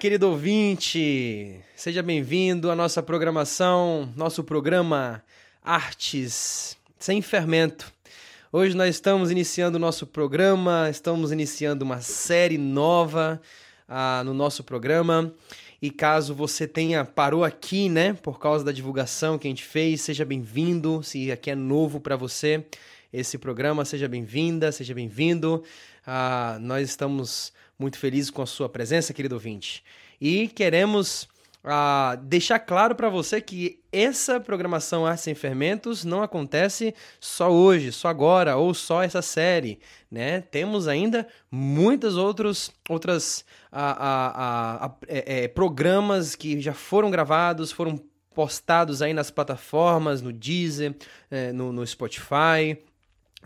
Querido 0.00 0.30
ouvinte! 0.30 1.60
Seja 1.76 2.02
bem-vindo 2.02 2.70
à 2.70 2.74
nossa 2.74 3.02
programação, 3.02 4.10
nosso 4.16 4.42
programa 4.42 5.22
Artes 5.62 6.74
Sem 6.98 7.20
Fermento. 7.20 7.92
Hoje 8.50 8.74
nós 8.74 8.94
estamos 8.94 9.30
iniciando 9.30 9.76
o 9.76 9.78
nosso 9.78 10.06
programa, 10.06 10.88
estamos 10.88 11.32
iniciando 11.32 11.84
uma 11.84 12.00
série 12.00 12.56
nova 12.56 13.42
ah, 13.86 14.22
no 14.24 14.32
nosso 14.32 14.64
programa. 14.64 15.34
E 15.82 15.90
caso 15.90 16.34
você 16.34 16.66
tenha 16.66 17.04
parou 17.04 17.44
aqui, 17.44 17.90
né, 17.90 18.14
por 18.14 18.38
causa 18.38 18.64
da 18.64 18.72
divulgação 18.72 19.36
que 19.36 19.48
a 19.48 19.50
gente 19.50 19.64
fez, 19.64 20.00
seja 20.00 20.24
bem-vindo. 20.24 21.02
Se 21.02 21.30
aqui 21.30 21.50
é 21.50 21.54
novo 21.54 22.00
para 22.00 22.16
você 22.16 22.64
esse 23.12 23.36
programa, 23.36 23.84
seja 23.84 24.08
bem-vinda, 24.08 24.72
seja 24.72 24.94
bem-vindo. 24.94 25.62
Ah, 26.06 26.56
nós 26.58 26.88
estamos 26.88 27.52
muito 27.80 27.98
felizes 27.98 28.30
com 28.30 28.42
a 28.42 28.46
sua 28.46 28.68
presença, 28.68 29.14
querido 29.14 29.34
ouvinte. 29.34 29.82
E 30.20 30.48
queremos 30.48 31.26
ah, 31.64 32.18
deixar 32.22 32.58
claro 32.58 32.94
para 32.94 33.08
você 33.08 33.40
que 33.40 33.80
essa 33.90 34.38
programação 34.38 35.06
Arte 35.06 35.22
Sem 35.22 35.34
Fermentos 35.34 36.04
não 36.04 36.22
acontece 36.22 36.94
só 37.18 37.50
hoje, 37.50 37.90
só 37.90 38.08
agora, 38.08 38.56
ou 38.56 38.74
só 38.74 39.02
essa 39.02 39.22
série. 39.22 39.80
Né? 40.10 40.42
Temos 40.42 40.86
ainda 40.86 41.26
muitos 41.50 42.16
outros 42.16 42.70
outras, 42.88 43.44
é, 45.08 45.44
é, 45.44 45.48
programas 45.48 46.34
que 46.34 46.60
já 46.60 46.74
foram 46.74 47.10
gravados, 47.10 47.72
foram 47.72 47.98
postados 48.34 49.02
aí 49.02 49.12
nas 49.12 49.30
plataformas, 49.30 50.22
no 50.22 50.32
Deezer, 50.32 50.94
é, 51.30 51.52
no, 51.52 51.72
no 51.72 51.86
Spotify, 51.86 52.78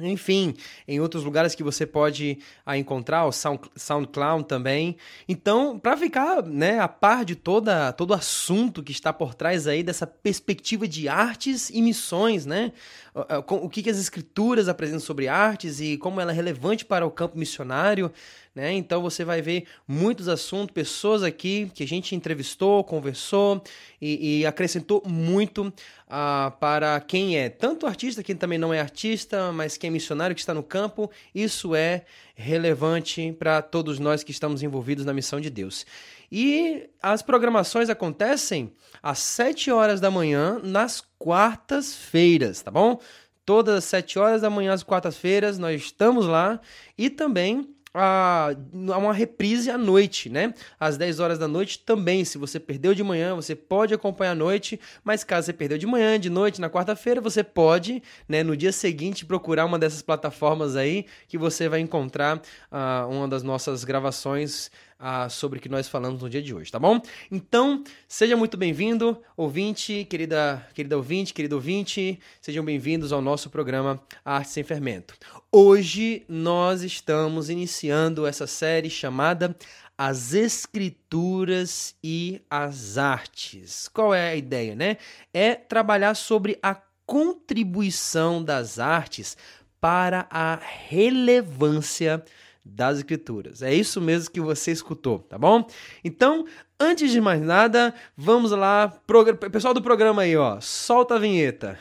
enfim, 0.00 0.54
em 0.88 0.98
outros 0.98 1.22
lugares 1.22 1.54
que 1.54 1.62
você 1.62 1.86
pode 1.86 2.38
ah, 2.66 2.76
encontrar, 2.76 3.26
o 3.26 3.32
Sound, 3.32 3.60
SoundCloud 3.76 4.44
também. 4.44 4.96
Então, 5.28 5.78
para 5.78 5.96
ficar 5.96 6.42
né, 6.42 6.80
a 6.80 6.88
par 6.88 7.24
de 7.24 7.36
toda, 7.36 7.92
todo 7.92 8.10
o 8.10 8.14
assunto 8.14 8.82
que 8.82 8.90
está 8.90 9.12
por 9.12 9.34
trás 9.34 9.68
aí 9.68 9.82
dessa 9.84 10.06
perspectiva 10.06 10.88
de 10.88 11.08
artes 11.08 11.70
e 11.70 11.80
missões, 11.80 12.44
né? 12.44 12.72
O 13.48 13.68
que, 13.68 13.80
que 13.80 13.90
as 13.90 13.98
escrituras 13.98 14.68
apresentam 14.68 14.98
sobre 14.98 15.28
artes 15.28 15.78
e 15.78 15.96
como 15.96 16.20
ela 16.20 16.32
é 16.32 16.34
relevante 16.34 16.84
para 16.84 17.06
o 17.06 17.10
campo 17.12 17.38
missionário, 17.38 18.10
né? 18.52 18.72
Então 18.72 19.00
você 19.00 19.24
vai 19.24 19.40
ver 19.40 19.66
muitos 19.86 20.26
assuntos, 20.26 20.74
pessoas 20.74 21.22
aqui 21.22 21.70
que 21.72 21.84
a 21.84 21.86
gente 21.86 22.16
entrevistou, 22.16 22.82
conversou 22.82 23.62
e, 24.00 24.40
e 24.40 24.46
acrescentou 24.46 25.00
muito 25.06 25.62
uh, 25.62 26.50
para 26.58 27.00
quem 27.00 27.38
é 27.38 27.48
tanto 27.48 27.86
artista, 27.86 28.22
quem 28.22 28.34
também 28.34 28.58
não 28.58 28.74
é 28.74 28.80
artista, 28.80 29.52
mas 29.52 29.76
quem 29.76 29.88
é 29.88 29.92
missionário 29.92 30.34
que 30.34 30.40
está 30.40 30.52
no 30.52 30.62
campo. 30.62 31.08
Isso 31.32 31.72
é 31.74 32.04
relevante 32.34 33.32
para 33.38 33.62
todos 33.62 34.00
nós 34.00 34.24
que 34.24 34.32
estamos 34.32 34.60
envolvidos 34.60 35.04
na 35.04 35.14
missão 35.14 35.40
de 35.40 35.50
Deus. 35.50 35.86
E 36.36 36.90
as 37.00 37.22
programações 37.22 37.88
acontecem 37.88 38.72
às 39.00 39.20
7 39.20 39.70
horas 39.70 40.00
da 40.00 40.10
manhã 40.10 40.58
nas 40.64 41.00
quartas-feiras, 41.16 42.60
tá 42.60 42.72
bom? 42.72 42.98
Todas 43.46 43.76
as 43.76 43.84
7 43.84 44.18
horas 44.18 44.42
da 44.42 44.50
manhã, 44.50 44.72
às 44.72 44.82
quartas-feiras, 44.82 45.60
nós 45.60 45.80
estamos 45.80 46.26
lá. 46.26 46.60
E 46.98 47.08
também 47.08 47.72
a 47.96 48.52
uma 48.74 49.12
reprise 49.12 49.70
à 49.70 49.78
noite, 49.78 50.28
né? 50.28 50.52
Às 50.80 50.96
10 50.96 51.20
horas 51.20 51.38
da 51.38 51.46
noite 51.46 51.78
também. 51.78 52.24
Se 52.24 52.36
você 52.36 52.58
perdeu 52.58 52.92
de 52.92 53.04
manhã, 53.04 53.36
você 53.36 53.54
pode 53.54 53.94
acompanhar 53.94 54.32
à 54.32 54.34
noite, 54.34 54.80
mas 55.04 55.22
caso 55.22 55.46
você 55.46 55.52
perdeu 55.52 55.78
de 55.78 55.86
manhã, 55.86 56.18
de 56.18 56.28
noite, 56.28 56.60
na 56.60 56.68
quarta-feira, 56.68 57.20
você 57.20 57.44
pode, 57.44 58.02
né, 58.28 58.42
no 58.42 58.56
dia 58.56 58.72
seguinte, 58.72 59.24
procurar 59.24 59.64
uma 59.64 59.78
dessas 59.78 60.02
plataformas 60.02 60.74
aí 60.74 61.06
que 61.28 61.38
você 61.38 61.68
vai 61.68 61.78
encontrar 61.78 62.38
uh, 62.38 63.08
uma 63.08 63.28
das 63.28 63.44
nossas 63.44 63.84
gravações 63.84 64.72
sobre 65.30 65.58
o 65.58 65.62
que 65.62 65.68
nós 65.68 65.88
falamos 65.88 66.22
no 66.22 66.30
dia 66.30 66.42
de 66.42 66.54
hoje, 66.54 66.70
tá 66.70 66.78
bom? 66.78 67.00
Então, 67.30 67.84
seja 68.08 68.36
muito 68.36 68.56
bem-vindo, 68.56 69.20
ouvinte, 69.36 70.06
querida, 70.08 70.66
querida 70.74 70.96
ouvinte, 70.96 71.34
querido 71.34 71.56
ouvinte, 71.56 72.18
sejam 72.40 72.64
bem-vindos 72.64 73.12
ao 73.12 73.20
nosso 73.20 73.50
programa 73.50 74.00
Arte 74.24 74.50
Sem 74.50 74.64
Fermento. 74.64 75.14
Hoje 75.52 76.24
nós 76.28 76.82
estamos 76.82 77.50
iniciando 77.50 78.26
essa 78.26 78.46
série 78.46 78.88
chamada 78.88 79.54
As 79.96 80.32
Escrituras 80.32 81.94
e 82.02 82.40
as 82.48 82.96
Artes. 82.96 83.88
Qual 83.88 84.14
é 84.14 84.30
a 84.30 84.36
ideia, 84.36 84.74
né? 84.74 84.96
É 85.32 85.54
trabalhar 85.54 86.14
sobre 86.14 86.58
a 86.62 86.74
contribuição 87.06 88.42
das 88.42 88.78
artes 88.78 89.36
para 89.80 90.26
a 90.30 90.58
relevância 90.88 92.24
das 92.64 92.98
Escrituras. 92.98 93.60
É 93.60 93.74
isso 93.74 94.00
mesmo 94.00 94.30
que 94.30 94.40
você 94.40 94.72
escutou, 94.72 95.18
tá 95.18 95.36
bom? 95.36 95.66
Então, 96.02 96.46
antes 96.80 97.10
de 97.10 97.20
mais 97.20 97.42
nada, 97.42 97.94
vamos 98.16 98.52
lá, 98.52 98.88
pessoal 99.52 99.74
do 99.74 99.82
programa 99.82 100.22
aí, 100.22 100.36
ó, 100.36 100.58
solta 100.60 101.16
a 101.16 101.18
vinheta. 101.18 101.78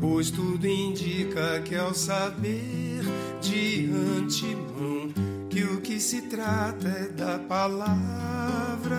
Pois 0.00 0.30
tudo 0.30 0.66
indica 0.66 1.60
que 1.60 1.74
ao 1.74 1.92
saber 1.92 3.02
de 3.40 3.90
antemão 3.92 5.12
que 5.50 5.62
o 5.62 5.80
que 5.80 6.00
se 6.00 6.22
trata 6.22 6.88
é 6.88 7.08
da 7.08 7.38
palavra, 7.38 8.96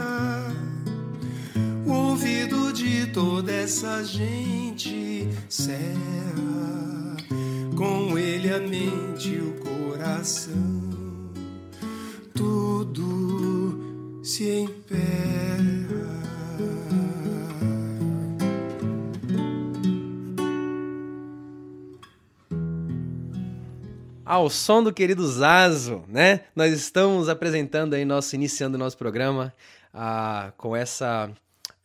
o 1.86 1.92
ouvido 1.92 2.72
de 2.72 3.08
toda 3.08 3.52
essa 3.52 4.04
gente 4.04 5.28
serra, 5.50 7.18
com 7.76 8.18
ele 8.18 8.54
a 8.54 8.60
mente 8.60 9.30
e 9.30 9.40
o 9.40 9.54
coração 9.56 11.05
tudo 12.36 14.22
se 14.22 14.50
emperra. 14.50 15.06
Ao 24.26 24.50
som 24.50 24.84
do 24.84 24.92
querido 24.92 25.26
Zazo, 25.26 26.04
né? 26.10 26.42
Nós 26.56 26.74
estamos 26.74 27.30
apresentando 27.30 27.94
aí 27.94 28.04
nosso 28.04 28.36
iniciando 28.36 28.78
nosso 28.78 28.98
programa 28.98 29.54
ah, 29.94 30.52
com 30.58 30.76
essa 30.76 31.32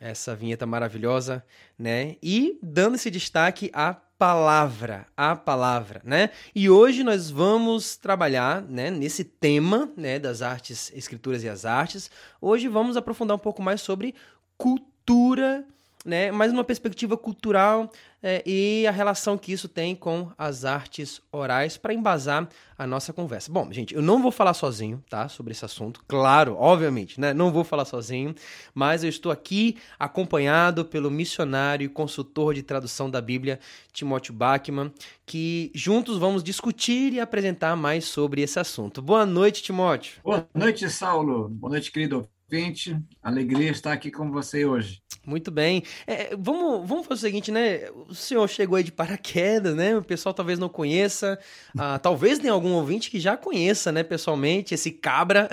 essa 0.01 0.35
vinheta 0.35 0.65
maravilhosa, 0.67 1.45
né? 1.79 2.17
E 2.23 2.59
dando 2.63 2.95
esse 2.95 3.11
destaque 3.11 3.71
a 3.75 3.97
palavra, 4.21 5.07
a 5.17 5.35
palavra, 5.35 6.03
né? 6.05 6.29
E 6.55 6.69
hoje 6.69 7.03
nós 7.03 7.31
vamos 7.31 7.97
trabalhar, 7.97 8.61
né, 8.61 8.91
nesse 8.91 9.25
tema, 9.25 9.91
né, 9.97 10.19
das 10.19 10.43
artes, 10.43 10.93
escrituras 10.95 11.43
e 11.43 11.49
as 11.49 11.65
artes. 11.65 12.11
Hoje 12.39 12.69
vamos 12.69 12.99
aprofundar 12.99 13.35
um 13.35 13.41
pouco 13.41 13.63
mais 13.63 13.81
sobre 13.81 14.15
cultura 14.59 15.65
né, 16.05 16.31
mas 16.31 16.53
numa 16.53 16.65
perspectiva 16.65 17.17
cultural 17.17 17.91
é, 18.23 18.43
e 18.47 18.87
a 18.87 18.91
relação 18.91 19.37
que 19.37 19.53
isso 19.53 19.69
tem 19.69 19.95
com 19.95 20.31
as 20.37 20.65
artes 20.65 21.21
orais 21.33 21.77
para 21.77 21.95
embasar 21.95 22.49
a 22.77 22.87
nossa 22.87 23.13
conversa. 23.13 23.51
Bom, 23.53 23.71
gente, 23.73 23.95
eu 23.95 24.03
não 24.03 24.23
vou 24.23 24.31
falar 24.31 24.55
sozinho, 24.55 25.03
tá, 25.09 25.29
sobre 25.29 25.53
esse 25.53 25.65
assunto, 25.65 26.03
claro, 26.09 26.57
obviamente, 26.59 27.21
né, 27.21 27.35
não 27.35 27.53
vou 27.53 27.65
falar 27.65 27.85
sozinho, 27.85 28.35
mas 28.75 29.05
eu 29.05 29.11
estou 29.11 29.31
aqui 29.31 29.77
acompanhado 29.99 30.85
pelo 30.85 31.11
missionário 31.11 31.85
e 31.85 31.89
consultor 31.89 32.55
de 32.55 32.63
tradução 32.63 33.11
da 33.11 33.21
Bíblia, 33.21 33.61
Timóteo 33.93 34.33
Bachmann, 34.33 34.93
que 35.27 35.71
juntos 35.75 36.19
vamos 36.19 36.43
discutir 36.43 37.13
e 37.13 37.21
apresentar 37.21 37.77
mais 37.77 38.07
sobre 38.07 38.43
esse 38.43 38.59
assunto. 38.59 39.03
Boa 39.03 39.27
noite, 39.27 39.63
Timóteo. 39.63 40.21
Boa 40.23 40.49
noite, 40.55 40.89
Saulo. 40.89 41.49
Boa 41.49 41.71
noite, 41.71 41.93
querido 41.93 42.29
ouvinte. 42.51 42.99
Alegria 43.23 43.71
estar 43.71 43.93
aqui 43.93 44.11
com 44.11 44.29
você 44.33 44.65
hoje. 44.65 45.01
Muito 45.25 45.53
bem. 45.53 45.85
É, 46.05 46.35
vamos, 46.37 46.89
vamos 46.89 47.07
fazer 47.07 47.21
o 47.21 47.29
seguinte, 47.29 47.53
né? 47.53 47.89
O 48.09 48.15
senhor 48.15 48.49
chegou 48.49 48.77
aí 48.77 48.83
de 48.83 48.91
paraquedas, 48.91 49.77
né? 49.77 49.97
O 49.97 50.03
pessoal 50.03 50.35
talvez 50.35 50.59
não 50.59 50.69
conheça. 50.69 51.39
Ah, 51.79 51.99
talvez 52.03 52.41
tenha 52.41 52.53
algum 52.53 52.73
ouvinte 52.73 53.09
que 53.09 53.21
já 53.21 53.37
conheça, 53.37 53.93
né, 53.93 54.03
pessoalmente, 54.03 54.75
esse 54.75 54.91
cabra. 54.91 55.49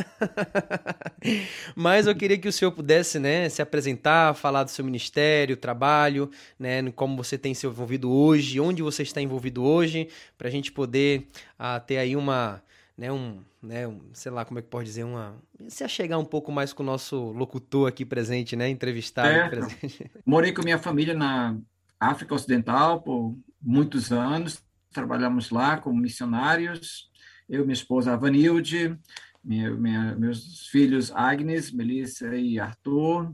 Mas 1.75 2.07
eu 2.07 2.15
queria 2.15 2.37
que 2.37 2.47
o 2.47 2.51
senhor 2.51 2.71
pudesse, 2.71 3.19
né, 3.19 3.47
se 3.49 3.61
apresentar, 3.61 4.33
falar 4.33 4.63
do 4.63 4.71
seu 4.71 4.83
ministério, 4.83 5.55
trabalho, 5.55 6.31
né? 6.57 6.81
Como 6.95 7.15
você 7.15 7.37
tem 7.37 7.53
se 7.53 7.67
envolvido 7.67 8.11
hoje, 8.11 8.59
onde 8.59 8.81
você 8.81 9.03
está 9.03 9.21
envolvido 9.21 9.63
hoje, 9.63 10.07
para 10.35 10.47
a 10.47 10.51
gente 10.51 10.71
poder 10.71 11.27
ah, 11.59 11.79
ter 11.79 11.97
aí 11.97 12.15
uma 12.15 12.63
né, 12.97 13.11
um, 13.11 13.43
né, 13.61 13.87
um, 13.87 14.01
sei 14.13 14.31
lá 14.31 14.43
como 14.43 14.57
é 14.59 14.61
que 14.61 14.69
pode 14.69 14.87
dizer, 14.87 15.03
uma, 15.03 15.35
se 15.69 15.83
achegar 15.83 16.19
um 16.19 16.25
pouco 16.25 16.51
mais 16.51 16.73
com 16.73 16.81
o 16.81 16.85
nosso 16.85 17.31
locutor 17.31 17.87
aqui 17.87 18.03
presente, 18.03 18.55
né, 18.55 18.67
entrevistado 18.69 19.29
é, 19.29 19.47
presente. 19.47 20.09
Morei 20.25 20.51
com 20.51 20.63
minha 20.63 20.79
família 20.79 21.13
na 21.13 21.55
África 21.99 22.33
Ocidental 22.33 23.01
por 23.01 23.37
muitos 23.61 24.11
anos, 24.11 24.63
trabalhamos 24.91 25.51
lá 25.51 25.77
como 25.77 26.01
missionários, 26.01 27.07
eu 27.47 27.63
minha 27.63 27.73
esposa 27.73 28.17
Vanilde, 28.17 28.97
minha, 29.43 29.71
minha, 29.71 30.15
meus 30.15 30.67
filhos 30.67 31.11
Agnes, 31.11 31.71
Melissa 31.71 32.35
e 32.35 32.59
Arthur, 32.59 33.31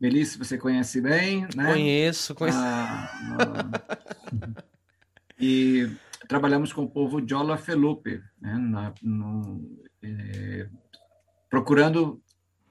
Melissa 0.00 0.38
você 0.38 0.56
conhece 0.56 1.00
bem, 1.00 1.46
né? 1.54 1.72
Conheço, 1.72 2.34
conheço. 2.34 2.58
Ah, 2.58 3.70
e 5.38 5.90
trabalhamos 6.30 6.72
com 6.72 6.84
o 6.84 6.88
povo 6.88 7.20
Jola 7.28 7.56
Felupe, 7.56 8.22
né, 8.40 8.54
na, 8.56 8.94
no, 9.02 9.68
é, 10.00 10.68
procurando 11.50 12.22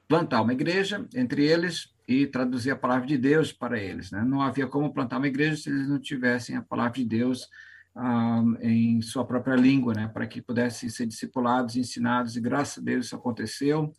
plantar 0.08 0.42
uma 0.42 0.54
igreja 0.54 1.06
entre 1.14 1.46
eles 1.46 1.94
e 2.08 2.26
traduzir 2.26 2.72
a 2.72 2.78
palavra 2.78 3.06
de 3.06 3.18
Deus 3.18 3.52
para 3.52 3.78
eles. 3.78 4.12
Né? 4.12 4.24
Não 4.24 4.42
havia 4.42 4.66
como 4.66 4.94
plantar 4.94 5.18
uma 5.18 5.28
igreja 5.28 5.58
se 5.58 5.70
eles 5.70 5.90
não 5.90 6.00
tivessem 6.00 6.56
a 6.56 6.62
palavra 6.62 6.94
de 6.94 7.04
Deus 7.04 7.50
ah, 7.94 8.42
em 8.62 9.02
sua 9.02 9.26
própria 9.26 9.58
língua, 9.58 9.94
né? 9.94 10.08
para 10.08 10.26
que 10.26 10.42
pudessem 10.42 10.88
ser 10.88 11.06
discipulados, 11.06 11.76
ensinados, 11.76 12.38
e 12.38 12.40
graças 12.40 12.78
a 12.78 12.82
Deus 12.82 13.08
isso 13.08 13.16
aconteceu. 13.18 13.94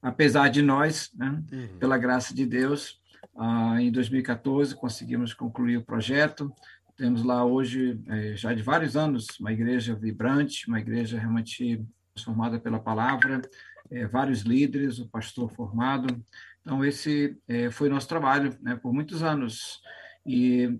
Apesar 0.00 0.48
de 0.48 0.62
nós, 0.62 1.10
né? 1.12 1.42
uhum. 1.52 1.78
pela 1.80 1.98
graça 1.98 2.32
de 2.32 2.46
Deus, 2.46 3.00
ah, 3.36 3.82
em 3.82 3.90
2014 3.90 4.76
conseguimos 4.76 5.34
concluir 5.34 5.78
o 5.78 5.84
projeto. 5.84 6.54
Temos 7.02 7.24
lá 7.24 7.44
hoje, 7.44 8.00
eh, 8.06 8.36
já 8.36 8.54
de 8.54 8.62
vários 8.62 8.96
anos, 8.96 9.26
uma 9.40 9.52
igreja 9.52 9.92
vibrante, 9.92 10.68
uma 10.68 10.78
igreja 10.78 11.18
realmente 11.18 11.84
transformada 12.14 12.60
pela 12.60 12.78
palavra, 12.78 13.42
eh, 13.90 14.06
vários 14.06 14.42
líderes, 14.42 15.00
o 15.00 15.08
pastor 15.08 15.50
formado, 15.50 16.24
então, 16.60 16.84
esse 16.84 17.36
é, 17.48 17.72
foi 17.72 17.88
nosso 17.88 18.06
trabalho 18.06 18.56
né, 18.62 18.76
por 18.76 18.92
muitos 18.92 19.20
anos. 19.20 19.80
E, 20.24 20.78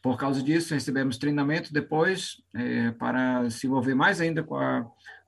por 0.00 0.16
causa 0.16 0.40
disso, 0.40 0.72
recebemos 0.72 1.18
treinamento 1.18 1.72
depois 1.72 2.40
é, 2.54 2.92
para 2.92 3.50
se 3.50 3.66
envolver 3.66 3.96
mais 3.96 4.20
ainda 4.20 4.44
com 4.44 4.54
a 4.56 4.86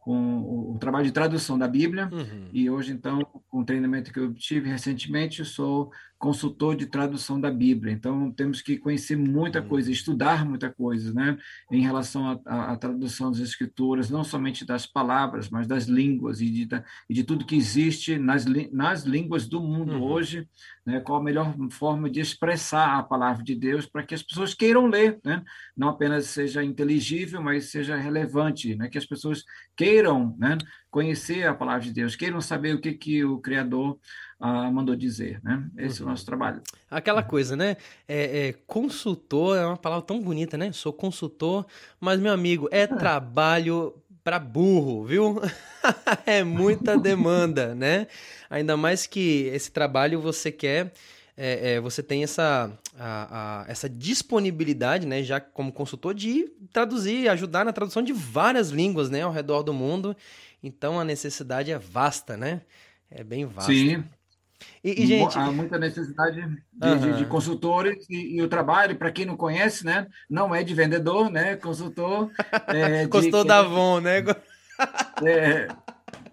com 0.09 0.73
o 0.75 0.79
trabalho 0.79 1.05
de 1.05 1.13
tradução 1.13 1.59
da 1.59 1.69
Bíblia, 1.69 2.09
uhum. 2.11 2.49
e 2.51 2.71
hoje, 2.71 2.93
então, 2.93 3.23
com 3.51 3.61
o 3.61 3.65
treinamento 3.65 4.11
que 4.11 4.19
eu 4.19 4.33
tive 4.33 4.71
recentemente, 4.71 5.45
sou 5.45 5.93
consultor 6.19 6.75
de 6.75 6.87
tradução 6.87 7.41
da 7.41 7.51
Bíblia. 7.51 7.93
Então, 7.93 8.31
temos 8.33 8.61
que 8.61 8.77
conhecer 8.77 9.17
muita 9.17 9.61
uhum. 9.61 9.69
coisa, 9.69 9.91
estudar 9.91 10.45
muita 10.45 10.71
coisa, 10.71 11.13
né, 11.13 11.39
em 11.71 11.81
relação 11.81 12.41
à 12.45 12.77
tradução 12.77 13.31
das 13.31 13.41
Escrituras, 13.41 14.11
não 14.11 14.25
somente 14.25 14.67
das 14.67 14.85
palavras, 14.85 15.49
mas 15.49 15.67
das 15.67 15.85
línguas 15.85 16.41
e 16.41 16.51
de, 16.51 16.69
e 17.09 17.15
de 17.15 17.23
tudo 17.23 17.47
que 17.47 17.57
existe 17.57 18.19
nas, 18.19 18.45
nas 18.73 19.05
línguas 19.05 19.47
do 19.47 19.61
mundo 19.61 19.95
uhum. 19.95 20.03
hoje, 20.03 20.49
né, 20.85 21.01
qual 21.01 21.21
a 21.21 21.25
melhor 21.25 21.55
forma 21.71 22.11
de 22.11 22.21
expressar 22.21 22.99
a 22.99 23.03
palavra 23.03 23.45
de 23.45 23.55
Deus 23.55 23.87
para 23.87 24.03
que 24.03 24.15
as 24.15 24.23
pessoas 24.23 24.55
queiram 24.55 24.87
ler, 24.87 25.21
né, 25.25 25.43
não 25.77 25.89
apenas 25.89 26.27
seja 26.27 26.65
inteligível, 26.65 27.41
mas 27.41 27.71
seja 27.71 27.97
relevante, 27.97 28.75
né, 28.75 28.89
que 28.89 28.99
as 28.99 29.07
pessoas 29.07 29.45
queiram 29.77 30.37
né, 30.39 30.59
conhecer 30.91 31.47
a 31.47 31.55
palavra 31.55 31.83
de 31.83 31.93
Deus, 31.93 32.17
queiram 32.17 32.41
saber 32.41 32.75
o 32.75 32.81
que, 32.81 32.93
que 32.93 33.25
o 33.25 33.39
Criador 33.39 33.99
ah, 34.41 34.71
mandou 34.71 34.97
dizer. 34.97 35.41
Né? 35.43 35.65
Esse 35.77 36.01
uhum. 36.01 36.01
é 36.01 36.01
o 36.01 36.05
uhum. 36.05 36.11
nosso 36.11 36.27
trabalho. 36.27 36.63
Aquela 36.91 37.23
coisa, 37.23 37.57
né? 37.57 37.77
É, 38.07 38.49
é, 38.49 38.53
consultor 38.67 39.57
é 39.57 39.67
uma 39.67 39.77
palavra 39.77 40.05
tão 40.05 40.21
bonita, 40.21 40.57
né? 40.57 40.73
Sou 40.73 40.93
consultor, 40.93 41.67
mas, 42.01 42.19
meu 42.21 42.33
amigo, 42.33 42.69
é, 42.71 42.83
é. 42.83 42.87
trabalho 42.87 43.95
para 44.25 44.39
burro, 44.39 45.05
viu? 45.05 45.41
é 46.25 46.43
muita 46.43 46.99
demanda, 46.99 47.73
né? 47.77 48.07
Ainda 48.49 48.77
mais 48.77 49.07
que 49.07 49.51
esse 49.53 49.71
trabalho 49.71 50.21
você 50.21 50.51
quer 50.51 50.93
é, 51.41 51.75
é, 51.75 51.81
você 51.81 52.03
tem 52.03 52.25
essa, 52.25 52.69
a, 52.99 53.61
a, 53.63 53.71
essa 53.71 53.89
disponibilidade, 53.89 55.07
né, 55.07 55.23
já 55.23 55.39
como 55.41 55.71
consultor, 55.71 56.13
de 56.13 56.51
traduzir, 56.73 57.29
ajudar 57.29 57.65
na 57.65 57.73
tradução 57.73 58.03
de 58.03 58.13
várias 58.13 58.71
línguas, 58.71 59.09
né, 59.09 59.23
ao 59.23 59.31
redor 59.31 59.63
do 59.63 59.73
mundo. 59.73 60.17
Então 60.63 60.99
a 60.99 61.05
necessidade 61.05 61.71
é 61.71 61.79
vasta, 61.79 62.37
né? 62.37 62.63
É 63.11 63.23
bem 63.23 63.47
vasta. 63.47 63.73
Sim. 63.73 64.05
E, 64.83 65.03
e 65.03 65.07
gente... 65.07 65.39
Há 65.39 65.53
muita 65.53 65.79
necessidade 65.79 66.37
de, 66.37 66.89
uhum. 66.89 66.99
de, 66.99 67.19
de 67.19 67.27
consultores 67.27 68.09
e, 68.11 68.37
e, 68.37 68.43
o 68.43 68.49
trabalho, 68.49 68.97
para 68.97 69.13
quem 69.13 69.25
não 69.25 69.37
conhece, 69.37 69.85
né, 69.85 70.07
não 70.29 70.55
é 70.55 70.65
de 70.65 70.75
vendedor, 70.75 71.31
né, 71.31 71.57
consultor. 71.57 72.31
É, 72.69 73.07
consultor 73.07 73.43
de... 73.43 73.49
da 73.49 73.59
Avon, 73.61 74.01
né? 74.01 74.23
É, 75.25 75.67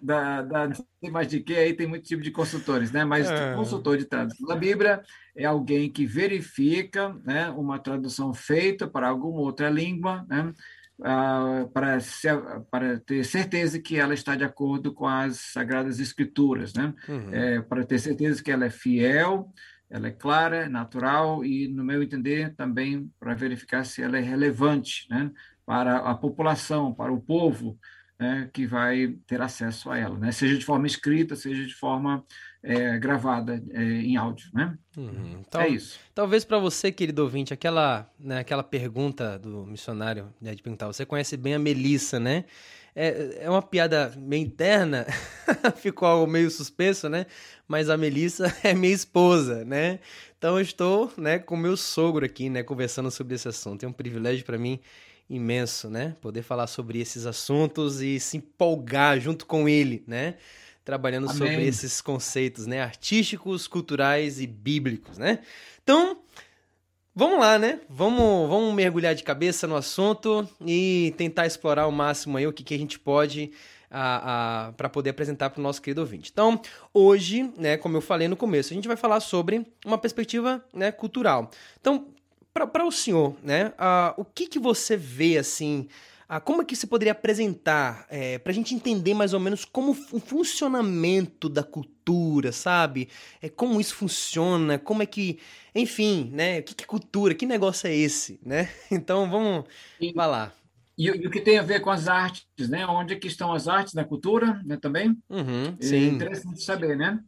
da, 0.00 0.42
da, 0.42 0.68
não 0.68 0.74
sei 0.74 1.10
mais 1.10 1.26
de 1.26 1.40
que, 1.40 1.54
aí 1.56 1.74
tem 1.74 1.86
muito 1.86 2.04
tipo 2.04 2.22
de 2.22 2.30
consultores, 2.30 2.92
né? 2.92 3.04
Mas 3.04 3.28
é. 3.28 3.54
consultor 3.54 3.98
de 3.98 4.04
tradução 4.04 4.46
da 4.46 4.54
Bíblia 4.54 5.02
é 5.36 5.44
alguém 5.44 5.90
que 5.90 6.06
verifica 6.06 7.12
né, 7.24 7.50
uma 7.50 7.80
tradução 7.80 8.32
feita 8.32 8.86
para 8.86 9.08
alguma 9.08 9.40
outra 9.40 9.68
língua, 9.68 10.24
né? 10.28 10.52
Para, 10.98 12.00
ser, 12.00 12.40
para 12.70 12.98
ter 13.00 13.22
certeza 13.22 13.78
que 13.78 13.98
ela 13.98 14.14
está 14.14 14.34
de 14.34 14.44
acordo 14.44 14.94
com 14.94 15.06
as 15.06 15.36
Sagradas 15.52 16.00
Escrituras, 16.00 16.72
né? 16.72 16.94
Uhum. 17.06 17.34
É, 17.34 17.60
para 17.60 17.84
ter 17.84 17.98
certeza 17.98 18.42
que 18.42 18.50
ela 18.50 18.64
é 18.64 18.70
fiel, 18.70 19.52
ela 19.88 20.08
é 20.08 20.10
clara, 20.10 20.68
natural 20.68 21.44
e, 21.44 21.68
no 21.68 21.84
meu 21.84 22.02
entender, 22.02 22.54
também 22.54 23.10
para 23.20 23.34
verificar 23.34 23.84
se 23.84 24.02
ela 24.02 24.18
é 24.18 24.20
relevante 24.20 25.06
né? 25.08 25.30
para 25.64 25.98
a 25.98 26.14
população, 26.14 26.92
para 26.92 27.12
o 27.12 27.20
povo, 27.20 27.78
né, 28.18 28.48
que 28.52 28.66
vai 28.66 29.16
ter 29.26 29.40
acesso 29.40 29.90
a 29.90 29.98
ela, 29.98 30.18
né? 30.18 30.32
seja 30.32 30.56
de 30.56 30.64
forma 30.64 30.86
escrita, 30.86 31.36
seja 31.36 31.64
de 31.64 31.74
forma 31.74 32.24
é, 32.66 32.98
gravada 32.98 33.62
é, 33.70 33.82
em 33.82 34.16
áudio. 34.16 34.50
Né? 34.52 34.76
Uhum. 34.96 35.42
Tal, 35.48 35.62
é 35.62 35.68
isso. 35.68 36.00
Talvez 36.12 36.44
para 36.44 36.58
você, 36.58 36.90
querido 36.90 37.22
ouvinte, 37.22 37.54
aquela, 37.54 38.10
né, 38.18 38.40
aquela 38.40 38.64
pergunta 38.64 39.38
do 39.38 39.64
missionário 39.64 40.34
né, 40.40 40.54
de 40.54 40.62
perguntar: 40.62 40.88
você 40.88 41.06
conhece 41.06 41.36
bem 41.36 41.54
a 41.54 41.58
Melissa, 41.58 42.18
né? 42.18 42.44
É, 42.98 43.40
é 43.42 43.50
uma 43.50 43.60
piada 43.60 44.12
meio 44.16 44.42
interna, 44.42 45.06
ficou 45.76 46.08
algo 46.08 46.26
meio 46.26 46.50
suspenso, 46.50 47.08
né? 47.08 47.26
Mas 47.68 47.88
a 47.90 47.96
Melissa 47.96 48.52
é 48.64 48.74
minha 48.74 48.94
esposa, 48.94 49.64
né? 49.64 50.00
Então 50.36 50.56
eu 50.56 50.62
estou 50.62 51.12
né, 51.16 51.38
com 51.38 51.56
meu 51.56 51.76
sogro 51.76 52.24
aqui, 52.24 52.48
né, 52.48 52.62
conversando 52.62 53.10
sobre 53.10 53.34
esse 53.34 53.46
assunto. 53.46 53.84
É 53.84 53.88
um 53.88 53.92
privilégio 53.92 54.44
para 54.44 54.58
mim 54.58 54.80
imenso, 55.28 55.88
né? 55.90 56.16
Poder 56.20 56.42
falar 56.42 56.66
sobre 56.66 56.98
esses 56.98 57.26
assuntos 57.26 58.00
e 58.00 58.18
se 58.18 58.38
empolgar 58.38 59.20
junto 59.20 59.44
com 59.46 59.68
ele, 59.68 60.02
né? 60.06 60.36
Trabalhando 60.86 61.28
Amém. 61.28 61.36
sobre 61.36 61.66
esses 61.66 62.00
conceitos, 62.00 62.64
né? 62.64 62.80
Artísticos, 62.80 63.66
culturais 63.66 64.40
e 64.40 64.46
bíblicos, 64.46 65.18
né? 65.18 65.40
Então, 65.82 66.18
vamos 67.12 67.40
lá, 67.40 67.58
né? 67.58 67.80
Vamos, 67.90 68.48
vamos 68.48 68.72
mergulhar 68.72 69.12
de 69.12 69.24
cabeça 69.24 69.66
no 69.66 69.74
assunto 69.74 70.48
e 70.64 71.12
tentar 71.16 71.44
explorar 71.44 71.82
ao 71.82 71.90
máximo 71.90 72.36
aí 72.36 72.46
o 72.46 72.52
que, 72.52 72.62
que 72.62 72.72
a 72.72 72.78
gente 72.78 73.00
pode 73.00 73.50
para 74.76 74.88
poder 74.88 75.10
apresentar 75.10 75.50
para 75.50 75.58
o 75.58 75.62
nosso 75.62 75.82
querido 75.82 76.02
ouvinte. 76.02 76.30
Então, 76.32 76.60
hoje, 76.94 77.50
né, 77.56 77.76
como 77.76 77.96
eu 77.96 78.00
falei 78.00 78.28
no 78.28 78.36
começo, 78.36 78.72
a 78.72 78.76
gente 78.76 78.86
vai 78.86 78.96
falar 78.96 79.18
sobre 79.18 79.66
uma 79.84 79.98
perspectiva 79.98 80.64
né, 80.72 80.92
cultural. 80.92 81.50
Então, 81.80 82.06
para 82.52 82.86
o 82.86 82.92
senhor, 82.92 83.34
né? 83.42 83.72
Uh, 83.76 84.20
o 84.20 84.24
que, 84.24 84.46
que 84.46 84.58
você 84.60 84.96
vê 84.96 85.36
assim? 85.36 85.88
Uh, 86.28 86.40
como 86.40 86.60
é 86.60 86.64
que 86.64 86.74
você 86.74 86.88
poderia 86.88 87.12
apresentar 87.12 88.04
é, 88.10 88.36
para 88.38 88.50
a 88.50 88.54
gente 88.54 88.74
entender 88.74 89.14
mais 89.14 89.32
ou 89.32 89.38
menos 89.38 89.64
como 89.64 89.92
o 89.92 90.18
funcionamento 90.18 91.48
da 91.48 91.62
cultura, 91.62 92.50
sabe? 92.50 93.08
É, 93.40 93.48
como 93.48 93.80
isso 93.80 93.94
funciona, 93.94 94.76
como 94.78 95.02
é 95.02 95.06
que. 95.06 95.38
Enfim, 95.72 96.30
né? 96.32 96.58
O 96.58 96.62
que, 96.64 96.74
que 96.74 96.84
é 96.84 96.86
cultura? 96.86 97.34
Que 97.34 97.46
negócio 97.46 97.86
é 97.86 97.94
esse, 97.94 98.40
né? 98.44 98.68
Então 98.90 99.30
vamos 99.30 99.66
e, 100.00 100.12
lá. 100.12 100.52
E, 100.98 101.06
e, 101.06 101.26
o 101.26 101.30
que 101.30 101.40
tem 101.40 101.58
a 101.58 101.62
ver 101.62 101.80
com 101.80 101.90
as 101.90 102.08
artes, 102.08 102.68
né? 102.68 102.84
Onde 102.86 103.14
é 103.14 103.18
que 103.18 103.28
estão 103.28 103.52
as 103.52 103.68
artes 103.68 103.94
na 103.94 104.04
cultura, 104.04 104.60
né? 104.64 104.76
Também? 104.76 105.16
Uhum, 105.30 105.76
é 105.80 105.96
interessante 105.96 106.60
saber, 106.62 106.96
né? 106.96 107.20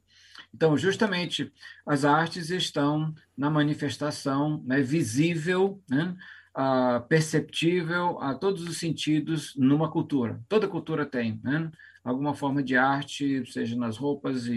Então, 0.53 0.77
justamente, 0.77 1.53
as 1.87 2.05
artes 2.05 2.51
estão 2.51 3.15
na 3.37 3.51
manifestação 3.51 4.63
né, 4.65 4.81
visível, 4.81 5.81
né, 5.89 6.17
uh, 6.57 7.07
perceptível 7.09 8.21
a 8.21 8.35
todos 8.35 8.63
os 8.63 8.79
sentidos 8.79 9.55
numa 9.57 9.91
cultura. 9.91 10.41
Toda 10.49 10.69
cultura 10.69 11.05
tem 11.07 11.41
né, 11.43 11.71
alguma 12.05 12.35
forma 12.35 12.63
de 12.63 12.77
arte, 12.77 13.45
seja 13.51 13.77
nas 13.77 13.97
roupas 13.97 14.47
e, 14.47 14.53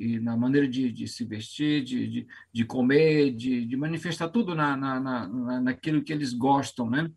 e 0.00 0.20
na 0.20 0.36
maneira 0.36 0.68
de, 0.68 0.90
de, 0.90 1.06
se 1.06 1.24
vestir, 1.24 1.84
de, 1.84 2.06
de, 2.08 2.26
de 2.52 2.64
comer, 2.64 3.32
de, 3.32 3.64
de, 3.66 3.76
manifestar 3.76 4.28
tudo 4.28 4.54
na, 4.54 4.76
na, 4.76 5.00
na, 5.00 5.60
naquilo 5.60 6.02
que 6.02 6.12
eles 6.12 6.32
gostam, 6.32 6.88
né? 6.88 7.10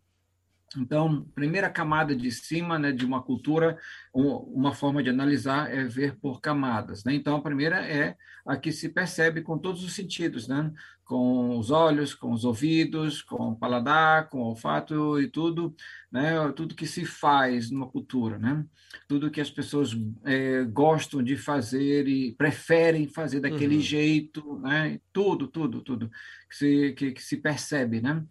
Então, 0.76 1.24
primeira 1.34 1.70
camada 1.70 2.14
de 2.14 2.30
cima 2.30 2.78
né, 2.78 2.92
de 2.92 3.04
uma 3.06 3.22
cultura, 3.22 3.78
uma 4.12 4.74
forma 4.74 5.02
de 5.02 5.08
analisar 5.08 5.72
é 5.72 5.84
ver 5.84 6.16
por 6.18 6.42
camadas. 6.42 7.04
Né? 7.04 7.14
Então, 7.14 7.36
a 7.36 7.40
primeira 7.40 7.76
é 7.86 8.14
a 8.46 8.56
que 8.56 8.70
se 8.70 8.90
percebe 8.90 9.40
com 9.40 9.56
todos 9.56 9.82
os 9.82 9.94
sentidos, 9.94 10.46
né? 10.46 10.70
Com 11.08 11.58
os 11.58 11.70
olhos, 11.70 12.14
com 12.14 12.32
os 12.32 12.44
ouvidos, 12.44 13.22
com 13.22 13.48
o 13.48 13.56
paladar, 13.56 14.28
com 14.28 14.42
o 14.42 14.48
olfato 14.48 15.18
e 15.18 15.26
tudo, 15.26 15.74
né? 16.12 16.34
tudo 16.54 16.74
que 16.74 16.86
se 16.86 17.06
faz 17.06 17.70
numa 17.70 17.88
cultura, 17.88 18.38
né? 18.38 18.62
tudo 19.08 19.30
que 19.30 19.40
as 19.40 19.50
pessoas 19.50 19.96
é, 20.26 20.64
gostam 20.64 21.22
de 21.22 21.34
fazer 21.34 22.06
e 22.06 22.32
preferem 22.32 23.08
fazer 23.08 23.40
daquele 23.40 23.76
uhum. 23.76 23.80
jeito, 23.80 24.58
né? 24.58 25.00
tudo, 25.10 25.48
tudo, 25.48 25.80
tudo 25.80 26.10
que 26.50 26.56
se, 26.56 26.92
que, 26.92 27.12
que 27.12 27.22
se 27.22 27.38
percebe. 27.38 28.02
Né? 28.02 28.22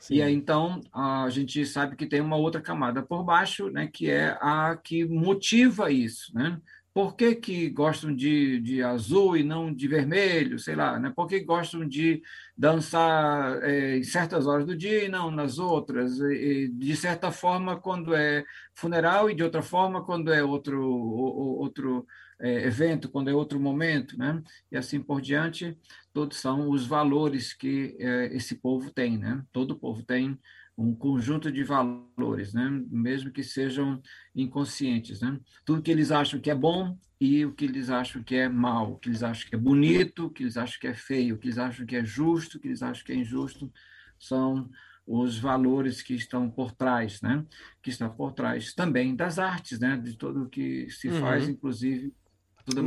Sim. 0.00 0.14
E 0.14 0.22
aí, 0.22 0.34
então, 0.34 0.80
a 0.90 1.28
gente 1.28 1.66
sabe 1.66 1.96
que 1.96 2.06
tem 2.06 2.22
uma 2.22 2.36
outra 2.36 2.62
camada 2.62 3.02
por 3.02 3.22
baixo, 3.22 3.68
né, 3.68 3.90
que 3.92 4.10
é 4.10 4.38
a 4.40 4.74
que 4.82 5.04
motiva 5.04 5.92
isso, 5.92 6.34
né? 6.34 6.58
Por 6.94 7.16
que, 7.16 7.34
que 7.34 7.70
gostam 7.70 8.14
de, 8.14 8.60
de 8.60 8.82
azul 8.82 9.36
e 9.36 9.42
não 9.42 9.72
de 9.72 9.88
vermelho, 9.88 10.58
sei 10.58 10.74
lá, 10.74 10.98
né? 10.98 11.10
Por 11.14 11.26
que 11.26 11.40
gostam 11.40 11.88
de 11.88 12.22
dançar 12.56 13.62
é, 13.62 13.96
em 13.96 14.02
certas 14.02 14.46
horas 14.46 14.66
do 14.66 14.76
dia 14.76 15.04
e 15.04 15.08
não 15.08 15.30
nas 15.30 15.58
outras? 15.58 16.18
E, 16.20 16.68
de 16.68 16.94
certa 16.94 17.30
forma, 17.30 17.80
quando 17.80 18.14
é 18.14 18.44
funeral 18.74 19.30
e 19.30 19.34
de 19.34 19.42
outra 19.42 19.62
forma, 19.62 20.04
quando 20.04 20.32
é 20.32 20.44
outro, 20.44 20.82
outro 20.82 22.06
é, 22.38 22.66
evento, 22.66 23.08
quando 23.08 23.30
é 23.30 23.34
outro 23.34 23.58
momento, 23.58 24.18
né? 24.18 24.42
E 24.70 24.76
assim 24.76 25.00
por 25.00 25.20
diante, 25.20 25.78
todos 26.12 26.38
são 26.38 26.68
os 26.68 26.86
valores 26.86 27.54
que 27.54 27.96
é, 28.00 28.34
esse 28.34 28.56
povo 28.56 28.90
tem, 28.90 29.16
né? 29.16 29.42
Todo 29.52 29.78
povo 29.78 30.02
tem 30.02 30.38
um 30.76 30.94
conjunto 30.94 31.52
de 31.52 31.62
valores, 31.62 32.52
né? 32.52 32.68
Mesmo 32.90 33.30
que 33.30 33.42
sejam 33.42 34.00
inconscientes, 34.34 35.20
né? 35.20 35.38
Tudo 35.64 35.82
que 35.82 35.90
eles 35.90 36.10
acham 36.10 36.40
que 36.40 36.50
é 36.50 36.54
bom 36.54 36.96
e 37.20 37.44
o 37.44 37.52
que 37.52 37.64
eles 37.64 37.90
acham 37.90 38.22
que 38.22 38.34
é 38.34 38.48
mal, 38.48 38.92
o 38.92 38.98
que 38.98 39.08
eles 39.08 39.22
acham 39.22 39.48
que 39.48 39.54
é 39.54 39.58
bonito, 39.58 40.26
o 40.26 40.30
que 40.30 40.42
eles 40.42 40.56
acham 40.56 40.80
que 40.80 40.86
é 40.86 40.94
feio, 40.94 41.34
o 41.34 41.38
que 41.38 41.48
eles 41.48 41.58
acham 41.58 41.86
que 41.86 41.96
é 41.96 42.04
justo, 42.04 42.56
o 42.56 42.60
que 42.60 42.68
eles 42.68 42.82
acham 42.82 43.04
que 43.04 43.12
é 43.12 43.16
injusto, 43.16 43.72
são 44.18 44.68
os 45.06 45.38
valores 45.38 46.00
que 46.00 46.14
estão 46.14 46.48
por 46.48 46.72
trás, 46.72 47.20
né? 47.20 47.44
Que 47.82 47.90
está 47.90 48.08
por 48.08 48.32
trás 48.32 48.72
também 48.72 49.14
das 49.14 49.38
artes, 49.38 49.78
né? 49.78 49.96
De 49.96 50.16
tudo 50.16 50.44
o 50.44 50.48
que 50.48 50.88
se 50.90 51.08
uhum. 51.08 51.20
faz, 51.20 51.48
inclusive 51.48 52.14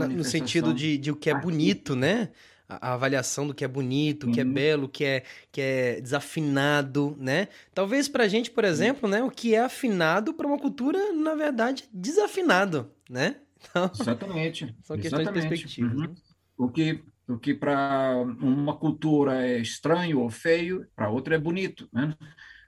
no 0.10 0.24
sentido 0.24 0.74
de, 0.74 0.98
de 0.98 1.12
o 1.12 1.16
que 1.16 1.30
é 1.30 1.40
bonito, 1.40 1.96
né? 1.96 2.32
A, 2.68 2.90
a 2.90 2.94
avaliação 2.94 3.48
do 3.48 3.54
que 3.54 3.64
é 3.64 3.68
bonito, 3.68 4.28
o 4.28 4.32
que 4.32 4.42
é 4.42 4.44
uhum. 4.44 4.54
belo, 4.54 4.86
o 4.86 4.90
que 4.90 5.06
é, 5.06 5.24
que 5.52 5.62
é 5.62 6.02
desafinado, 6.02 7.16
né? 7.20 7.48
Talvez 7.74 8.08
pra 8.08 8.28
gente, 8.28 8.50
por 8.50 8.64
exemplo, 8.64 9.10
né? 9.10 9.24
O 9.24 9.30
que 9.30 9.54
é 9.54 9.60
afinado 9.60 10.34
para 10.34 10.48
uma 10.48 10.58
cultura, 10.58 11.14
na 11.14 11.36
verdade, 11.36 11.88
desafinado, 11.92 12.92
né? 13.10 13.38
Então, 13.68 13.90
Exatamente. 14.00 14.76
São 14.84 14.96
questões 14.96 15.22
Exatamente. 15.22 15.42
de 15.42 15.50
perspectiva. 15.50 15.92
Uhum. 15.92 16.02
Né? 16.02 16.16
O 16.56 16.70
que 16.70 17.04
o 17.28 17.38
que 17.38 17.54
para 17.54 18.16
uma 18.40 18.76
cultura 18.78 19.46
é 19.46 19.58
estranho 19.58 20.20
ou 20.20 20.30
feio, 20.30 20.86
para 20.96 21.10
outra 21.10 21.36
é 21.36 21.40
bonito, 21.40 21.90
né? 21.92 22.16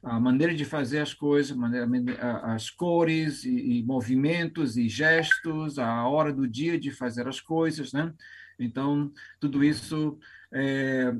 A 0.03 0.19
maneira 0.19 0.53
de 0.53 0.63
fazer 0.63 0.99
as 0.99 1.13
coisas, 1.13 1.55
as 2.43 2.69
cores 2.69 3.43
e, 3.43 3.79
e, 3.79 3.83
movimentos 3.83 4.77
e 4.77 4.87
gestos, 4.87 5.77
a 5.77 6.07
hora 6.07 6.31
do 6.31 6.47
dia 6.47 6.79
de 6.79 6.91
fazer 6.91 7.27
as 7.27 7.41
coisas, 7.41 7.93
né? 7.93 8.13
Então, 8.59 9.11
tudo 9.39 9.63
isso 9.63 10.17
é, 10.51 11.13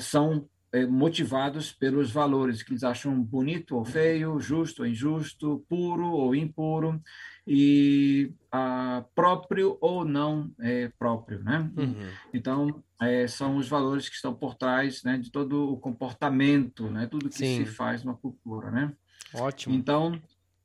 são 0.00 0.48
é, 0.72 0.84
motivados 0.84 1.72
pelos 1.72 2.10
valores 2.10 2.62
que 2.62 2.72
eles 2.72 2.84
acham 2.84 3.20
bonito 3.22 3.76
ou 3.76 3.84
feio, 3.84 4.38
justo 4.38 4.82
ou 4.82 4.88
injusto, 4.88 5.64
puro 5.68 6.06
ou 6.06 6.34
impuro, 6.34 7.00
e 7.46 8.32
ah, 8.50 9.04
próprio 9.14 9.78
ou 9.80 10.04
não 10.04 10.50
é, 10.60 10.90
próprio, 10.98 11.42
né? 11.42 11.70
Uhum. 11.76 12.10
Então 12.34 12.82
é, 13.00 13.26
são 13.26 13.56
os 13.56 13.68
valores 13.68 14.08
que 14.08 14.16
estão 14.16 14.34
por 14.34 14.54
trás, 14.54 15.02
né, 15.04 15.16
de 15.16 15.30
todo 15.30 15.72
o 15.72 15.76
comportamento, 15.78 16.90
né, 16.90 17.06
tudo 17.06 17.28
que 17.28 17.36
Sim. 17.36 17.64
se 17.64 17.66
faz 17.66 18.02
na 18.02 18.14
cultura, 18.14 18.70
né? 18.70 18.92
Ótimo. 19.34 19.74
Então, 19.74 20.20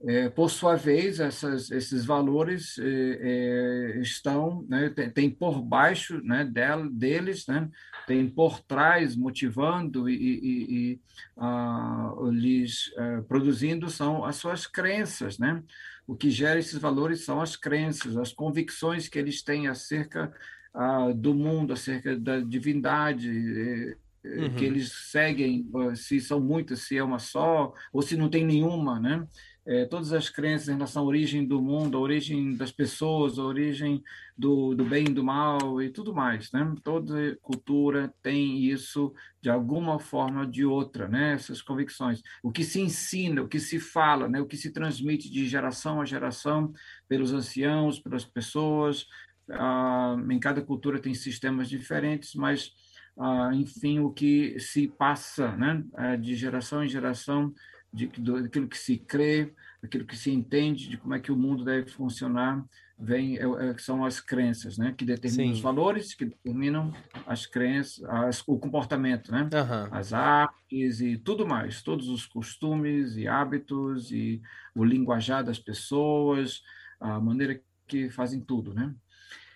é, 0.07 0.29
por 0.29 0.49
sua 0.49 0.75
vez, 0.75 1.19
essas, 1.19 1.69
esses 1.69 2.05
valores 2.05 2.77
é, 2.79 3.95
é 3.95 3.99
estão, 3.99 4.65
né, 4.67 4.89
tem, 4.89 5.09
tem, 5.09 5.29
por 5.29 5.61
baixo, 5.61 6.21
né, 6.23 6.43
dela, 6.43 6.89
deles, 6.89 7.45
né, 7.47 7.69
tem 8.07 8.27
por 8.27 8.59
trás, 8.61 9.15
motivando 9.15 10.09
e, 10.09 10.15
e, 10.15 10.75
e 10.93 11.01
ah, 11.37 12.13
lhes 12.31 12.91
ah, 12.97 13.23
produzindo 13.27 13.89
são 13.89 14.25
as 14.25 14.35
suas 14.37 14.67
crenças, 14.67 15.37
né? 15.37 15.63
O 16.07 16.15
que 16.15 16.29
gera 16.29 16.59
esses 16.59 16.77
valores 16.77 17.23
são 17.23 17.39
as 17.39 17.55
crenças, 17.55 18.17
as 18.17 18.33
convicções 18.33 19.07
que 19.07 19.17
eles 19.17 19.43
têm 19.43 19.67
acerca 19.67 20.33
ah, 20.73 21.11
do 21.15 21.33
mundo, 21.33 21.73
acerca 21.73 22.17
da 22.17 22.39
divindade, 22.39 23.29
eh, 23.29 23.97
uhum. 24.25 24.55
que 24.55 24.65
eles 24.65 24.91
seguem, 25.09 25.69
se 25.95 26.19
são 26.19 26.39
muitas, 26.39 26.81
se 26.81 26.97
é 26.97 27.03
uma 27.03 27.19
só, 27.19 27.73
ou 27.93 28.01
se 28.01 28.17
não 28.17 28.29
tem 28.29 28.45
nenhuma, 28.45 28.99
né? 28.99 29.25
É, 29.65 29.85
todas 29.85 30.11
as 30.11 30.27
crenças 30.29 30.69
em 30.69 30.73
relação 30.73 31.03
à 31.03 31.05
origem 31.05 31.45
do 31.45 31.61
mundo, 31.61 31.95
a 31.95 32.01
origem 32.01 32.55
das 32.55 32.71
pessoas, 32.71 33.37
a 33.37 33.43
origem 33.43 34.03
do, 34.35 34.73
do 34.73 34.83
bem 34.83 35.05
e 35.05 35.13
do 35.13 35.23
mal 35.23 35.81
e 35.81 35.89
tudo 35.89 36.15
mais, 36.15 36.51
né? 36.51 36.73
Toda 36.83 37.37
cultura 37.41 38.11
tem 38.23 38.57
isso 38.65 39.13
de 39.39 39.49
alguma 39.49 39.99
forma 39.99 40.41
ou 40.41 40.45
de 40.47 40.65
outra, 40.65 41.07
né? 41.07 41.33
Essas 41.33 41.61
convicções. 41.61 42.21
O 42.41 42.51
que 42.51 42.63
se 42.63 42.81
ensina, 42.81 43.43
o 43.43 43.47
que 43.47 43.59
se 43.59 43.79
fala, 43.79 44.27
né? 44.27 44.41
O 44.41 44.47
que 44.47 44.57
se 44.57 44.71
transmite 44.71 45.29
de 45.29 45.47
geração 45.47 46.01
a 46.01 46.05
geração 46.05 46.73
pelos 47.07 47.31
anciãos, 47.31 47.99
pelas 47.99 48.25
pessoas. 48.25 49.05
Ah, 49.49 50.15
em 50.29 50.39
cada 50.39 50.61
cultura 50.61 50.99
tem 50.99 51.13
sistemas 51.13 51.69
diferentes, 51.69 52.33
mas 52.33 52.71
ah, 53.19 53.51
enfim, 53.53 53.99
o 53.99 54.11
que 54.11 54.59
se 54.59 54.87
passa, 54.87 55.55
né? 55.55 55.83
É, 55.97 56.17
de 56.17 56.35
geração 56.35 56.83
em 56.83 56.89
geração 56.89 57.53
de, 57.93 58.07
do, 58.07 58.41
daquilo 58.41 58.67
que 58.67 58.77
se 58.77 58.97
crê, 58.97 59.53
daquilo 59.81 60.05
que 60.05 60.15
se 60.15 60.31
entende 60.31 60.89
de 60.89 60.97
como 60.97 61.13
é 61.13 61.19
que 61.19 61.31
o 61.31 61.35
mundo 61.35 61.63
deve 61.65 61.89
funcionar, 61.89 62.63
vem 62.97 63.37
é, 63.37 63.41
é, 63.41 63.77
são 63.77 64.05
as 64.05 64.19
crenças, 64.19 64.77
né, 64.77 64.93
que 64.95 65.03
determinam 65.03 65.47
Sim. 65.47 65.53
os 65.53 65.59
valores, 65.59 66.13
que 66.13 66.25
determinam 66.25 66.93
as 67.25 67.45
crenças, 67.45 68.03
as, 68.03 68.43
o 68.47 68.59
comportamento, 68.59 69.31
né, 69.31 69.49
uhum. 69.51 69.87
as 69.91 70.13
artes 70.13 71.01
e 71.01 71.17
tudo 71.17 71.47
mais, 71.47 71.81
todos 71.81 72.07
os 72.07 72.25
costumes 72.25 73.17
e 73.17 73.27
hábitos 73.27 74.11
e 74.11 74.41
o 74.75 74.83
linguajar 74.83 75.43
das 75.43 75.59
pessoas, 75.59 76.61
a 76.99 77.19
maneira 77.19 77.59
que 77.87 78.09
fazem 78.09 78.39
tudo, 78.39 78.73
né. 78.73 78.93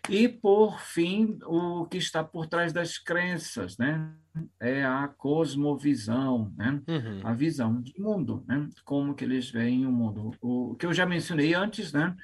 E, 0.10 0.28
por 0.28 0.80
fim, 0.80 1.38
o 1.46 1.86
que 1.86 1.98
está 1.98 2.24
por 2.24 2.48
trás 2.48 2.72
das 2.72 2.98
crenças, 2.98 3.78
né? 3.78 4.12
É 4.60 4.84
a 4.84 5.08
cosmovisão, 5.08 6.54
né? 6.58 6.82
Uhum. 6.88 7.22
A 7.24 7.34
visão 7.34 7.82
de 7.82 7.94
mundo, 8.00 8.44
né? 8.48 8.70
Como 8.84 9.16
que 9.16 9.24
eles 9.24 9.50
veem 9.50 9.86
o 9.86 9.92
mundo. 9.92 10.32
O 10.42 10.76
que 10.76 10.86
eu 10.86 10.94
já 10.94 11.06
mencionei 11.06 11.54
antes, 11.54 11.92
né? 11.94 12.16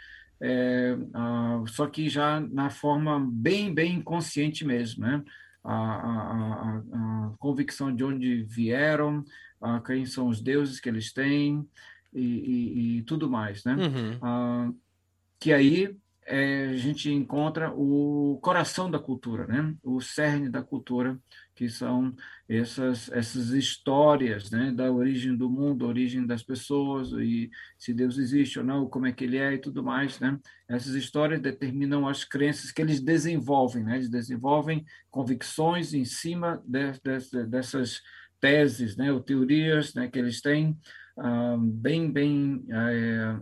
É, 0.42 0.98
só 1.68 1.86
que 1.88 2.10
já 2.10 2.40
na 2.40 2.70
forma 2.70 3.20
bem, 3.32 3.74
bem 3.74 3.96
inconsciente 3.96 4.66
mesmo, 4.66 5.06
né? 5.06 5.24
A, 5.64 5.74
a, 5.74 6.34
a, 6.34 6.78
a 6.78 7.34
convicção 7.38 7.96
de 7.96 8.04
onde 8.04 8.44
vieram, 8.44 9.24
quem 9.86 10.06
são 10.06 10.28
os 10.28 10.42
deuses 10.42 10.80
que 10.80 10.90
eles 10.90 11.14
têm 11.14 11.68
e, 12.12 12.20
e, 12.22 12.98
e 12.98 13.04
tudo 13.04 13.30
mais, 13.30 13.64
né? 13.64 13.76
Uhum. 13.76 14.76
que 15.40 15.54
aí 15.54 15.96
é, 16.32 16.70
a 16.70 16.78
gente 16.78 17.12
encontra 17.12 17.74
o 17.76 18.40
coração 18.42 18.90
da 18.90 18.98
cultura, 18.98 19.46
né? 19.46 19.76
o 19.84 20.00
cerne 20.00 20.48
da 20.48 20.64
cultura, 20.64 21.20
que 21.54 21.68
são 21.68 22.16
essas, 22.48 23.12
essas 23.12 23.50
histórias 23.50 24.50
né? 24.50 24.72
da 24.72 24.90
origem 24.90 25.36
do 25.36 25.50
mundo, 25.50 25.86
origem 25.86 26.26
das 26.26 26.42
pessoas, 26.42 27.12
e 27.12 27.52
se 27.78 27.94
Deus 27.94 28.18
existe 28.18 28.60
ou 28.60 28.66
não, 28.66 28.88
como 28.88 29.08
é 29.08 29.12
que 29.12 29.26
ele 29.26 29.38
é 29.38 29.56
e 29.56 29.58
tudo 29.58 29.84
mais. 29.84 30.22
Né? 30.22 30.40
Essas 30.70 30.96
histórias 30.96 31.42
determinam 31.42 32.08
as 32.08 32.24
crenças 32.24 32.72
que 32.72 32.82
eles 32.82 33.02
desenvolvem, 33.02 33.84
né? 33.84 33.98
eles 33.98 34.10
desenvolvem 34.10 34.86
convicções 35.10 35.94
em 35.94 36.06
cima 36.06 36.64
de, 36.66 36.94
de, 36.94 37.46
dessas 37.46 38.00
teses 38.40 38.96
né? 38.96 39.12
ou 39.12 39.20
teorias 39.20 39.94
né? 39.94 40.08
que 40.08 40.18
eles 40.18 40.40
têm, 40.40 40.78
ah, 41.24 41.56
bem, 41.60 42.12
bem 42.12 42.66
é, 42.72 43.36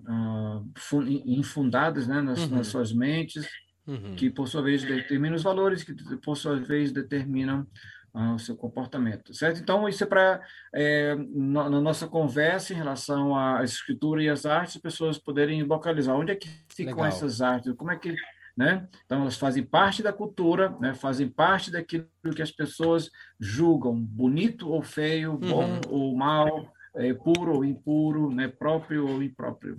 infundadas 1.25 2.07
né, 2.07 2.21
nas, 2.21 2.39
uhum. 2.39 2.57
nas, 2.57 2.67
suas 2.67 2.91
mentes, 2.91 3.47
uhum. 3.87 4.15
que 4.15 4.29
por 4.29 4.49
sua 4.49 4.61
vez 4.61 4.83
determinam 4.83 5.35
os 5.35 5.43
valores, 5.43 5.81
que 5.81 5.95
por 6.17 6.35
sua 6.35 6.59
vez 6.59 6.91
determinam 6.91 7.65
uh, 8.13 8.33
o 8.33 8.39
seu 8.39 8.57
comportamento, 8.57 9.33
certo? 9.33 9.61
Então, 9.61 9.87
isso 9.87 10.03
é 10.03 10.07
para, 10.07 10.41
é, 10.75 11.15
na, 11.15 11.69
na, 11.69 11.79
nossa 11.79 12.05
conversa 12.05 12.73
em 12.73 12.77
relação 12.77 13.33
à 13.33 13.63
escritura 13.63 14.21
e 14.21 14.29
às 14.29 14.45
artes, 14.45 14.75
as 14.75 14.81
pessoas 14.81 15.17
poderem 15.17 15.63
localizar 15.63 16.15
onde 16.15 16.33
é 16.33 16.35
que 16.35 16.49
ficam 16.67 16.95
Legal. 16.95 17.07
essas 17.07 17.41
artes, 17.41 17.73
como 17.75 17.91
é 17.91 17.95
que 17.97 18.13
né? 18.57 18.89
Então, 19.05 19.21
elas 19.21 19.37
fazem 19.37 19.63
parte 19.63 20.03
da 20.03 20.11
cultura, 20.11 20.75
né? 20.81 20.93
fazem 20.93 21.29
parte 21.29 21.71
daquilo 21.71 22.05
que 22.35 22.41
as 22.41 22.51
pessoas 22.51 23.09
julgam 23.39 23.95
bonito 23.95 24.69
ou 24.69 24.81
feio, 24.81 25.37
bom 25.37 25.63
uhum. 25.63 25.81
ou 25.87 26.17
mal, 26.17 26.69
é, 26.95 27.13
puro 27.13 27.55
ou 27.55 27.65
impuro, 27.65 28.31
né? 28.31 28.47
próprio 28.47 29.07
ou 29.07 29.21
impróprio. 29.21 29.77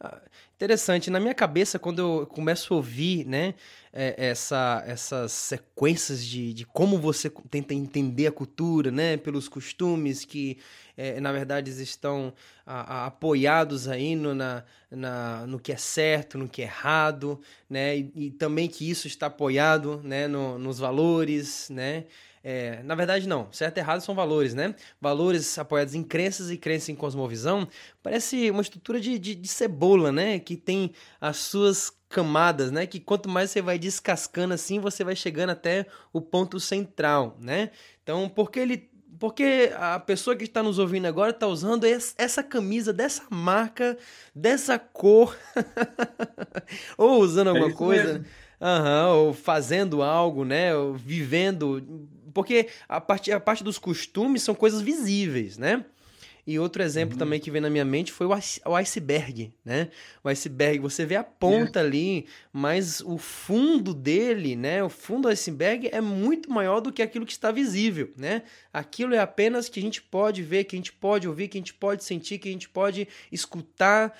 Ah, 0.00 0.20
interessante. 0.54 1.10
Na 1.10 1.18
minha 1.18 1.34
cabeça, 1.34 1.78
quando 1.78 1.98
eu 2.00 2.26
começo 2.26 2.74
a 2.74 2.76
ouvir, 2.76 3.24
né, 3.26 3.54
é, 3.92 4.14
essa, 4.18 4.82
essas 4.86 5.32
sequências 5.32 6.22
de, 6.24 6.52
de 6.52 6.66
como 6.66 6.98
você 6.98 7.30
tenta 7.50 7.72
entender 7.72 8.26
a 8.26 8.32
cultura, 8.32 8.90
né, 8.90 9.16
pelos 9.16 9.48
costumes 9.48 10.24
que, 10.24 10.58
é, 10.96 11.20
na 11.20 11.32
verdade, 11.32 11.70
estão 11.82 12.34
a, 12.66 13.04
a, 13.04 13.06
apoiados 13.06 13.88
aí 13.88 14.14
no, 14.14 14.34
na, 14.34 14.64
na, 14.90 15.46
no 15.46 15.58
que 15.58 15.72
é 15.72 15.76
certo, 15.76 16.36
no 16.36 16.48
que 16.48 16.60
é 16.60 16.66
errado, 16.66 17.40
né, 17.70 17.96
e, 17.96 18.12
e 18.14 18.30
também 18.30 18.68
que 18.68 18.88
isso 18.90 19.06
está 19.06 19.28
apoiado, 19.28 20.02
né, 20.04 20.26
no, 20.28 20.58
nos 20.58 20.78
valores, 20.78 21.70
né, 21.70 22.04
é, 22.46 22.82
na 22.82 22.94
verdade, 22.94 23.26
não. 23.26 23.48
Certo 23.50 23.78
e 23.78 23.80
errado 23.80 24.02
são 24.02 24.14
valores, 24.14 24.52
né? 24.52 24.74
Valores 25.00 25.58
apoiados 25.58 25.94
em 25.94 26.02
crenças 26.02 26.50
e 26.50 26.58
crenças 26.58 26.90
em 26.90 26.94
cosmovisão. 26.94 27.66
Parece 28.02 28.50
uma 28.50 28.60
estrutura 28.60 29.00
de, 29.00 29.18
de, 29.18 29.34
de 29.34 29.48
cebola, 29.48 30.12
né? 30.12 30.38
Que 30.38 30.54
tem 30.54 30.92
as 31.18 31.38
suas 31.38 31.90
camadas, 32.06 32.70
né? 32.70 32.86
Que 32.86 33.00
quanto 33.00 33.30
mais 33.30 33.50
você 33.50 33.62
vai 33.62 33.78
descascando 33.78 34.52
assim, 34.52 34.78
você 34.78 35.02
vai 35.02 35.16
chegando 35.16 35.50
até 35.50 35.86
o 36.12 36.20
ponto 36.20 36.60
central, 36.60 37.38
né? 37.40 37.70
Então, 38.02 38.28
por 38.28 38.50
que 38.50 38.60
ele 38.60 38.90
porque 39.18 39.72
a 39.76 39.98
pessoa 39.98 40.36
que 40.36 40.44
está 40.44 40.62
nos 40.62 40.78
ouvindo 40.78 41.06
agora 41.06 41.30
está 41.30 41.46
usando 41.46 41.84
essa 41.84 42.42
camisa 42.42 42.92
dessa 42.92 43.22
marca, 43.30 43.96
dessa 44.34 44.78
cor, 44.78 45.34
ou 46.98 47.20
usando 47.20 47.48
alguma 47.48 47.70
é 47.70 47.72
coisa, 47.72 48.24
uhum, 48.60 49.16
ou 49.16 49.32
fazendo 49.32 50.02
algo, 50.02 50.44
né? 50.44 50.74
Ou 50.74 50.94
vivendo. 50.94 52.06
Porque 52.34 52.68
a 52.88 53.00
parte, 53.00 53.32
a 53.32 53.40
parte 53.40 53.64
dos 53.64 53.78
costumes 53.78 54.42
são 54.42 54.54
coisas 54.54 54.82
visíveis, 54.82 55.56
né? 55.56 55.84
E 56.46 56.58
outro 56.58 56.82
exemplo 56.82 57.14
uhum. 57.14 57.18
também 57.18 57.40
que 57.40 57.50
vem 57.50 57.60
na 57.60 57.70
minha 57.70 57.86
mente 57.86 58.12
foi 58.12 58.26
o 58.26 58.76
iceberg, 58.76 59.54
né? 59.64 59.88
O 60.22 60.28
iceberg, 60.28 60.78
você 60.78 61.06
vê 61.06 61.16
a 61.16 61.24
ponta 61.24 61.80
é. 61.80 61.82
ali, 61.82 62.26
mas 62.52 63.00
o 63.00 63.16
fundo 63.16 63.94
dele, 63.94 64.54
né? 64.54 64.82
O 64.84 64.90
fundo 64.90 65.22
do 65.22 65.28
iceberg 65.28 65.88
é 65.90 66.02
muito 66.02 66.50
maior 66.50 66.80
do 66.80 66.92
que 66.92 67.00
aquilo 67.00 67.24
que 67.24 67.32
está 67.32 67.50
visível, 67.50 68.12
né? 68.14 68.42
Aquilo 68.70 69.14
é 69.14 69.20
apenas 69.20 69.70
que 69.70 69.80
a 69.80 69.82
gente 69.82 70.02
pode 70.02 70.42
ver, 70.42 70.64
que 70.64 70.76
a 70.76 70.78
gente 70.78 70.92
pode 70.92 71.26
ouvir, 71.26 71.48
que 71.48 71.56
a 71.56 71.60
gente 71.62 71.72
pode 71.72 72.04
sentir, 72.04 72.38
que 72.38 72.48
a 72.50 72.52
gente 72.52 72.68
pode 72.68 73.08
escutar, 73.32 74.14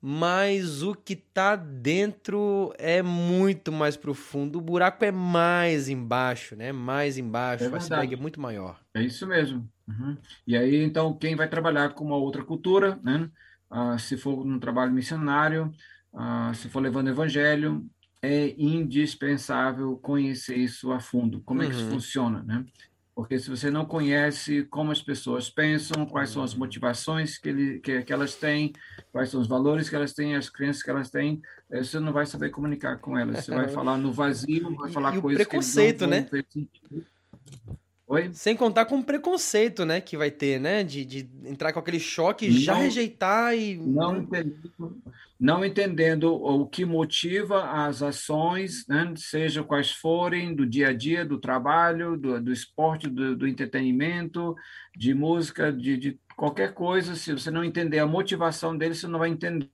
mas 0.00 0.82
o 0.82 0.94
que 0.94 1.14
está 1.14 1.56
dentro 1.56 2.72
é 2.78 3.02
muito 3.02 3.72
mais 3.72 3.96
profundo. 3.96 4.58
O 4.58 4.60
buraco 4.60 5.04
é 5.04 5.10
mais 5.10 5.88
embaixo, 5.88 6.54
né? 6.54 6.72
Mais 6.72 7.18
embaixo. 7.18 7.64
É 7.64 7.68
o 7.68 7.74
iceberg 7.74 8.14
é 8.14 8.16
muito 8.16 8.40
maior. 8.40 8.80
É 8.94 9.02
isso 9.02 9.26
mesmo. 9.26 9.68
Uhum. 9.88 10.16
E 10.46 10.56
aí, 10.56 10.82
então, 10.82 11.16
quem 11.16 11.34
vai 11.34 11.48
trabalhar 11.48 11.90
com 11.90 12.04
uma 12.04 12.16
outra 12.16 12.44
cultura, 12.44 12.98
né? 13.02 13.30
Ah, 13.70 13.98
se 13.98 14.16
for 14.16 14.46
um 14.46 14.58
trabalho 14.58 14.92
missionário, 14.92 15.72
ah, 16.12 16.52
se 16.54 16.68
for 16.68 16.80
levando 16.80 17.08
evangelho, 17.08 17.84
é 18.22 18.54
indispensável 18.58 19.96
conhecer 19.98 20.56
isso 20.56 20.92
a 20.92 21.00
fundo, 21.00 21.40
como 21.42 21.60
uhum. 21.60 21.66
é 21.66 21.70
que 21.70 21.76
isso 21.76 21.84
uhum. 21.84 21.92
funciona, 21.92 22.42
né? 22.42 22.64
Porque 23.16 23.38
se 23.38 23.48
você 23.48 23.70
não 23.70 23.86
conhece 23.86 24.64
como 24.64 24.92
as 24.92 25.00
pessoas 25.00 25.48
pensam, 25.48 26.04
quais 26.04 26.28
são 26.28 26.42
as 26.42 26.52
uhum. 26.52 26.58
motivações 26.58 27.38
que, 27.38 27.48
ele, 27.48 27.78
que, 27.78 28.02
que 28.02 28.12
elas 28.12 28.34
têm, 28.34 28.74
quais 29.10 29.30
são 29.30 29.40
os 29.40 29.48
valores 29.48 29.88
que 29.88 29.96
elas 29.96 30.12
têm, 30.12 30.36
as 30.36 30.50
crenças 30.50 30.82
que 30.82 30.90
elas 30.90 31.08
têm, 31.08 31.40
eh, 31.70 31.82
você 31.82 31.98
não 31.98 32.12
vai 32.12 32.26
saber 32.26 32.50
comunicar 32.50 32.98
com 32.98 33.16
elas. 33.16 33.42
Você 33.42 33.54
vai 33.54 33.68
falar 33.72 33.96
no 33.96 34.12
vazio, 34.12 34.76
vai 34.76 34.92
falar 34.92 35.16
e, 35.16 35.20
coisas 35.22 35.46
o 35.46 35.48
preconceito, 35.48 36.00
que 36.00 36.04
não 36.04 36.10
né? 36.10 36.28
Oi? 38.08 38.30
Sem 38.32 38.54
contar 38.54 38.84
com 38.84 38.98
o 38.98 39.04
preconceito, 39.04 39.84
né, 39.84 40.00
que 40.00 40.16
vai 40.16 40.30
ter, 40.30 40.60
né, 40.60 40.84
de, 40.84 41.04
de 41.04 41.28
entrar 41.44 41.72
com 41.72 41.80
aquele 41.80 41.98
choque, 41.98 42.48
não, 42.48 42.56
já 42.56 42.74
rejeitar 42.74 43.52
e... 43.56 43.76
Não 43.76 44.18
entendendo, 44.18 45.02
não 45.40 45.64
entendendo 45.64 46.32
o 46.32 46.64
que 46.68 46.84
motiva 46.84 47.64
as 47.68 48.02
ações, 48.02 48.86
né, 48.86 49.12
seja 49.16 49.64
quais 49.64 49.90
forem, 49.90 50.54
do 50.54 50.64
dia 50.64 50.90
a 50.90 50.92
dia, 50.92 51.24
do 51.24 51.40
trabalho, 51.40 52.16
do, 52.16 52.40
do 52.40 52.52
esporte, 52.52 53.08
do, 53.08 53.34
do 53.34 53.46
entretenimento, 53.46 54.54
de 54.96 55.12
música, 55.12 55.72
de, 55.72 55.96
de 55.96 56.20
qualquer 56.36 56.74
coisa, 56.74 57.16
se 57.16 57.32
você 57.32 57.50
não 57.50 57.64
entender 57.64 57.98
a 57.98 58.06
motivação 58.06 58.78
dele, 58.78 58.94
você 58.94 59.08
não 59.08 59.18
vai 59.18 59.30
entender 59.30 59.68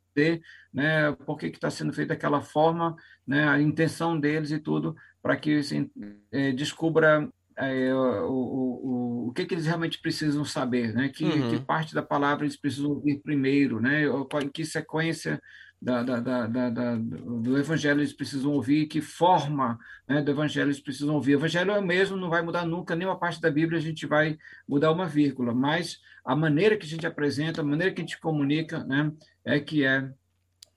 né, 0.73 1.13
por 1.27 1.37
que 1.37 1.49
está 1.49 1.69
sendo 1.69 1.93
feito 1.93 2.09
daquela 2.09 2.41
forma, 2.41 2.97
né, 3.27 3.47
a 3.47 3.61
intenção 3.61 4.19
deles 4.19 4.51
e 4.53 4.59
tudo, 4.59 4.97
para 5.21 5.37
que 5.37 5.63
você 5.63 5.87
é, 6.33 6.51
descubra 6.53 7.29
é, 7.57 7.95
o, 7.95 8.31
o, 8.31 9.29
o 9.29 9.33
que, 9.33 9.45
que 9.45 9.55
eles 9.55 9.67
realmente 9.67 10.01
precisam 10.01 10.45
saber, 10.45 10.95
né? 10.95 11.09
Que, 11.09 11.25
uhum. 11.25 11.51
que 11.51 11.61
parte 11.61 11.95
da 11.95 12.03
palavra 12.03 12.45
eles 12.45 12.57
precisam 12.57 12.91
ouvir 12.91 13.21
primeiro, 13.23 13.81
né? 13.81 14.05
Em 14.05 14.49
que 14.49 14.65
sequência 14.65 15.41
da, 15.83 16.03
da, 16.05 16.21
da, 16.21 16.71
da, 16.71 16.97
do 16.97 17.59
evangelho 17.59 18.01
eles 18.01 18.13
precisam 18.13 18.53
ouvir, 18.53 18.87
que 18.87 19.01
forma 19.01 19.77
né, 20.09 20.23
do 20.23 20.31
evangelho 20.31 20.69
eles 20.69 20.81
precisam 20.81 21.17
ouvir. 21.17 21.35
O 21.35 21.39
evangelho 21.39 21.73
é 21.73 21.79
o 21.79 21.85
mesmo, 21.85 22.17
não 22.17 22.31
vai 22.31 22.41
mudar 22.41 22.65
nunca, 22.65 22.95
nenhuma 22.95 23.19
parte 23.19 23.41
da 23.41 23.51
Bíblia 23.51 23.81
a 23.81 23.83
gente 23.83 24.07
vai 24.07 24.39
mudar 24.69 24.93
uma 24.93 25.07
vírgula, 25.07 25.53
mas 25.53 25.99
a 26.25 26.37
maneira 26.37 26.77
que 26.77 26.87
a 26.87 26.89
gente 26.89 27.05
apresenta, 27.05 27.63
a 27.63 27.65
maneira 27.65 27.93
que 27.93 28.01
a 28.01 28.05
gente 28.05 28.21
comunica, 28.21 28.85
né, 28.85 29.11
é 29.45 29.59
que 29.59 29.85
é 29.85 30.09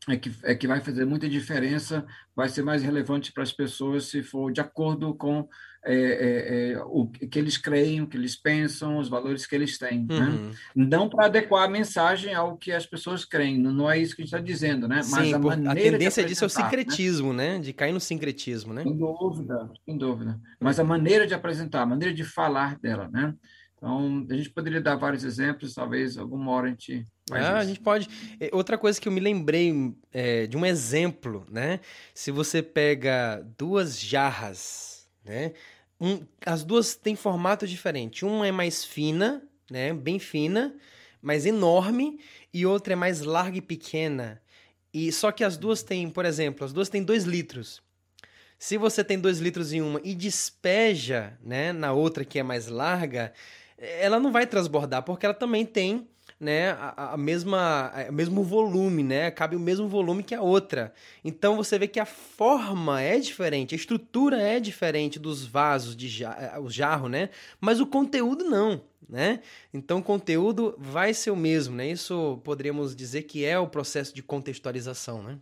é 0.07 0.17
que, 0.17 0.31
é 0.43 0.53
que 0.53 0.67
vai 0.67 0.79
fazer 0.81 1.03
muita 1.03 1.27
diferença, 1.27 2.05
vai 2.35 2.47
ser 2.47 2.61
mais 2.61 2.83
relevante 2.83 3.31
para 3.31 3.41
as 3.41 3.51
pessoas 3.51 4.05
se 4.05 4.21
for 4.21 4.51
de 4.51 4.61
acordo 4.61 5.15
com 5.15 5.47
é, 5.85 5.93
é, 5.93 6.71
é, 6.71 6.83
o 6.83 7.07
que 7.07 7.37
eles 7.37 7.57
creem, 7.57 8.01
o 8.01 8.07
que 8.07 8.17
eles 8.17 8.35
pensam, 8.35 8.97
os 8.97 9.07
valores 9.07 9.45
que 9.45 9.55
eles 9.55 9.77
têm. 9.77 10.05
Né? 10.05 10.15
Uhum. 10.15 10.49
Né? 10.49 10.53
Não 10.75 11.07
para 11.07 11.27
adequar 11.27 11.63
a 11.63 11.69
mensagem 11.69 12.33
ao 12.33 12.57
que 12.57 12.71
as 12.71 12.85
pessoas 12.85 13.23
creem, 13.23 13.57
não 13.57 13.89
é 13.89 13.99
isso 13.99 14.15
que 14.15 14.23
a 14.23 14.25
gente 14.25 14.33
está 14.33 14.43
dizendo, 14.43 14.87
né? 14.87 15.01
Mas 15.09 15.27
Sim, 15.27 15.33
a, 15.33 15.39
maneira 15.39 15.71
a 15.71 15.75
tendência 15.75 16.25
disso 16.25 16.43
é 16.43 16.47
o 16.47 16.49
né? 16.49 16.63
sincretismo, 16.63 17.33
né? 17.33 17.57
né? 17.57 17.59
De 17.59 17.71
cair 17.71 17.91
no 17.91 17.99
sincretismo, 17.99 18.73
né? 18.73 18.83
Sem 18.83 18.97
dúvida, 18.97 19.69
sem 19.85 19.97
dúvida. 19.97 20.39
Mas 20.59 20.79
a 20.79 20.83
maneira 20.83 21.27
de 21.27 21.33
apresentar, 21.33 21.83
a 21.83 21.85
maneira 21.85 22.13
de 22.13 22.23
falar 22.23 22.79
dela, 22.79 23.07
né? 23.11 23.33
Então, 23.77 24.25
a 24.29 24.33
gente 24.33 24.49
poderia 24.49 24.81
dar 24.81 24.95
vários 24.95 25.23
exemplos, 25.23 25.75
talvez 25.75 26.17
alguma 26.17 26.51
hora 26.51 26.67
a 26.67 26.69
gente. 26.69 27.05
Ah, 27.31 27.57
a 27.57 27.65
gente 27.65 27.79
pode. 27.79 28.09
Outra 28.51 28.77
coisa 28.77 28.99
que 28.99 29.07
eu 29.07 29.11
me 29.11 29.19
lembrei 29.19 29.93
é, 30.11 30.47
de 30.47 30.57
um 30.57 30.65
exemplo, 30.65 31.45
né? 31.51 31.79
Se 32.13 32.31
você 32.31 32.63
pega 32.63 33.45
duas 33.57 33.99
jarras, 33.99 35.07
né? 35.23 35.53
Um, 35.99 36.25
as 36.45 36.63
duas 36.63 36.95
têm 36.95 37.15
formato 37.15 37.67
diferente. 37.67 38.25
Uma 38.25 38.47
é 38.47 38.51
mais 38.51 38.83
fina, 38.83 39.41
né? 39.69 39.93
Bem 39.93 40.19
fina, 40.19 40.75
mas 41.21 41.45
enorme, 41.45 42.19
e 42.53 42.65
outra 42.65 42.93
é 42.93 42.95
mais 42.95 43.21
larga 43.21 43.57
e 43.57 43.61
pequena. 43.61 44.41
E 44.93 45.11
só 45.11 45.31
que 45.31 45.43
as 45.43 45.57
duas 45.57 45.83
têm, 45.83 46.09
por 46.09 46.25
exemplo, 46.25 46.63
as 46.63 46.71
duas 46.71 46.89
têm 46.89 47.03
dois 47.03 47.23
litros. 47.23 47.81
Se 48.57 48.77
você 48.77 49.03
tem 49.03 49.19
dois 49.19 49.39
litros 49.39 49.73
em 49.73 49.81
uma 49.81 49.99
e 50.03 50.15
despeja, 50.15 51.37
né, 51.43 51.73
na 51.73 51.91
outra 51.91 52.23
que 52.23 52.39
é 52.39 52.43
mais 52.43 52.67
larga, 52.67 53.33
ela 53.77 54.19
não 54.19 54.31
vai 54.31 54.47
transbordar 54.47 55.03
porque 55.03 55.25
ela 55.25 55.35
também 55.35 55.65
tem 55.65 56.07
né, 56.39 56.71
a, 56.71 57.13
a 57.13 57.17
mesma, 57.17 57.91
o 58.09 58.13
mesmo 58.13 58.43
volume, 58.43 59.03
né? 59.03 59.31
Cabe 59.31 59.55
o 59.55 59.59
mesmo 59.59 59.87
volume 59.87 60.23
que 60.23 60.35
a 60.35 60.41
outra. 60.41 60.93
Então 61.23 61.55
você 61.55 61.79
vê 61.79 61.87
que 61.87 61.99
a 61.99 62.05
forma 62.05 63.01
é 63.01 63.17
diferente, 63.19 63.73
a 63.73 63.77
estrutura 63.77 64.41
é 64.41 64.59
diferente 64.59 65.17
dos 65.17 65.45
vasos 65.45 65.95
de 65.95 66.07
jar, 66.07 66.37
eh, 66.39 66.59
o 66.59 66.69
jarro, 66.69 67.07
né? 67.07 67.29
Mas 67.59 67.79
o 67.79 67.87
conteúdo 67.87 68.43
não, 68.43 68.81
né? 69.07 69.39
Então 69.73 69.99
o 69.99 70.03
conteúdo 70.03 70.75
vai 70.77 71.13
ser 71.13 71.31
o 71.31 71.35
mesmo, 71.37 71.75
né? 71.75 71.89
Isso 71.89 72.39
poderíamos 72.43 72.95
dizer 72.95 73.23
que 73.23 73.45
é 73.45 73.57
o 73.57 73.67
processo 73.67 74.13
de 74.13 74.21
contextualização, 74.21 75.23
né? 75.23 75.39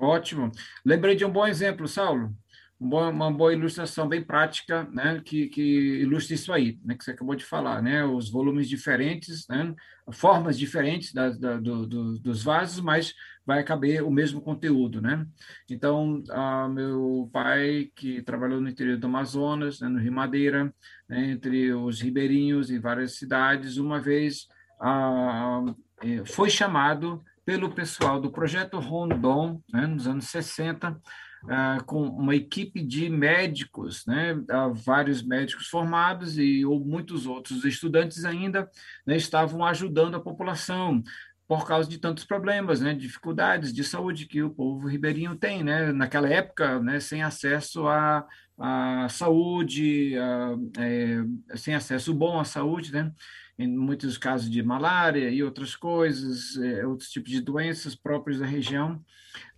Ótimo. 0.00 0.50
Lembrei 0.84 1.16
de 1.16 1.24
um 1.24 1.30
bom 1.30 1.46
exemplo, 1.46 1.86
Saulo 1.88 2.34
uma 2.80 3.30
boa 3.30 3.52
ilustração 3.52 4.08
bem 4.08 4.22
prática, 4.22 4.88
né, 4.92 5.20
que, 5.24 5.48
que 5.48 6.00
ilustra 6.00 6.34
isso 6.34 6.52
aí, 6.52 6.78
né, 6.84 6.94
que 6.94 7.04
você 7.04 7.10
acabou 7.10 7.34
de 7.34 7.44
falar, 7.44 7.82
né, 7.82 8.04
os 8.04 8.30
volumes 8.30 8.68
diferentes, 8.68 9.46
né, 9.48 9.74
formas 10.12 10.56
diferentes 10.56 11.12
da, 11.12 11.30
da, 11.30 11.56
do, 11.56 11.86
do, 11.86 12.18
dos 12.20 12.44
vasos, 12.44 12.80
mas 12.80 13.14
vai 13.44 13.64
caber 13.64 14.04
o 14.04 14.10
mesmo 14.10 14.40
conteúdo, 14.40 15.02
né. 15.02 15.26
Então, 15.68 16.22
a, 16.30 16.68
meu 16.68 17.28
pai, 17.32 17.90
que 17.96 18.22
trabalhou 18.22 18.60
no 18.60 18.68
interior 18.68 18.96
do 18.96 19.06
Amazonas, 19.08 19.80
né, 19.80 19.88
no 19.88 19.98
Rio 19.98 20.12
Madeira, 20.12 20.72
né, 21.08 21.32
entre 21.32 21.72
os 21.72 22.00
ribeirinhos 22.00 22.70
em 22.70 22.78
várias 22.78 23.16
cidades, 23.16 23.76
uma 23.76 24.00
vez 24.00 24.46
a, 24.80 25.64
é, 26.02 26.24
foi 26.24 26.48
chamado 26.48 27.24
pelo 27.44 27.74
pessoal 27.74 28.20
do 28.20 28.30
Projeto 28.30 28.78
Rondon, 28.78 29.60
né, 29.72 29.84
nos 29.86 30.06
anos 30.06 30.26
60, 30.26 30.96
ah, 31.46 31.78
com 31.86 32.02
uma 32.02 32.34
equipe 32.34 32.82
de 32.82 33.08
médicos, 33.08 34.04
né, 34.06 34.34
uh, 34.34 34.74
vários 34.74 35.22
médicos 35.22 35.68
formados 35.68 36.36
e 36.36 36.64
ou 36.64 36.84
muitos 36.84 37.26
outros 37.26 37.64
estudantes 37.64 38.24
ainda 38.24 38.68
né, 39.06 39.16
estavam 39.16 39.64
ajudando 39.64 40.16
a 40.16 40.20
população 40.20 41.02
por 41.46 41.66
causa 41.66 41.88
de 41.88 41.96
tantos 41.96 42.24
problemas, 42.24 42.80
né, 42.80 42.92
dificuldades 42.92 43.72
de 43.72 43.84
saúde 43.84 44.26
que 44.26 44.42
o 44.42 44.50
povo 44.50 44.88
ribeirinho 44.88 45.36
tem, 45.36 45.62
né, 45.62 45.92
naquela 45.92 46.28
época, 46.28 46.80
né, 46.80 46.98
sem 46.98 47.22
acesso 47.22 47.86
à, 47.86 48.26
à 48.58 49.08
saúde, 49.08 50.18
a, 50.18 50.56
é, 50.82 51.56
sem 51.56 51.74
acesso 51.74 52.12
bom 52.12 52.38
à 52.38 52.44
saúde, 52.44 52.92
né, 52.92 53.12
em 53.58 53.68
muitos 53.68 54.18
casos 54.18 54.50
de 54.50 54.62
malária 54.62 55.30
e 55.30 55.42
outras 55.42 55.76
coisas, 55.76 56.56
é, 56.56 56.84
outros 56.84 57.10
tipos 57.10 57.30
de 57.30 57.40
doenças 57.40 57.94
próprias 57.94 58.40
da 58.40 58.46
região 58.46 59.02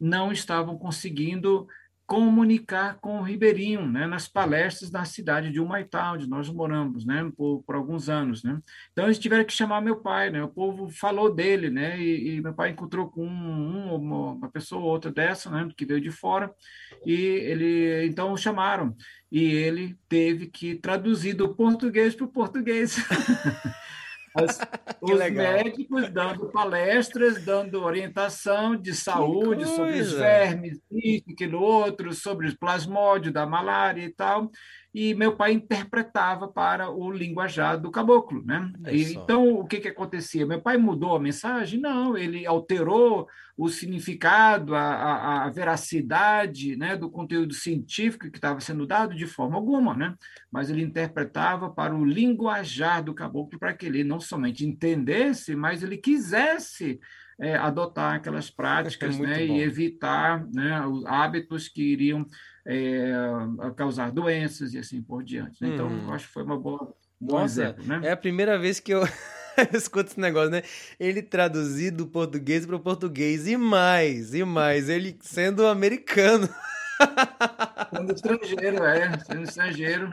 não 0.00 0.32
estavam 0.32 0.76
conseguindo 0.78 1.66
comunicar 2.10 2.98
com 3.00 3.20
o 3.20 3.22
Ribeirinho, 3.22 3.86
né, 3.86 4.04
nas 4.04 4.26
palestras 4.26 4.90
da 4.90 5.04
cidade 5.04 5.52
de 5.52 5.60
Humaitá, 5.60 6.10
onde 6.10 6.28
nós 6.28 6.50
moramos, 6.50 7.06
né, 7.06 7.30
por, 7.36 7.62
por, 7.62 7.76
alguns 7.76 8.08
anos, 8.08 8.42
né. 8.42 8.58
Então 8.90 9.04
eles 9.04 9.16
tiveram 9.16 9.44
que 9.44 9.52
chamar 9.52 9.80
meu 9.80 9.94
pai, 9.94 10.28
né, 10.28 10.42
o 10.42 10.48
povo 10.48 10.90
falou 10.90 11.32
dele, 11.32 11.70
né, 11.70 12.00
e, 12.00 12.38
e 12.38 12.40
meu 12.40 12.52
pai 12.52 12.70
encontrou 12.70 13.08
com 13.08 13.24
um, 13.24 13.94
uma, 13.94 14.32
uma 14.32 14.50
pessoa 14.50 14.82
ou 14.82 14.88
outra 14.88 15.12
dessa, 15.12 15.48
né, 15.50 15.68
que 15.76 15.86
veio 15.86 16.00
de 16.00 16.10
fora, 16.10 16.52
e 17.06 17.14
ele 17.14 18.06
então 18.06 18.36
chamaram 18.36 18.96
e 19.30 19.44
ele 19.44 19.96
teve 20.08 20.48
que 20.48 20.74
traduzir 20.74 21.34
do 21.34 21.54
português 21.54 22.12
para 22.12 22.24
o 22.24 22.32
português. 22.32 22.96
As, 24.34 24.58
os 25.00 25.18
legal. 25.18 25.52
médicos 25.54 26.08
dando 26.10 26.50
palestras, 26.50 27.44
dando 27.44 27.82
orientação 27.82 28.76
de 28.76 28.94
saúde 28.94 29.66
sobre 29.66 30.00
os 30.00 30.12
vermes, 30.12 30.80
isso, 30.90 31.24
aquilo 31.30 31.60
outro, 31.60 32.12
sobre 32.14 32.48
o 32.48 32.58
plasmódio 32.58 33.32
da 33.32 33.46
malária 33.46 34.02
e 34.02 34.10
tal. 34.10 34.50
E 34.92 35.14
meu 35.14 35.37
pai 35.37 35.53
interpretava 35.53 36.48
para 36.48 36.90
o 36.90 37.12
linguajar 37.12 37.81
do 37.81 37.92
caboclo, 37.92 38.44
né? 38.44 38.72
E, 38.90 39.12
então 39.14 39.55
o 39.55 39.64
que 39.64 39.79
que 39.79 39.88
acontecia? 39.88 40.44
Meu 40.44 40.61
pai 40.61 40.76
mudou 40.76 41.14
a 41.14 41.20
mensagem? 41.20 41.81
Não, 41.81 42.16
ele 42.16 42.44
alterou 42.44 43.29
o 43.57 43.68
significado, 43.68 44.74
a, 44.74 44.81
a, 44.81 45.44
a 45.44 45.50
veracidade, 45.50 46.76
né, 46.76 46.96
do 46.96 47.11
conteúdo 47.11 47.55
científico 47.55 48.31
que 48.31 48.38
estava 48.38 48.59
sendo 48.59 48.87
dado 48.87 49.14
de 49.14 49.26
forma 49.26 49.57
alguma, 49.57 49.94
né? 49.94 50.14
Mas 50.50 50.70
ele 50.70 50.83
interpretava 50.83 51.70
para 51.70 51.94
o 51.94 52.05
linguajar 52.05 53.05
do 53.05 53.14
caboclo 53.14 53.61
para 53.61 53.74
que 53.74 53.87
ele 53.87 54.03
não 54.03 54.18
somente 54.18 54.66
entendesse, 54.66 55.55
mas 55.55 55.83
ele 55.85 55.98
quisesse 55.98 56.98
é, 57.40 57.55
adotar 57.55 58.14
aquelas 58.14 58.50
práticas 58.50 59.18
é 59.18 59.22
né, 59.22 59.46
e 59.46 59.61
evitar 59.61 60.44
né, 60.53 60.85
os 60.87 61.05
hábitos 61.07 61.68
que 61.68 61.83
iriam 61.83 62.26
é, 62.66 63.12
causar 63.76 64.10
doenças 64.10 64.74
e 64.74 64.78
assim 64.78 65.02
por 65.02 65.22
diante. 65.22 65.62
Né? 65.62 65.70
Então, 65.74 65.88
hum. 65.88 66.12
acho 66.12 66.26
que 66.26 66.32
foi 66.32 66.42
uma 66.42 66.58
boa, 66.58 66.94
bom 67.20 67.40
Nossa, 67.40 67.62
exemplo. 67.62 67.84
Né? 67.84 68.00
É 68.04 68.12
a 68.12 68.16
primeira 68.16 68.58
vez 68.58 68.80
que 68.80 68.92
eu 68.92 69.02
escuto 69.72 70.10
esse 70.10 70.20
negócio, 70.20 70.50
né? 70.50 70.62
Ele 70.98 71.22
traduzido 71.22 71.98
do 71.98 72.06
português 72.06 72.66
para 72.66 72.76
o 72.76 72.80
português 72.80 73.46
e 73.46 73.56
mais, 73.56 74.34
e 74.34 74.44
mais, 74.44 74.88
ele 74.88 75.18
sendo 75.20 75.66
americano. 75.66 76.48
Sendo 77.90 78.12
estrangeiro, 78.12 78.84
é, 78.84 79.18
sendo 79.20 79.42
estrangeiro. 79.42 80.12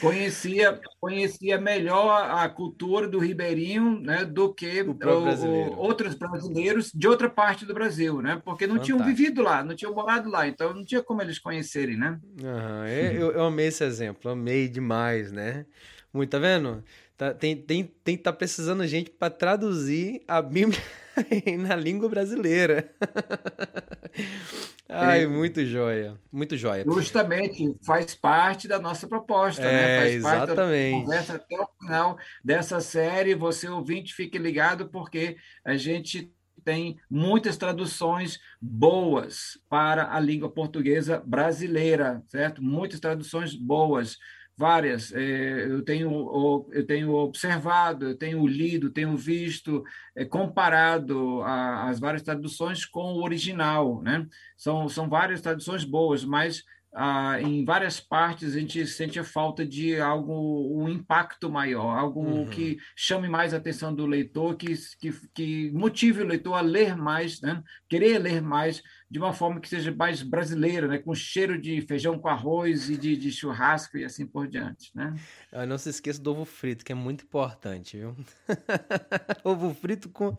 Conhecia, 0.00 0.80
conhecia 1.00 1.60
melhor 1.60 2.28
a 2.28 2.48
cultura 2.48 3.06
do 3.06 3.20
ribeirinho 3.20 4.00
né, 4.00 4.24
do 4.24 4.52
que 4.52 4.82
o 4.82 4.90
o, 4.90 5.78
outros 5.78 6.14
brasileiros 6.16 6.90
de 6.92 7.06
outra 7.06 7.30
parte 7.30 7.64
do 7.64 7.72
Brasil, 7.72 8.20
né? 8.20 8.42
Porque 8.44 8.66
não 8.66 8.74
Fantástico. 8.74 8.98
tinham 8.98 9.14
vivido 9.14 9.42
lá, 9.42 9.62
não 9.62 9.76
tinham 9.76 9.94
morado 9.94 10.28
lá, 10.28 10.48
então 10.48 10.74
não 10.74 10.84
tinha 10.84 11.02
como 11.02 11.22
eles 11.22 11.38
conhecerem, 11.38 11.96
né? 11.96 12.18
Uhum, 12.42 12.86
eu, 12.86 13.30
eu 13.32 13.44
amei 13.44 13.68
esse 13.68 13.84
exemplo, 13.84 14.30
amei 14.30 14.68
demais, 14.68 15.30
né? 15.30 15.64
Muito, 16.12 16.30
tá 16.30 16.38
vendo? 16.38 16.82
Tá, 17.16 17.32
tem, 17.32 17.56
tem, 17.56 17.84
tem 18.04 18.16
tá 18.16 18.30
precisando 18.32 18.86
gente 18.86 19.10
para 19.10 19.30
traduzir 19.30 20.22
a 20.28 20.42
Bíblia 20.42 20.80
na 21.58 21.74
língua 21.74 22.08
brasileira. 22.08 22.90
Ai, 24.88 25.24
é, 25.24 25.26
muito 25.26 25.64
joia, 25.64 26.16
muito 26.30 26.56
joia. 26.56 26.84
Justamente, 26.84 27.74
faz 27.84 28.14
parte 28.14 28.68
da 28.68 28.78
nossa 28.78 29.08
proposta, 29.08 29.62
né? 29.62 29.68
é, 29.68 29.72
né? 29.72 30.00
Faz 30.00 30.14
exatamente. 30.14 30.54
parte 30.54 30.66
da 30.66 31.00
conversa 31.00 31.34
até 31.34 31.60
o 31.60 31.68
final 31.80 32.18
dessa 32.44 32.80
série. 32.80 33.34
Você, 33.34 33.68
ouvinte, 33.68 34.14
fique 34.14 34.38
ligado, 34.38 34.88
porque 34.88 35.36
a 35.64 35.76
gente 35.76 36.32
tem 36.64 36.98
muitas 37.10 37.56
traduções 37.56 38.38
boas 38.60 39.58
para 39.68 40.14
a 40.14 40.20
língua 40.20 40.50
portuguesa 40.50 41.22
brasileira, 41.24 42.22
certo? 42.26 42.62
Muitas 42.62 43.00
traduções 43.00 43.54
boas 43.54 44.18
várias. 44.56 45.12
É, 45.12 45.66
eu, 45.66 45.82
tenho, 45.82 46.68
eu 46.72 46.86
tenho 46.86 47.12
observado, 47.12 48.06
eu 48.06 48.16
tenho 48.16 48.46
lido, 48.46 48.90
tenho 48.90 49.16
visto, 49.16 49.84
é, 50.14 50.24
comparado 50.24 51.42
a, 51.42 51.88
as 51.88 52.00
várias 52.00 52.22
traduções 52.22 52.84
com 52.84 53.14
o 53.14 53.22
original. 53.22 54.02
Né? 54.02 54.26
São, 54.56 54.88
são 54.88 55.08
várias 55.08 55.40
traduções 55.40 55.84
boas, 55.84 56.24
mas 56.24 56.64
ah, 56.98 57.38
em 57.42 57.62
várias 57.62 58.00
partes 58.00 58.54
a 58.54 58.58
gente 58.58 58.86
sente 58.86 59.18
a 59.18 59.24
falta 59.24 59.66
de 59.66 60.00
algo, 60.00 60.82
um 60.82 60.88
impacto 60.88 61.50
maior, 61.50 61.94
algo 61.94 62.20
uhum. 62.20 62.48
que 62.48 62.78
chame 62.96 63.28
mais 63.28 63.52
a 63.52 63.58
atenção 63.58 63.94
do 63.94 64.06
leitor, 64.06 64.56
que, 64.56 64.74
que, 64.98 65.12
que 65.34 65.70
motive 65.72 66.22
o 66.22 66.26
leitor 66.26 66.54
a 66.54 66.62
ler 66.62 66.96
mais, 66.96 67.38
né? 67.42 67.62
querer 67.86 68.18
ler 68.18 68.40
mais 68.40 68.82
de 69.08 69.20
uma 69.20 69.32
forma 69.32 69.60
que 69.60 69.68
seja 69.68 69.94
mais 69.94 70.20
brasileira, 70.20 70.88
né? 70.88 70.98
com 70.98 71.14
cheiro 71.14 71.60
de 71.60 71.80
feijão 71.82 72.18
com 72.18 72.28
arroz 72.28 72.90
e 72.90 72.96
de, 72.96 73.16
de 73.16 73.30
churrasco 73.30 73.96
e 73.96 74.04
assim 74.04 74.26
por 74.26 74.48
diante. 74.48 74.90
Né? 74.94 75.14
Ah, 75.52 75.64
não 75.64 75.78
se 75.78 75.90
esqueça 75.90 76.20
do 76.20 76.32
ovo 76.32 76.44
frito, 76.44 76.84
que 76.84 76.90
é 76.90 76.94
muito 76.94 77.24
importante, 77.24 77.96
viu? 77.96 78.16
ovo 79.44 79.72
frito 79.74 80.08
com. 80.08 80.34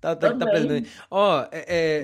Tá, 0.00 0.14
tá, 0.14 0.32
tá 0.32 0.46
presente. 0.46 0.88
Ó, 1.10 1.44
é, 1.50 2.00
é, 2.00 2.02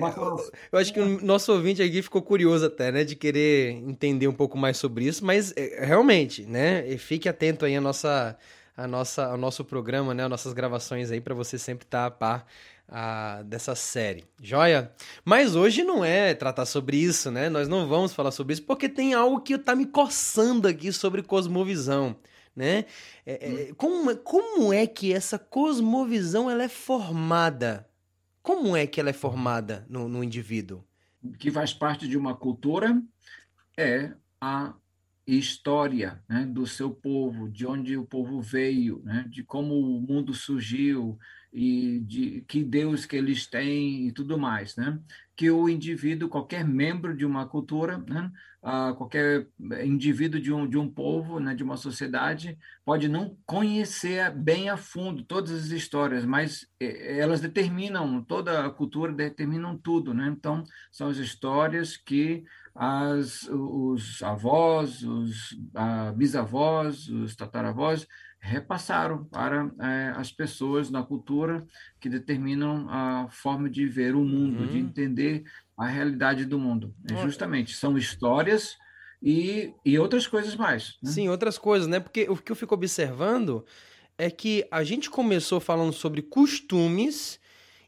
eu 0.69 0.79
acho 0.79 0.93
que 0.93 0.99
o 0.99 1.25
nosso 1.25 1.53
ouvinte 1.53 1.81
aqui 1.81 2.01
ficou 2.01 2.21
curioso 2.21 2.65
até, 2.65 2.91
né? 2.91 3.05
De 3.05 3.15
querer 3.15 3.71
entender 3.71 4.27
um 4.27 4.33
pouco 4.33 4.57
mais 4.57 4.75
sobre 4.75 5.05
isso, 5.05 5.23
mas 5.23 5.53
é, 5.55 5.85
realmente, 5.85 6.45
né? 6.45 6.85
E 6.89 6.97
fique 6.97 7.29
atento 7.29 7.65
aí 7.65 7.75
a 7.75 7.81
nossa. 7.81 8.37
A 8.77 8.89
nossa, 8.89 9.27
ao 9.27 9.37
nosso 9.37 9.63
programa, 9.63 10.13
né? 10.13 10.25
As 10.25 10.29
nossas 10.29 10.51
gravações 10.51 11.09
aí 11.09 11.21
para 11.21 11.33
você 11.33 11.57
sempre 11.57 11.85
estar 11.85 12.01
tá 12.01 12.05
a 12.07 12.11
par 12.11 12.45
a, 12.87 13.41
dessa 13.43 13.75
série. 13.75 14.25
Joia? 14.41 14.91
Mas 15.23 15.55
hoje 15.55 15.83
não 15.83 16.03
é 16.03 16.33
tratar 16.33 16.65
sobre 16.65 16.97
isso, 16.97 17.31
né? 17.31 17.49
Nós 17.49 17.67
não 17.67 17.87
vamos 17.87 18.13
falar 18.13 18.31
sobre 18.31 18.53
isso 18.53 18.63
porque 18.63 18.87
tem 18.87 19.13
algo 19.13 19.41
que 19.41 19.57
tá 19.57 19.75
me 19.75 19.85
coçando 19.85 20.67
aqui 20.67 20.91
sobre 20.91 21.23
cosmovisão, 21.23 22.15
né? 22.55 22.85
É, 23.25 23.69
é, 23.69 23.73
como, 23.75 24.15
como 24.17 24.71
é 24.71 24.85
que 24.85 25.13
essa 25.13 25.39
cosmovisão 25.39 26.49
ela 26.49 26.63
é 26.63 26.69
formada? 26.69 27.89
Como 28.41 28.75
é 28.75 28.85
que 28.85 28.99
ela 28.99 29.09
é 29.09 29.13
formada 29.13 29.85
no, 29.89 30.07
no 30.07 30.23
indivíduo? 30.23 30.83
Que 31.39 31.49
faz 31.49 31.73
parte 31.73 32.07
de 32.07 32.15
uma 32.15 32.35
cultura 32.35 33.01
é 33.77 34.11
a 34.39 34.75
história 35.25 36.23
né, 36.29 36.45
do 36.45 36.67
seu 36.67 36.91
povo, 36.91 37.49
de 37.49 37.65
onde 37.65 37.97
o 37.97 38.05
povo 38.05 38.39
veio, 38.41 39.01
né, 39.03 39.25
de 39.27 39.43
como 39.43 39.73
o 39.73 39.99
mundo 39.99 40.33
surgiu, 40.33 41.17
e 41.55 41.99
de 42.01 42.41
que 42.49 42.61
Deus 42.61 43.05
que 43.05 43.15
eles 43.15 43.47
têm 43.47 44.07
e 44.07 44.11
tudo 44.11 44.37
mais, 44.37 44.75
né? 44.75 44.99
Que 45.37 45.49
o 45.49 45.69
indivíduo, 45.69 46.27
qualquer 46.27 46.65
membro 46.67 47.15
de 47.15 47.25
uma 47.25 47.47
cultura, 47.47 47.97
né? 47.97 48.29
Ah, 48.61 48.93
qualquer 48.97 49.47
indivíduo 49.85 50.41
de 50.41 50.51
um, 50.51 50.67
de 50.67 50.77
um 50.77 50.89
povo, 50.89 51.39
né? 51.39 51.53
de 51.53 51.63
uma 51.63 51.77
sociedade, 51.77 52.57
pode 52.83 53.07
não 53.07 53.37
conhecer 53.45 54.31
bem 54.31 54.69
a 54.69 54.75
fundo 54.75 55.23
todas 55.23 55.51
as 55.51 55.65
histórias, 55.67 56.25
mas 56.25 56.67
eh, 56.79 57.19
elas 57.19 57.39
determinam, 57.39 58.23
toda 58.23 58.65
a 58.65 58.69
cultura 58.71 59.13
determinam 59.13 59.77
tudo, 59.77 60.15
né? 60.15 60.33
Então, 60.35 60.63
são 60.91 61.09
as 61.09 61.17
histórias 61.17 61.95
que 61.95 62.43
as, 62.73 63.47
os 63.49 64.21
avós, 64.23 65.03
os 65.03 65.55
ah, 65.75 66.11
bisavós, 66.11 67.07
os 67.07 67.35
tataravós 67.35 68.07
repassaram 68.45 69.25
para 69.25 69.71
é, 69.79 70.13
as 70.15 70.31
pessoas 70.31 70.91
na 70.91 71.01
cultura 71.01 71.65
que 71.99 72.07
determinam 72.07 72.87
a 72.89 73.27
forma 73.31 73.67
de 73.67 73.87
ver 73.87 74.15
o 74.15 74.23
mundo, 74.23 74.61
uhum. 74.61 74.67
de 74.67 74.77
entender 74.77 75.43
a 75.75 75.87
realidade 75.87 76.45
do 76.45 76.59
mundo. 76.59 76.93
É 77.11 77.21
justamente, 77.23 77.75
são 77.75 77.97
histórias 77.97 78.77
e, 79.21 79.73
e 79.83 79.97
outras 79.97 80.27
coisas 80.27 80.55
mais. 80.55 80.95
Né? 81.01 81.11
Sim, 81.11 81.29
outras 81.29 81.57
coisas, 81.57 81.87
né? 81.87 81.99
Porque 81.99 82.27
o 82.29 82.37
que 82.37 82.51
eu 82.51 82.55
fico 82.55 82.75
observando 82.75 83.65
é 84.17 84.29
que 84.29 84.65
a 84.69 84.83
gente 84.83 85.09
começou 85.09 85.59
falando 85.59 85.91
sobre 85.91 86.21
costumes 86.21 87.39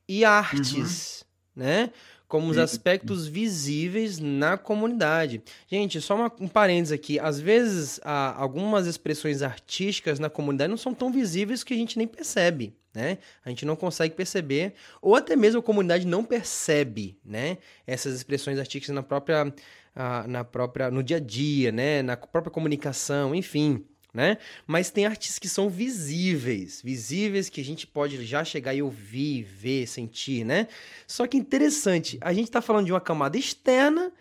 e 0.10 0.26
artes, 0.26 1.22
uhum. 1.22 1.64
né? 1.64 1.92
Como 2.28 2.50
os 2.50 2.58
aspectos 2.58 3.26
visíveis 3.26 4.20
na 4.20 4.58
comunidade. 4.58 5.42
Gente, 5.68 6.02
só 6.02 6.16
uma, 6.16 6.32
um 6.40 6.48
parênteses 6.48 6.92
aqui. 6.92 7.18
Às 7.20 7.40
vezes, 7.40 8.00
algumas 8.04 8.86
expressões 8.86 9.42
artísticas 9.42 10.20
na 10.20 10.30
comunidade 10.30 10.70
não 10.70 10.78
são 10.78 10.94
tão 10.94 11.12
visíveis 11.12 11.64
que 11.64 11.74
a 11.74 11.78
gente 11.78 11.98
nem 11.98 12.08
percebe. 12.08 12.76
Né? 12.94 13.20
A 13.46 13.50
gente 13.50 13.66
não 13.66 13.76
consegue 13.76 14.16
perceber, 14.16 14.74
ou 15.02 15.16
até 15.16 15.36
mesmo 15.36 15.60
a 15.60 15.64
comunidade 15.64 16.08
não 16.08 16.24
percebe, 16.24 17.16
né? 17.24 17.60
Essas 17.86 18.16
expressões 18.16 18.58
artísticas 18.58 18.96
na 18.96 19.04
própria, 19.04 19.46
uh, 19.46 20.28
na 20.28 20.44
própria, 20.44 20.90
no 20.90 21.04
dia 21.04 21.18
a 21.18 21.20
dia, 21.20 21.72
né? 21.72 22.02
Na 22.02 22.18
própria 22.18 22.50
comunicação, 22.50 23.36
enfim 23.36 23.86
né? 24.18 24.40
Mas 24.66 24.90
tem 24.90 25.06
artes 25.06 25.38
que 25.38 25.48
são 25.48 25.70
visíveis, 25.70 26.82
visíveis 26.84 27.50
que 27.50 27.62
a 27.62 27.64
gente 27.64 27.86
pode 27.86 28.26
já 28.26 28.44
chegar 28.44 28.74
e 28.74 28.82
ouvir, 28.82 29.44
ver, 29.44 29.86
sentir, 29.86 30.44
né? 30.44 30.68
Só 31.06 31.28
que 31.28 31.38
interessante, 31.38 32.18
a 32.20 32.34
gente 32.34 32.46
está 32.46 32.60
falando 32.60 32.88
de 32.88 32.92
uma 32.92 33.00
camada 33.00 33.38
externa, 33.38 34.12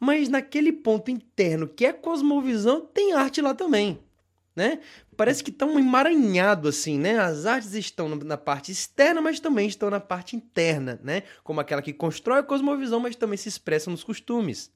mas 0.00 0.28
naquele 0.28 0.72
ponto 0.72 1.08
interno 1.08 1.68
que 1.68 1.86
é 1.86 1.92
cosmovisão, 1.92 2.80
tem 2.80 3.12
arte 3.12 3.40
lá 3.40 3.54
também, 3.54 4.00
né? 4.56 4.80
Parece 5.16 5.44
que 5.44 5.50
está 5.50 5.64
um 5.64 5.78
emaranhado 5.78 6.66
assim, 6.66 6.98
né? 6.98 7.16
As 7.20 7.46
artes 7.46 7.74
estão 7.74 8.08
na 8.08 8.36
parte 8.36 8.72
externa, 8.72 9.20
mas 9.20 9.38
também 9.38 9.68
estão 9.68 9.88
na 9.88 10.00
parte 10.00 10.34
interna, 10.34 10.98
né? 11.04 11.22
Como 11.44 11.60
aquela 11.60 11.80
que 11.80 11.92
constrói 11.92 12.40
a 12.40 12.42
cosmovisão, 12.42 12.98
mas 12.98 13.14
também 13.14 13.36
se 13.36 13.48
expressa 13.48 13.88
nos 13.88 14.02
costumes. 14.02 14.72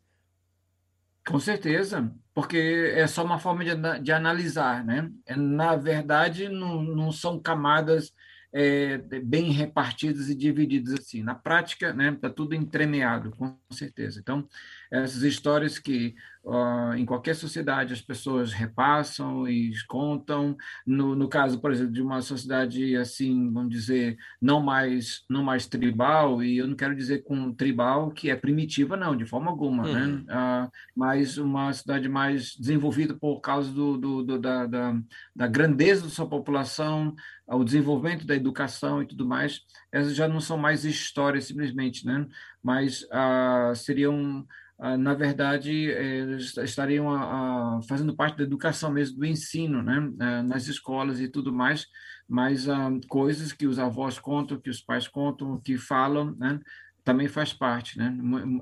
Com 1.29 1.39
certeza, 1.39 2.11
porque 2.33 2.57
é 2.95 3.07
só 3.07 3.23
uma 3.23 3.39
forma 3.39 3.63
de, 3.63 3.73
de 4.03 4.13
analisar, 4.13 4.83
né? 4.83 5.11
É, 5.27 5.37
na 5.37 5.77
verdade, 5.77 6.49
não, 6.49 6.83
não 6.83 7.13
são 7.13 7.39
camadas 7.39 8.15
é, 8.51 8.97
bem 9.23 9.51
repartidas 9.53 10.31
e 10.31 10.35
divididas 10.35 10.95
assim. 10.95 11.23
Na 11.23 11.35
prática, 11.35 11.93
né, 11.93 12.13
está 12.15 12.31
tudo 12.31 12.55
entremeado, 12.55 13.31
com 13.33 13.55
certeza. 13.71 14.21
Então, 14.21 14.49
Essas 14.91 15.23
histórias 15.23 15.79
que 15.79 16.15
Uh, 16.49 16.95
em 16.95 17.05
qualquer 17.05 17.35
sociedade 17.35 17.93
as 17.93 18.01
pessoas 18.01 18.55
repassam 18.55 19.47
e 19.47 19.71
contam. 19.87 20.57
No, 20.87 21.15
no 21.15 21.29
caso, 21.29 21.61
por 21.61 21.71
exemplo, 21.71 21.93
de 21.93 22.01
uma 22.01 22.23
sociedade 22.23 22.97
assim, 22.97 23.53
vamos 23.53 23.69
dizer, 23.69 24.17
não 24.41 24.59
mais 24.59 25.25
não 25.29 25.43
mais 25.43 25.67
tribal, 25.67 26.43
e 26.43 26.57
eu 26.57 26.67
não 26.67 26.75
quero 26.75 26.97
dizer 26.97 27.23
com 27.23 27.53
tribal 27.53 28.11
que 28.13 28.31
é 28.31 28.37
primitiva, 28.37 28.97
não, 28.97 29.15
de 29.15 29.27
forma 29.27 29.51
alguma, 29.51 29.83
né? 29.83 30.01
uhum. 30.01 30.25
né? 30.25 30.65
Uh, 30.65 30.71
mas 30.97 31.37
uma 31.37 31.71
cidade 31.75 32.09
mais 32.09 32.57
desenvolvida 32.57 33.13
por 33.13 33.41
causa 33.41 33.71
do, 33.71 33.99
do, 33.99 34.23
do 34.23 34.39
da, 34.39 34.65
da, 34.65 34.99
da, 35.37 35.47
grandeza 35.47 36.05
da 36.05 36.09
sua 36.09 36.27
população, 36.27 37.15
o 37.47 37.63
desenvolvimento 37.63 38.27
da 38.27 38.35
educação 38.35 39.03
e 39.03 39.07
tudo 39.07 39.27
mais, 39.27 39.61
essas 39.93 40.15
já 40.15 40.27
não 40.27 40.41
são 40.41 40.57
mais 40.57 40.87
histórias 40.87 41.45
simplesmente, 41.45 42.07
né? 42.07 42.27
Mas 42.63 43.03
uh, 43.03 43.75
seriam 43.75 44.47
ah, 44.47 44.55
na 44.99 45.13
verdade, 45.13 45.91
eh, 45.91 46.37
estariam 46.63 47.83
fazendo 47.89 48.15
parte 48.15 48.39
da 48.39 48.45
educação 48.45 48.91
mesmo, 48.93 49.19
do 49.19 49.27
ensino, 49.27 49.83
né? 49.83 50.11
Eh, 50.21 50.43
nas 50.43 50.69
escolas 50.69 51.21
e 51.21 51.29
tudo 51.29 51.53
mais, 51.53 51.87
mas 52.29 52.69
ah, 52.69 52.91
coisas 53.09 53.53
que 53.53 53.67
os 53.67 53.79
avós 53.79 54.19
contam, 54.19 54.61
que 54.61 54.71
os 54.71 54.81
pais 54.81 55.09
contam, 55.09 55.61
que 55.61 55.77
falam, 55.77 56.37
né? 56.39 56.61
também 57.09 57.27
faz 57.27 57.55
parte, 57.55 57.97
né? 57.97 58.15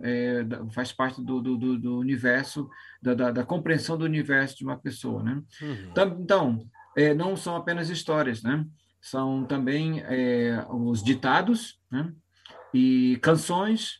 É, 0.05 0.46
faz 0.70 0.92
parte 0.92 1.20
do, 1.20 1.40
do, 1.40 1.76
do 1.76 1.98
universo, 1.98 2.70
da, 3.02 3.12
da, 3.12 3.31
da, 3.33 3.44
compreensão 3.44 3.98
do 3.98 4.05
universo 4.05 4.59
de 4.59 4.64
uma 4.64 4.79
pessoa, 4.79 5.20
né? 5.20 5.42
Uhum. 5.61 6.14
Então, 6.20 6.70
é, 6.96 7.12
não 7.12 7.37
são 7.37 7.57
apenas 7.57 7.90
histórias, 7.90 8.44
né? 8.44 8.64
São 9.00 9.44
também 9.44 10.00
é, 10.07 10.64
os 10.70 11.02
ditados, 11.02 11.81
né? 11.90 12.12
E 12.72 13.18
canções, 13.20 13.98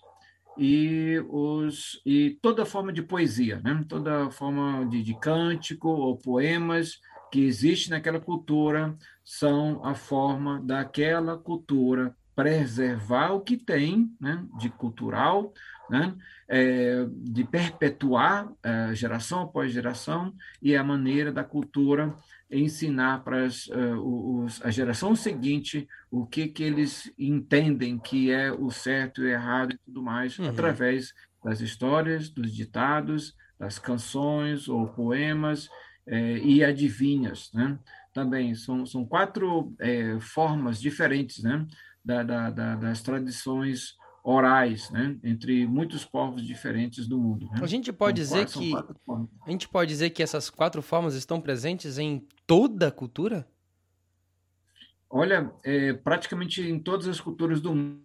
e, 0.59 1.23
os, 1.29 2.01
e 2.05 2.39
toda 2.41 2.65
forma 2.65 2.93
de 2.93 3.03
poesia, 3.03 3.61
né? 3.63 3.85
toda 3.89 4.31
forma 4.31 4.87
de, 4.87 5.03
de 5.03 5.19
cântico 5.19 5.89
ou 5.89 6.17
poemas 6.17 7.01
que 7.31 7.45
existe 7.45 7.91
naquela 7.91 8.21
cultura 8.21 8.97
são 9.25 9.85
a 9.85 9.95
forma 9.95 10.61
daquela 10.63 11.37
cultura 11.37 12.15
preservar 12.35 13.33
o 13.33 13.41
que 13.41 13.57
tem 13.57 14.15
né, 14.21 14.45
de 14.59 14.69
cultural, 14.69 15.55
né, 15.89 16.15
é, 16.47 17.07
de 17.11 17.45
perpetuar 17.45 18.53
é, 18.63 18.95
geração 18.95 19.41
após 19.41 19.73
geração, 19.73 20.35
e 20.61 20.77
a 20.77 20.85
maneira 20.85 21.33
da 21.33 21.43
cultura 21.43 22.15
ensinar 22.51 23.25
para 23.25 23.45
as, 23.45 23.67
uh, 23.67 24.45
os, 24.45 24.65
a 24.65 24.71
geração 24.71 25.17
seguinte 25.17 25.89
o 26.11 26.27
que, 26.27 26.49
que 26.49 26.63
eles 26.63 27.13
entendem 27.19 27.99
que 27.99 28.31
é 28.31 28.53
o 28.53 28.71
certo 28.71 29.23
e 29.23 29.25
o 29.25 29.29
errado 29.29 29.73
e 29.73 29.79
tudo 29.79 30.03
mais, 30.03 30.39
uhum. 30.39 30.49
através 30.49 31.13
das 31.45 31.61
histórias, 31.61 32.29
dos 32.29 32.53
ditados, 32.55 33.35
das 33.59 33.79
canções 33.79 34.69
ou 34.69 34.89
poemas 34.89 35.69
eh, 36.07 36.39
e 36.39 36.65
adivinhas. 36.65 37.51
Né? 37.53 37.79
Também 38.13 38.55
são, 38.55 38.85
são 38.85 39.05
quatro 39.05 39.75
eh, 39.79 40.19
formas 40.21 40.81
diferentes 40.81 41.43
né? 41.43 41.67
da, 42.05 42.23
da, 42.23 42.51
da, 42.51 42.77
das 42.77 43.03
tradições 43.03 43.95
orais, 44.27 44.91
né, 44.91 45.17
entre 45.23 45.65
muitos 45.69 46.05
povos 46.05 46.45
diferentes 46.45 47.07
do 47.07 47.17
mundo. 47.17 47.47
Né? 47.47 47.61
A 47.63 47.67
gente 47.67 47.93
pode 47.93 48.17
dizer 48.17 48.47
que 48.47 48.75
a 48.75 49.51
gente 49.51 49.69
pode 49.69 49.89
dizer 49.89 50.11
que 50.11 50.21
essas 50.21 50.51
quatro 50.51 50.83
formas 50.83 51.15
estão 51.15 51.41
presentes 51.41 51.97
em 51.97 52.27
toda 52.45 52.89
a 52.89 52.91
cultura. 52.91 53.47
Olha, 55.09 55.53
é, 55.65 55.93
praticamente 55.93 56.61
em 56.61 56.81
todas 56.81 57.07
as 57.07 57.21
culturas 57.21 57.61
do 57.61 57.73
mundo 57.73 58.01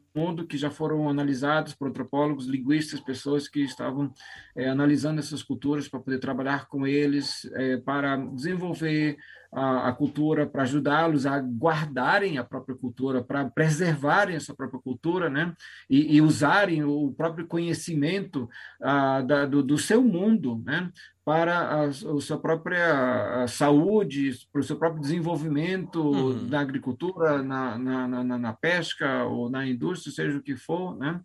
que 0.48 0.58
já 0.58 0.70
foram 0.70 1.10
analisadas 1.10 1.74
por 1.74 1.88
antropólogos, 1.88 2.46
linguistas, 2.46 3.00
pessoas 3.00 3.48
que 3.48 3.62
estavam 3.62 4.14
é, 4.56 4.70
analisando 4.70 5.20
essas 5.20 5.42
culturas 5.42 5.88
para 5.88 6.00
poder 6.00 6.20
trabalhar 6.20 6.68
com 6.68 6.86
eles, 6.86 7.50
é, 7.54 7.78
para 7.78 8.18
desenvolver 8.18 9.18
a, 9.52 9.90
a 9.90 9.94
cultura, 9.94 10.48
para 10.48 10.64
ajudá-los 10.64 11.26
a 11.26 11.40
guardarem 11.40 12.38
a 12.38 12.44
própria 12.44 12.76
cultura, 12.76 13.22
para 13.22 13.50
preservarem 13.50 14.36
a 14.36 14.40
sua 14.40 14.56
própria 14.56 14.80
cultura, 14.80 15.30
né? 15.30 15.54
E, 15.90 16.16
e 16.16 16.22
usarem 16.22 16.84
o 16.84 17.12
próprio 17.12 17.46
conhecimento 17.46 18.50
ah, 18.82 19.22
da, 19.22 19.46
do, 19.46 19.62
do, 19.62 19.78
seu 19.78 20.02
mundo, 20.02 20.62
né? 20.66 20.90
Para 21.26 21.60
a, 21.60 21.84
a 21.84 21.92
sua 21.92 22.40
própria 22.40 23.46
saúde, 23.48 24.32
para 24.52 24.62
o 24.62 24.64
seu 24.64 24.78
próprio 24.78 25.02
desenvolvimento 25.02 26.02
uhum. 26.02 26.48
na 26.48 26.62
agricultura, 26.62 27.44
na, 27.44 27.78
na, 27.78 28.08
na, 28.08 28.38
na 28.38 28.54
pesca 28.54 29.26
ou 29.26 29.50
na 29.50 29.68
indústria, 29.68 30.01
seja 30.10 30.38
o 30.38 30.42
que 30.42 30.56
for, 30.56 30.98
né? 30.98 31.22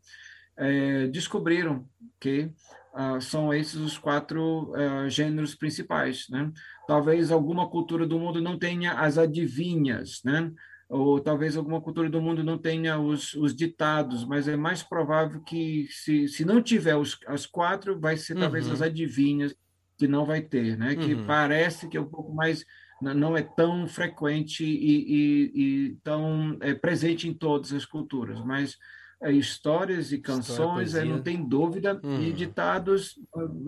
É, 0.58 1.06
descobriram 1.06 1.86
que 2.18 2.50
ah, 2.98 3.20
são 3.20 3.52
esses 3.52 3.74
os 3.74 3.98
quatro 3.98 4.72
uh, 4.72 5.10
gêneros 5.10 5.54
principais, 5.54 6.26
né? 6.30 6.50
Talvez 6.88 7.30
alguma 7.30 7.68
cultura 7.68 8.06
do 8.06 8.18
mundo 8.18 8.40
não 8.40 8.58
tenha 8.58 8.94
as 8.94 9.18
adivinhas, 9.18 10.22
né? 10.24 10.50
Ou 10.88 11.20
talvez 11.20 11.58
alguma 11.58 11.78
cultura 11.78 12.08
do 12.08 12.22
mundo 12.22 12.42
não 12.42 12.56
tenha 12.56 12.98
os, 12.98 13.34
os 13.34 13.54
ditados, 13.54 14.24
mas 14.24 14.48
é 14.48 14.56
mais 14.56 14.82
provável 14.82 15.42
que 15.42 15.86
se, 15.90 16.26
se 16.26 16.42
não 16.42 16.62
tiver 16.62 16.96
os, 16.96 17.18
as 17.26 17.44
quatro, 17.44 18.00
vai 18.00 18.16
ser 18.16 18.34
talvez 18.34 18.66
uhum. 18.66 18.72
as 18.72 18.80
adivinhas 18.80 19.54
que 19.98 20.08
não 20.08 20.24
vai 20.24 20.40
ter, 20.40 20.78
né? 20.78 20.96
Que 20.96 21.12
uhum. 21.12 21.26
parece 21.26 21.88
que 21.90 21.98
é 21.98 22.00
um 22.00 22.08
pouco 22.08 22.32
mais 22.32 22.64
não 23.00 23.36
é 23.36 23.42
tão 23.42 23.86
frequente 23.86 24.64
e, 24.64 25.14
e, 25.14 25.52
e 25.54 25.96
tão 26.02 26.56
é, 26.60 26.74
presente 26.74 27.28
em 27.28 27.34
todas 27.34 27.72
as 27.72 27.84
culturas, 27.84 28.40
mas 28.44 28.76
é, 29.22 29.32
histórias 29.32 30.12
e 30.12 30.18
canções, 30.18 30.88
História, 30.88 31.06
é, 31.06 31.10
não 31.10 31.22
tem 31.22 31.46
dúvida, 31.46 32.00
hum. 32.02 32.20
e 32.20 32.32
ditados, 32.32 33.18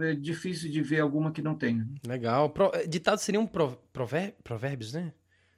é 0.01 0.15
difícil 0.15 0.71
de 0.71 0.83
ver 0.83 1.01
alguma 1.01 1.33
que 1.33 1.43
não 1.43 1.55
tenha. 1.55 1.87
Legal. 2.07 2.51
Pro, 2.51 2.71
é, 2.75 2.87
ditados 2.87 3.25
seriam 3.25 3.47
pro, 3.47 3.79
provérbios, 3.93 4.93
né? 4.93 5.13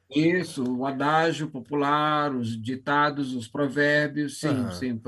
Isso, 0.09 0.65
o 0.65 0.85
adágio 0.87 1.49
popular, 1.49 2.35
os 2.35 2.61
ditados, 2.61 3.33
os 3.33 3.47
provérbios, 3.47 4.41
sim, 4.41 4.49
uhum. 4.49 4.73
sim, 4.73 5.01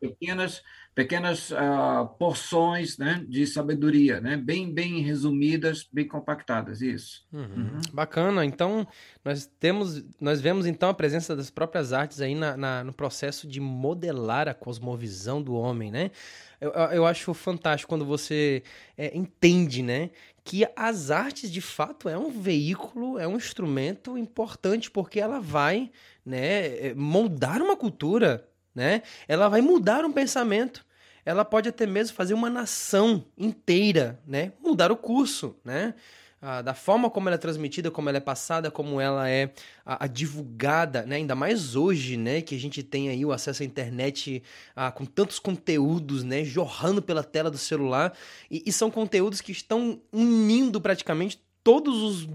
pequenas 0.00 0.62
pequenas 0.96 1.50
uh, 1.50 2.08
porções 2.18 2.96
né, 2.96 3.22
de 3.28 3.46
sabedoria, 3.46 4.18
né, 4.18 4.34
bem, 4.34 4.72
bem 4.72 5.02
resumidas, 5.02 5.86
bem 5.92 6.08
compactadas, 6.08 6.80
isso. 6.80 7.22
Uhum. 7.30 7.42
Uhum. 7.42 7.80
Bacana. 7.92 8.46
Então 8.46 8.88
nós 9.22 9.44
temos, 9.60 10.02
nós 10.18 10.40
vemos 10.40 10.64
então 10.64 10.88
a 10.88 10.94
presença 10.94 11.36
das 11.36 11.50
próprias 11.50 11.92
artes 11.92 12.22
aí 12.22 12.34
na, 12.34 12.56
na 12.56 12.82
no 12.82 12.94
processo 12.94 13.46
de 13.46 13.60
modelar 13.60 14.48
a 14.48 14.54
cosmovisão 14.54 15.42
do 15.42 15.54
homem, 15.54 15.90
né? 15.90 16.10
Eu, 16.58 16.70
eu 16.70 17.06
acho 17.06 17.34
fantástico 17.34 17.90
quando 17.90 18.06
você 18.06 18.62
é, 18.96 19.14
entende, 19.14 19.82
né, 19.82 20.08
que 20.42 20.66
as 20.74 21.10
artes 21.10 21.52
de 21.52 21.60
fato 21.60 22.08
é 22.08 22.16
um 22.16 22.30
veículo, 22.30 23.18
é 23.18 23.28
um 23.28 23.36
instrumento 23.36 24.16
importante 24.16 24.90
porque 24.90 25.20
ela 25.20 25.40
vai, 25.40 25.90
né, 26.24 26.94
moldar 26.94 27.60
uma 27.60 27.76
cultura, 27.76 28.48
né? 28.74 29.02
Ela 29.28 29.50
vai 29.50 29.60
mudar 29.60 30.02
um 30.02 30.12
pensamento 30.12 30.85
ela 31.26 31.44
pode 31.44 31.68
até 31.68 31.84
mesmo 31.86 32.14
fazer 32.16 32.34
uma 32.34 32.48
nação 32.48 33.24
inteira, 33.36 34.18
né, 34.24 34.52
mudar 34.62 34.92
o 34.92 34.96
curso, 34.96 35.56
né, 35.64 35.92
ah, 36.40 36.62
da 36.62 36.72
forma 36.72 37.10
como 37.10 37.28
ela 37.28 37.34
é 37.34 37.38
transmitida, 37.38 37.90
como 37.90 38.08
ela 38.08 38.18
é 38.18 38.20
passada, 38.20 38.70
como 38.70 39.00
ela 39.00 39.28
é 39.28 39.50
a, 39.84 40.04
a 40.04 40.06
divulgada, 40.06 41.02
né, 41.02 41.16
ainda 41.16 41.34
mais 41.34 41.74
hoje, 41.74 42.16
né, 42.16 42.40
que 42.40 42.54
a 42.54 42.58
gente 42.58 42.80
tem 42.80 43.08
aí 43.08 43.24
o 43.24 43.32
acesso 43.32 43.64
à 43.64 43.66
internet 43.66 44.40
ah, 44.76 44.92
com 44.92 45.04
tantos 45.04 45.40
conteúdos, 45.40 46.22
né, 46.22 46.44
jorrando 46.44 47.02
pela 47.02 47.24
tela 47.24 47.50
do 47.50 47.58
celular, 47.58 48.16
e, 48.48 48.62
e 48.64 48.72
são 48.72 48.88
conteúdos 48.88 49.40
que 49.40 49.50
estão 49.50 50.00
unindo 50.12 50.80
praticamente 50.80 51.42
todos 51.64 52.00
os 52.00 52.28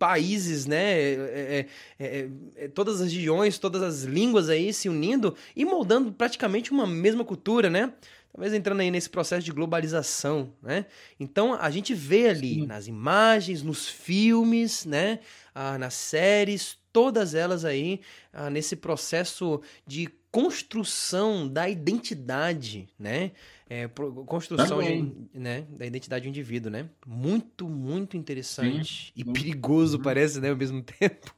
países, 0.00 0.64
né? 0.64 0.98
É 0.98 1.12
é, 1.12 1.66
é, 1.98 2.06
é, 2.06 2.28
é, 2.56 2.68
todas 2.68 3.02
as 3.02 3.12
regiões, 3.12 3.58
todas 3.58 3.82
as 3.82 4.04
línguas 4.04 4.48
aí 4.48 4.72
se 4.72 4.88
unindo 4.88 5.36
e 5.54 5.62
moldando 5.62 6.10
praticamente 6.10 6.72
uma 6.72 6.86
mesma 6.86 7.22
cultura, 7.22 7.68
né? 7.68 7.92
Talvez 8.32 8.54
entrando 8.54 8.80
aí 8.80 8.90
nesse 8.90 9.10
processo 9.10 9.44
de 9.44 9.52
globalização, 9.52 10.52
né? 10.62 10.86
Então 11.18 11.54
a 11.54 11.70
gente 11.70 11.94
vê 11.94 12.28
ali 12.28 12.54
Sim. 12.54 12.66
nas 12.66 12.86
imagens, 12.86 13.62
nos 13.62 13.88
filmes, 13.88 14.84
né? 14.84 15.20
Ah, 15.54 15.78
nas 15.78 15.94
séries, 15.94 16.78
todas 16.92 17.34
elas 17.34 17.64
aí 17.64 18.00
ah, 18.32 18.50
nesse 18.50 18.76
processo 18.76 19.60
de 19.86 20.08
construção 20.30 21.48
da 21.48 21.68
identidade, 21.68 22.88
né? 22.98 23.32
É, 23.68 23.88
construção 24.26 24.80
de, 24.80 25.12
né, 25.32 25.64
da 25.70 25.86
identidade 25.86 26.24
do 26.24 26.28
indivíduo, 26.28 26.72
né? 26.72 26.88
Muito, 27.06 27.68
muito 27.68 28.16
interessante 28.16 29.06
Sim. 29.06 29.12
e 29.14 29.24
perigoso, 29.24 29.96
uhum. 29.96 30.02
parece, 30.02 30.40
né, 30.40 30.50
ao 30.50 30.56
mesmo 30.56 30.82
tempo. 30.98 31.32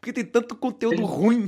Porque 0.00 0.12
tem 0.12 0.24
tanto 0.24 0.54
conteúdo 0.56 0.96
Sim. 0.96 1.02
ruim 1.02 1.46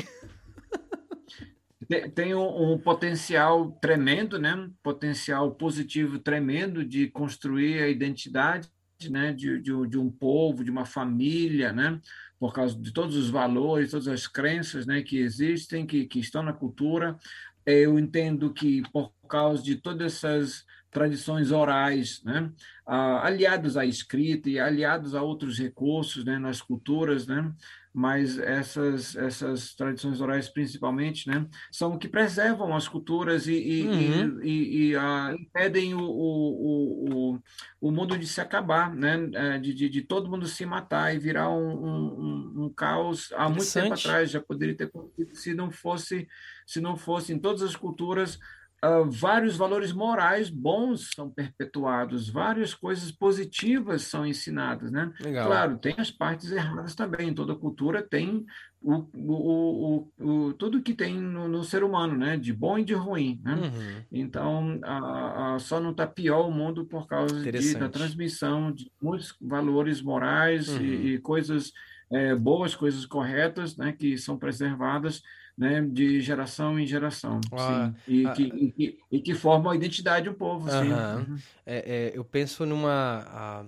tem 2.14 2.34
um, 2.34 2.72
um, 2.72 2.78
potencial 2.78 3.70
tremendo, 3.80 4.38
né? 4.38 4.70
potencial 4.82 5.54
positivo 5.54 6.18
tremendo 6.18 6.84
de 6.84 7.08
construir 7.08 7.82
a 7.82 7.88
identidade 7.88 8.68
né? 9.10 9.32
de, 9.32 9.60
de, 9.60 9.86
de, 9.86 9.98
um 9.98 10.10
povo, 10.10 10.64
de 10.64 10.70
uma 10.70 10.86
família, 10.86 11.72
né? 11.72 12.00
por 12.38 12.52
causa 12.52 12.80
de 12.80 12.92
todos 12.92 13.14
os 13.14 13.28
valores, 13.28 13.90
todas 13.90 14.08
as 14.08 14.26
crenças 14.26 14.86
né? 14.86 15.02
que 15.02 15.18
existem, 15.18 15.86
que, 15.86 16.06
que 16.06 16.18
estão 16.18 16.42
na 16.42 16.52
cultura. 16.52 17.18
Eu 17.64 17.98
entendo 17.98 18.52
que, 18.52 18.82
por 18.90 19.12
causa 19.28 19.62
de 19.62 19.76
todas 19.76 20.14
essas 20.14 20.64
tradições 20.90 21.50
orais, 21.50 22.22
né? 22.24 22.50
ah, 22.86 23.26
aliados 23.26 23.76
à 23.76 23.84
escrita 23.84 24.48
e 24.48 24.58
aliados 24.58 25.14
a 25.14 25.20
outros 25.20 25.58
recursos 25.58 26.24
né, 26.24 26.38
nas 26.38 26.62
culturas, 26.62 27.26
né? 27.26 27.52
Mas 27.96 28.38
essas, 28.38 29.16
essas 29.16 29.74
tradições 29.74 30.20
orais, 30.20 30.50
principalmente, 30.50 31.26
né, 31.30 31.46
são 31.72 31.94
o 31.94 31.98
que 31.98 32.06
preservam 32.06 32.76
as 32.76 32.86
culturas 32.86 33.46
e, 33.46 33.54
e, 33.54 33.86
uhum. 33.86 34.42
e, 34.42 34.88
e, 34.90 34.96
uh, 34.96 35.34
impedem 35.40 35.94
o, 35.94 36.02
o, 36.02 37.32
o, 37.32 37.42
o 37.80 37.90
mundo 37.90 38.18
de 38.18 38.26
se 38.26 38.38
acabar, 38.38 38.94
né, 38.94 39.30
é, 39.32 39.58
de, 39.58 39.72
de, 39.72 39.88
de 39.88 40.02
todo 40.02 40.28
mundo 40.28 40.46
se 40.46 40.66
matar 40.66 41.14
e 41.14 41.18
virar 41.18 41.48
um, 41.48 41.86
um, 41.86 42.64
um 42.64 42.68
caos. 42.68 43.32
Há 43.34 43.48
muito 43.48 43.72
tempo 43.72 43.94
atrás 43.94 44.30
já 44.30 44.42
poderia 44.42 44.76
ter 44.76 44.84
acontecido 44.84 45.34
se 45.34 45.54
não 45.54 45.70
fosse, 45.70 46.28
se 46.66 46.82
não 46.82 46.98
fosse 46.98 47.32
em 47.32 47.38
todas 47.38 47.62
as 47.62 47.74
culturas 47.74 48.38
Uh, 48.84 49.10
vários 49.10 49.56
valores 49.56 49.90
morais 49.90 50.50
bons 50.50 51.10
são 51.14 51.30
perpetuados, 51.30 52.28
várias 52.28 52.74
coisas 52.74 53.10
positivas 53.10 54.02
são 54.02 54.26
ensinadas, 54.26 54.92
né? 54.92 55.10
Legal. 55.18 55.46
Claro, 55.46 55.78
tem 55.78 55.94
as 55.96 56.10
partes 56.10 56.52
erradas 56.52 56.94
também. 56.94 57.34
Toda 57.34 57.54
cultura 57.54 58.02
tem 58.02 58.44
o, 58.82 59.06
o, 59.16 60.08
o, 60.18 60.48
o 60.48 60.52
tudo 60.52 60.82
que 60.82 60.92
tem 60.92 61.18
no, 61.18 61.48
no, 61.48 61.64
ser 61.64 61.82
humano, 61.82 62.16
né? 62.16 62.36
De 62.36 62.52
bom 62.52 62.78
e 62.78 62.84
de 62.84 62.92
ruim, 62.92 63.40
né? 63.42 63.54
Uhum. 63.54 64.04
Então, 64.12 64.78
a, 64.84 65.54
a, 65.54 65.58
só 65.58 65.80
não 65.80 65.92
está 65.92 66.06
pior 66.06 66.46
o 66.46 66.52
mundo 66.52 66.84
por 66.84 67.06
causa 67.06 67.50
de, 67.50 67.74
da 67.74 67.88
transmissão 67.88 68.70
de 68.70 68.92
muitos 69.00 69.34
valores 69.40 70.02
morais 70.02 70.68
uhum. 70.68 70.82
e, 70.82 71.14
e, 71.14 71.18
coisas 71.18 71.72
é, 72.12 72.34
boas, 72.34 72.76
coisas 72.76 73.06
corretas, 73.06 73.74
né? 73.76 73.92
Que 73.92 74.18
são 74.18 74.38
preservadas 74.38 75.22
né, 75.56 75.80
de 75.80 76.20
geração 76.20 76.78
em 76.78 76.86
geração, 76.86 77.40
ah, 77.52 77.92
e, 78.06 78.26
ah, 78.26 78.32
que, 78.32 78.42
e, 78.42 78.72
que, 78.72 78.98
e, 79.10 79.20
que, 79.20 79.34
formam 79.34 79.72
a 79.72 79.76
identidade 79.76 80.24
de 80.24 80.30
um 80.30 80.34
povo, 80.34 80.68
uh 80.68 80.70
-huh. 80.70 80.82
sim. 80.82 81.30
Uhum. 81.32 81.38
É, 81.64 81.76
é, 81.76 82.12
eu 82.14 82.24
penso 82.24 82.66
numa, 82.66 83.64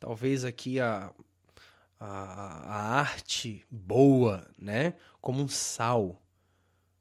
talvez 0.00 0.44
aqui 0.44 0.80
a, 0.80 1.12
a, 2.00 2.06
a, 2.06 3.00
arte 3.00 3.64
boa, 3.70 4.46
né, 4.58 4.94
como 5.20 5.40
um 5.40 5.48
sal, 5.48 6.20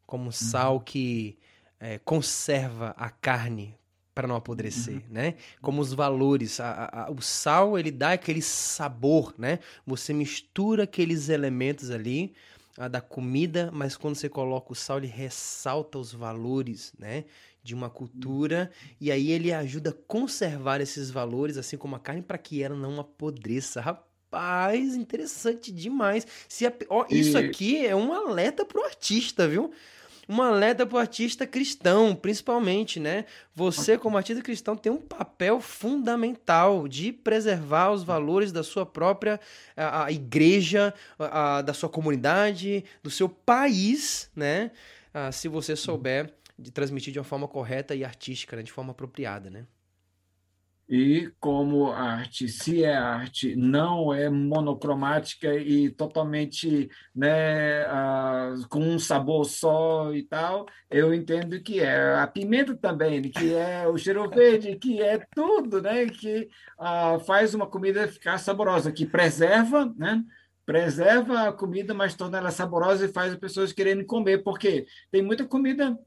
como 0.05 0.27
um 0.27 0.31
sal 0.31 0.75
uhum. 0.75 0.79
que 0.79 1.37
é, 1.79 1.97
conserva 1.97 2.93
a 2.95 3.09
carne 3.09 3.75
para 4.13 4.27
não 4.27 4.35
apodrecer, 4.35 4.95
uhum. 4.95 5.01
né? 5.09 5.35
Como 5.61 5.81
os 5.81 5.91
valores, 5.93 6.59
a, 6.59 7.07
a, 7.07 7.11
o 7.11 7.21
sal 7.21 7.77
ele 7.79 7.89
dá 7.91 8.11
aquele 8.11 8.41
sabor, 8.41 9.33
né? 9.37 9.59
Você 9.85 10.13
mistura 10.13 10.83
aqueles 10.83 11.29
elementos 11.29 11.89
ali 11.89 12.33
a 12.77 12.87
da 12.87 13.01
comida, 13.01 13.69
mas 13.71 13.95
quando 13.95 14.15
você 14.15 14.27
coloca 14.27 14.71
o 14.71 14.75
sal, 14.75 14.97
ele 14.97 15.07
ressalta 15.07 15.97
os 15.97 16.11
valores, 16.11 16.93
né? 16.97 17.25
De 17.63 17.73
uma 17.73 17.89
cultura, 17.89 18.71
e 18.99 19.11
aí 19.11 19.31
ele 19.31 19.53
ajuda 19.53 19.91
a 19.91 19.93
conservar 20.07 20.81
esses 20.81 21.09
valores, 21.09 21.57
assim 21.57 21.77
como 21.77 21.95
a 21.95 21.99
carne, 21.99 22.21
para 22.21 22.37
que 22.37 22.61
ela 22.61 22.75
não 22.75 22.99
apodreça. 22.99 23.79
Rapaz, 23.79 24.95
interessante 24.95 25.71
demais. 25.71 26.27
Se 26.49 26.65
a, 26.65 26.73
ó, 26.89 27.05
isso 27.09 27.37
aqui 27.37 27.85
é 27.85 27.95
um 27.95 28.11
alerta 28.11 28.65
pro 28.65 28.83
artista, 28.83 29.47
viu? 29.47 29.71
Uma 30.27 30.47
alerta 30.47 30.85
para 30.85 30.95
o 30.95 30.99
artista 30.99 31.45
cristão, 31.45 32.15
principalmente, 32.15 32.99
né? 32.99 33.25
Você, 33.55 33.97
como 33.97 34.17
artista 34.17 34.41
cristão, 34.41 34.75
tem 34.75 34.91
um 34.91 35.01
papel 35.01 35.59
fundamental 35.59 36.87
de 36.87 37.11
preservar 37.11 37.91
os 37.91 38.03
valores 38.03 38.51
da 38.51 38.63
sua 38.63 38.85
própria 38.85 39.39
a, 39.75 40.05
a 40.05 40.11
igreja, 40.11 40.93
a, 41.19 41.61
da 41.61 41.73
sua 41.73 41.89
comunidade, 41.89 42.83
do 43.01 43.09
seu 43.09 43.27
país, 43.27 44.29
né? 44.35 44.71
Ah, 45.13 45.31
se 45.31 45.47
você 45.47 45.75
souber 45.75 46.33
de 46.57 46.71
transmitir 46.71 47.11
de 47.11 47.19
uma 47.19 47.25
forma 47.25 47.47
correta 47.47 47.95
e 47.95 48.03
artística, 48.03 48.55
né? 48.55 48.63
de 48.63 48.71
forma 48.71 48.91
apropriada, 48.91 49.49
né? 49.49 49.65
E 50.87 51.31
como 51.39 51.87
a 51.87 52.01
arte, 52.01 52.47
se 52.47 52.83
é 52.83 52.93
arte, 52.93 53.55
não 53.55 54.13
é 54.13 54.29
monocromática 54.29 55.55
e 55.55 55.89
totalmente 55.89 56.89
né, 57.15 57.85
com 58.69 58.79
um 58.79 58.99
sabor 58.99 59.45
só 59.45 60.13
e 60.13 60.23
tal, 60.23 60.65
eu 60.91 61.13
entendo 61.13 61.61
que 61.61 61.79
é 61.79 62.15
a 62.15 62.27
pimenta 62.27 62.75
também, 62.75 63.21
que 63.23 63.53
é 63.53 63.87
o 63.87 63.97
cheiro 63.97 64.29
verde, 64.29 64.75
que 64.75 65.01
é 65.01 65.25
tudo, 65.33 65.81
né, 65.81 66.05
que 66.07 66.49
uh, 66.77 67.19
faz 67.21 67.53
uma 67.53 67.65
comida 67.65 68.07
ficar 68.07 68.37
saborosa, 68.37 68.91
que 68.91 69.05
preserva, 69.05 69.93
né, 69.97 70.21
preserva 70.65 71.47
a 71.47 71.53
comida, 71.53 71.93
mas 71.93 72.15
torna 72.15 72.37
ela 72.37 72.51
saborosa 72.51 73.05
e 73.05 73.13
faz 73.13 73.31
as 73.31 73.39
pessoas 73.39 73.71
querendo 73.71 74.05
comer, 74.05 74.43
porque 74.43 74.85
tem 75.09 75.21
muita 75.21 75.45
comida 75.45 75.97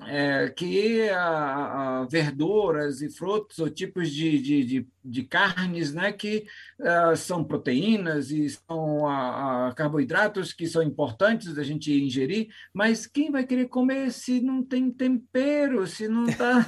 é, 0.00 0.48
que 0.48 1.08
a, 1.10 2.00
a, 2.00 2.06
verduras 2.06 3.02
e 3.02 3.10
frutos 3.10 3.58
ou 3.58 3.70
tipos 3.70 4.10
de, 4.10 4.38
de, 4.40 4.64
de, 4.64 4.88
de 5.04 5.22
carnes 5.22 5.94
né, 5.94 6.12
que 6.12 6.44
uh, 6.80 7.16
são 7.16 7.44
proteínas 7.44 8.30
e 8.30 8.48
são 8.50 9.06
a, 9.06 9.68
a, 9.68 9.74
carboidratos 9.74 10.52
que 10.52 10.66
são 10.66 10.82
importantes 10.82 11.54
da 11.54 11.62
gente 11.62 11.92
ingerir, 11.92 12.48
mas 12.72 13.06
quem 13.06 13.30
vai 13.30 13.44
querer 13.44 13.68
comer 13.68 14.10
se 14.12 14.40
não 14.40 14.62
tem 14.62 14.90
tempero, 14.90 15.86
se 15.86 16.08
não 16.08 16.24
está 16.24 16.64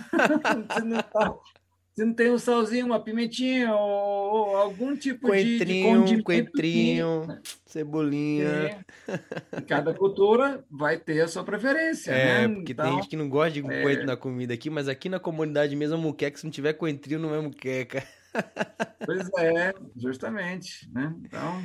tá 1.13 1.35
se 1.95 2.05
não 2.05 2.13
tem 2.13 2.33
um 2.33 2.39
salzinho, 2.39 2.87
uma 2.87 2.99
pimentinha 2.99 3.73
ou, 3.73 4.51
ou 4.51 4.57
algum 4.57 4.97
tipo 4.97 5.29
coentrinho, 5.29 6.05
de, 6.05 6.17
de 6.17 6.23
coentrinho, 6.25 7.41
cebolinha. 7.65 8.85
É. 9.07 9.61
Cada 9.61 9.95
cultura 9.95 10.65
vai 10.69 10.99
ter 10.99 11.21
a 11.21 11.29
sua 11.29 11.45
preferência. 11.45 12.11
É, 12.11 12.49
né? 12.49 12.55
porque 12.55 12.73
então, 12.73 12.85
tem 12.85 12.95
gente 12.97 13.09
que 13.09 13.17
não 13.17 13.29
gosta 13.29 13.53
de 13.53 13.61
é... 13.61 13.83
coentro 13.83 14.07
na 14.07 14.17
comida 14.17 14.53
aqui, 14.53 14.69
mas 14.69 14.89
aqui 14.89 15.09
na 15.09 15.21
comunidade 15.21 15.77
mesmo, 15.77 15.95
a 15.95 15.99
muqueca, 15.99 16.37
se 16.37 16.45
não 16.45 16.51
tiver 16.51 16.73
coentrinho, 16.73 17.21
não 17.21 17.35
é 17.35 17.41
muqueca. 17.41 18.03
Pois 19.07 19.29
é, 19.39 19.73
justamente. 19.97 20.91
Né? 20.93 21.15
Então. 21.25 21.63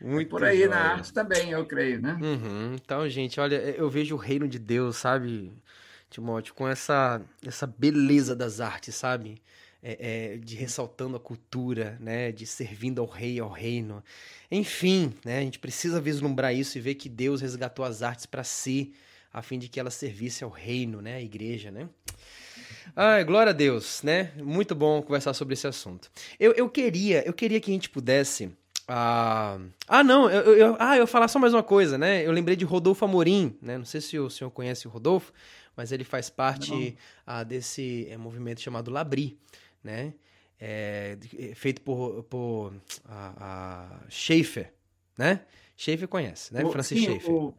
É 0.00 0.04
Muito 0.04 0.28
é 0.28 0.30
por 0.30 0.44
aí 0.44 0.68
na 0.68 0.92
arte 0.92 1.12
também, 1.12 1.50
eu 1.50 1.66
creio, 1.66 2.00
né? 2.00 2.16
Uhum. 2.22 2.74
Então, 2.74 3.08
gente, 3.08 3.40
olha, 3.40 3.56
eu 3.56 3.90
vejo 3.90 4.14
o 4.14 4.18
reino 4.18 4.46
de 4.46 4.58
Deus, 4.58 4.98
sabe, 4.98 5.52
Timóteo, 6.08 6.54
com 6.54 6.68
essa, 6.68 7.20
essa 7.44 7.66
beleza 7.66 8.36
das 8.36 8.60
artes, 8.60 8.94
sabe? 8.94 9.42
É, 9.82 10.34
é, 10.34 10.36
de 10.36 10.54
ressaltando 10.54 11.16
a 11.16 11.20
cultura, 11.20 11.96
né, 11.98 12.30
de 12.30 12.46
servindo 12.46 13.00
ao 13.00 13.06
rei, 13.06 13.40
ao 13.40 13.50
reino. 13.50 14.02
Enfim, 14.50 15.12
né, 15.24 15.38
a 15.38 15.42
gente 15.42 15.58
precisa 15.58 16.00
vislumbrar 16.00 16.54
isso 16.54 16.78
e 16.78 16.80
ver 16.80 16.94
que 16.94 17.08
Deus 17.08 17.40
resgatou 17.40 17.84
as 17.84 18.02
artes 18.02 18.24
para 18.24 18.44
si, 18.44 18.92
a 19.32 19.42
fim 19.42 19.58
de 19.58 19.68
que 19.68 19.80
elas 19.80 19.94
servissem 19.94 20.44
ao 20.44 20.50
reino, 20.52 21.02
né, 21.02 21.16
à 21.16 21.20
igreja, 21.20 21.70
né. 21.70 21.88
Ai, 22.94 23.24
glória 23.24 23.50
a 23.50 23.54
Deus, 23.54 24.02
né? 24.02 24.32
Muito 24.36 24.74
bom 24.74 25.00
conversar 25.00 25.32
sobre 25.32 25.54
esse 25.54 25.66
assunto. 25.66 26.10
Eu, 26.38 26.52
eu 26.52 26.68
queria, 26.68 27.26
eu 27.26 27.32
queria 27.32 27.58
que 27.58 27.70
a 27.70 27.74
gente 27.74 27.88
pudesse 27.88 28.52
ah, 28.86 29.58
ah 29.88 30.04
não, 30.04 30.28
eu, 30.28 30.56
eu, 30.56 30.76
ah, 30.78 30.96
eu 30.96 31.06
falar 31.06 31.28
só 31.28 31.38
mais 31.38 31.54
uma 31.54 31.62
coisa, 31.62 31.96
né? 31.96 32.26
Eu 32.26 32.32
lembrei 32.32 32.56
de 32.56 32.64
Rodolfo 32.64 33.04
Amorim, 33.04 33.56
né? 33.62 33.78
Não 33.78 33.84
sei 33.84 34.00
se 34.00 34.18
o 34.18 34.28
senhor 34.28 34.50
conhece 34.50 34.86
o 34.86 34.90
Rodolfo, 34.90 35.32
mas 35.76 35.92
ele 35.92 36.04
faz 36.04 36.28
parte 36.28 36.96
ah, 37.26 37.42
desse 37.42 38.06
é, 38.10 38.16
movimento 38.16 38.60
chamado 38.60 38.90
Labri 38.90 39.38
né? 39.82 40.14
É, 40.58 41.18
é, 41.38 41.54
feito 41.54 41.80
por, 41.82 42.22
por 42.24 42.72
a, 43.04 44.04
a 44.04 44.10
Schaefer, 44.10 44.72
né? 45.18 45.44
Schaefer 45.76 46.06
conhece, 46.06 46.54
né? 46.54 46.64
O, 46.64 46.70
Francis 46.70 46.98
sim, 46.98 47.04
Schaefer. 47.04 47.30
O, 47.30 47.54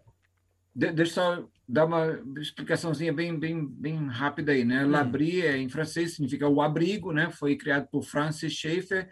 de, 0.76 0.92
deixa 0.92 1.20
eu 1.20 1.38
só 1.38 1.50
dar 1.68 1.86
uma 1.86 2.22
explicaçãozinha 2.40 3.12
bem, 3.12 3.38
bem, 3.38 3.66
bem 3.66 4.08
rápida 4.08 4.52
aí, 4.52 4.64
né? 4.64 4.86
Hum. 4.86 4.92
L'abri 4.92 5.42
é, 5.42 5.58
em 5.58 5.70
francês 5.70 6.14
significa 6.14 6.48
o 6.48 6.62
abrigo, 6.62 7.12
né? 7.12 7.30
Foi 7.32 7.56
criado 7.56 7.88
por 7.88 8.04
Francis 8.04 8.54
Schaeffer, 8.54 9.10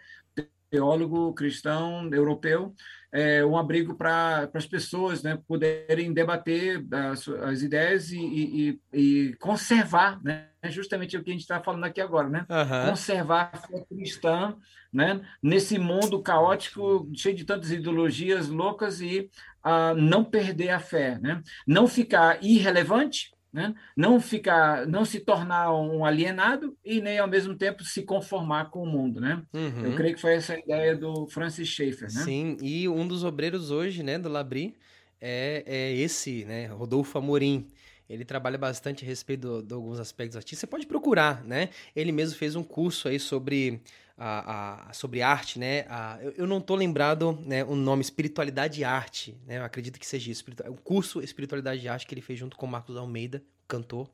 teólogo 0.72 1.34
cristão 1.34 2.08
europeu, 2.12 2.74
é, 3.12 3.44
um 3.44 3.58
abrigo 3.58 3.94
para 3.94 4.48
as 4.54 4.66
pessoas 4.66 5.22
né, 5.22 5.38
poderem 5.46 6.12
debater 6.12 6.82
as, 6.90 7.28
as 7.28 7.62
ideias 7.62 8.10
e, 8.10 8.18
e, 8.18 8.80
e, 8.92 9.34
conservar, 9.34 10.18
né, 10.24 10.48
justamente 10.70 11.16
o 11.16 11.22
que 11.22 11.30
a 11.30 11.32
gente 11.32 11.42
está 11.42 11.60
falando 11.60 11.84
aqui 11.84 12.00
agora, 12.00 12.28
né? 12.28 12.46
Uhum. 12.48 12.90
conservar 12.90 13.50
a 13.52 13.58
fé 13.58 13.84
cristã 13.88 14.56
né, 14.92 15.20
nesse 15.42 15.78
mundo 15.78 16.22
caótico, 16.22 17.08
cheio 17.14 17.34
de 17.34 17.44
tantas 17.44 17.70
ideologias 17.70 18.48
loucas 18.48 19.00
e 19.00 19.28
uh, 19.64 19.94
não 19.96 20.24
perder 20.24 20.70
a 20.70 20.80
fé, 20.80 21.18
né? 21.20 21.42
não 21.66 21.86
ficar 21.86 22.42
irrelevante, 22.42 23.31
né? 23.52 23.74
não 23.96 24.20
ficar, 24.20 24.86
não 24.86 25.04
se 25.04 25.20
tornar 25.20 25.74
um 25.74 26.04
alienado 26.04 26.76
e 26.84 27.00
nem 27.00 27.18
ao 27.18 27.28
mesmo 27.28 27.54
tempo 27.54 27.84
se 27.84 28.02
conformar 28.02 28.70
com 28.70 28.82
o 28.82 28.86
mundo, 28.86 29.20
né? 29.20 29.42
Uhum. 29.52 29.84
Eu 29.84 29.96
creio 29.96 30.14
que 30.14 30.20
foi 30.20 30.34
essa 30.34 30.54
a 30.54 30.58
ideia 30.58 30.96
do 30.96 31.26
Francis 31.26 31.68
Schaeffer, 31.68 32.12
né? 32.12 32.22
Sim, 32.22 32.56
e 32.62 32.88
um 32.88 33.06
dos 33.06 33.24
obreiros 33.24 33.70
hoje, 33.70 34.02
né, 34.02 34.18
do 34.18 34.28
Labri 34.28 34.74
é, 35.20 35.62
é 35.66 35.92
esse, 35.92 36.44
né, 36.44 36.66
Rodolfo 36.66 37.18
Amorim. 37.18 37.68
Ele 38.08 38.24
trabalha 38.24 38.58
bastante 38.58 39.04
a 39.04 39.08
respeito 39.08 39.62
de 39.62 39.72
alguns 39.72 39.98
aspectos 39.98 40.36
artísticos. 40.36 40.60
Você 40.60 40.66
pode 40.66 40.86
procurar, 40.86 41.42
né? 41.44 41.70
Ele 41.96 42.12
mesmo 42.12 42.36
fez 42.36 42.54
um 42.54 42.62
curso 42.62 43.08
aí 43.08 43.18
sobre 43.18 43.80
a, 44.16 44.88
a, 44.88 44.92
sobre 44.92 45.22
arte, 45.22 45.58
né? 45.58 45.86
A, 45.88 46.18
eu, 46.20 46.32
eu, 46.38 46.46
não 46.46 46.60
tô 46.60 46.74
lembrado 46.74 47.38
né, 47.44 47.64
o 47.64 47.74
nome 47.74 48.02
Espiritualidade 48.02 48.80
e 48.80 48.84
Arte, 48.84 49.36
né? 49.46 49.58
Eu 49.58 49.64
acredito 49.64 49.98
que 49.98 50.06
seja 50.06 50.30
isso. 50.30 50.44
O 50.68 50.74
curso 50.74 51.20
Espiritualidade 51.20 51.84
e 51.84 51.88
Arte 51.88 52.06
que 52.06 52.14
ele 52.14 52.22
fez 52.22 52.38
junto 52.38 52.56
com 52.56 52.66
Marcos 52.66 52.96
Almeida, 52.96 53.42
cantor. 53.66 54.08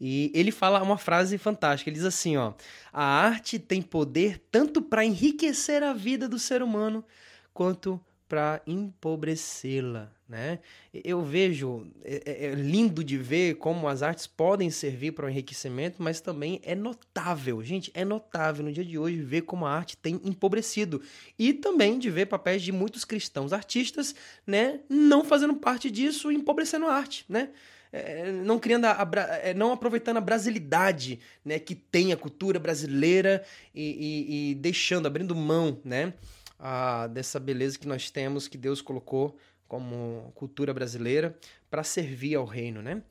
E 0.00 0.30
ele 0.34 0.50
fala 0.50 0.82
uma 0.82 0.98
frase 0.98 1.38
fantástica. 1.38 1.88
Ele 1.88 1.96
diz 1.96 2.04
assim, 2.04 2.36
ó: 2.36 2.54
"A 2.92 3.04
arte 3.04 3.58
tem 3.58 3.80
poder 3.80 4.42
tanto 4.50 4.82
para 4.82 5.04
enriquecer 5.04 5.82
a 5.82 5.92
vida 5.92 6.28
do 6.28 6.38
ser 6.38 6.62
humano 6.62 7.04
quanto 7.52 8.00
para 8.28 8.60
empobrecê-la, 8.66 10.10
né? 10.28 10.58
Eu 10.92 11.22
vejo, 11.22 11.86
é, 12.02 12.22
é, 12.24 12.46
é, 12.46 12.54
lindo 12.54 13.04
de 13.04 13.16
ver 13.16 13.56
como 13.56 13.86
as 13.86 14.02
artes 14.02 14.26
podem 14.26 14.70
servir 14.70 15.12
para 15.12 15.26
o 15.26 15.28
enriquecimento, 15.28 16.02
mas 16.02 16.20
também 16.20 16.60
é 16.64 16.74
notável, 16.74 17.62
gente, 17.62 17.90
é 17.94 18.04
notável 18.04 18.64
no 18.64 18.72
dia 18.72 18.84
de 18.84 18.98
hoje 18.98 19.20
ver 19.20 19.42
como 19.42 19.66
a 19.66 19.70
arte 19.70 19.96
tem 19.96 20.20
empobrecido 20.24 21.02
e 21.38 21.52
também 21.52 21.98
de 21.98 22.10
ver 22.10 22.26
papéis 22.26 22.62
de 22.62 22.72
muitos 22.72 23.04
cristãos 23.04 23.52
artistas, 23.52 24.14
né, 24.46 24.80
não 24.88 25.24
fazendo 25.24 25.54
parte 25.56 25.90
disso, 25.90 26.32
empobrecendo 26.32 26.86
a 26.86 26.94
arte, 26.94 27.24
né? 27.28 27.50
É, 27.92 28.32
não 28.32 28.58
criando 28.58 28.86
a, 28.86 29.02
a, 29.02 29.08
é, 29.36 29.54
não 29.54 29.70
aproveitando 29.70 30.16
a 30.16 30.20
brasilidade 30.20 31.20
né, 31.44 31.60
que 31.60 31.76
tem 31.76 32.12
a 32.12 32.16
cultura 32.16 32.58
brasileira 32.58 33.44
e, 33.72 33.82
e, 33.82 34.50
e 34.50 34.54
deixando, 34.56 35.06
abrindo 35.06 35.32
mão, 35.32 35.80
né? 35.84 36.12
a, 36.58 37.06
dessa 37.08 37.38
beleza 37.38 37.78
que 37.78 37.86
nós 37.86 38.10
temos, 38.10 38.48
que 38.48 38.56
Deus 38.56 38.80
colocou 38.80 39.36
como 39.74 40.30
cultura 40.36 40.72
brasileira 40.72 41.36
para 41.68 41.82
servir 41.82 42.36
ao 42.36 42.44
reino, 42.44 42.80
né? 42.80 43.02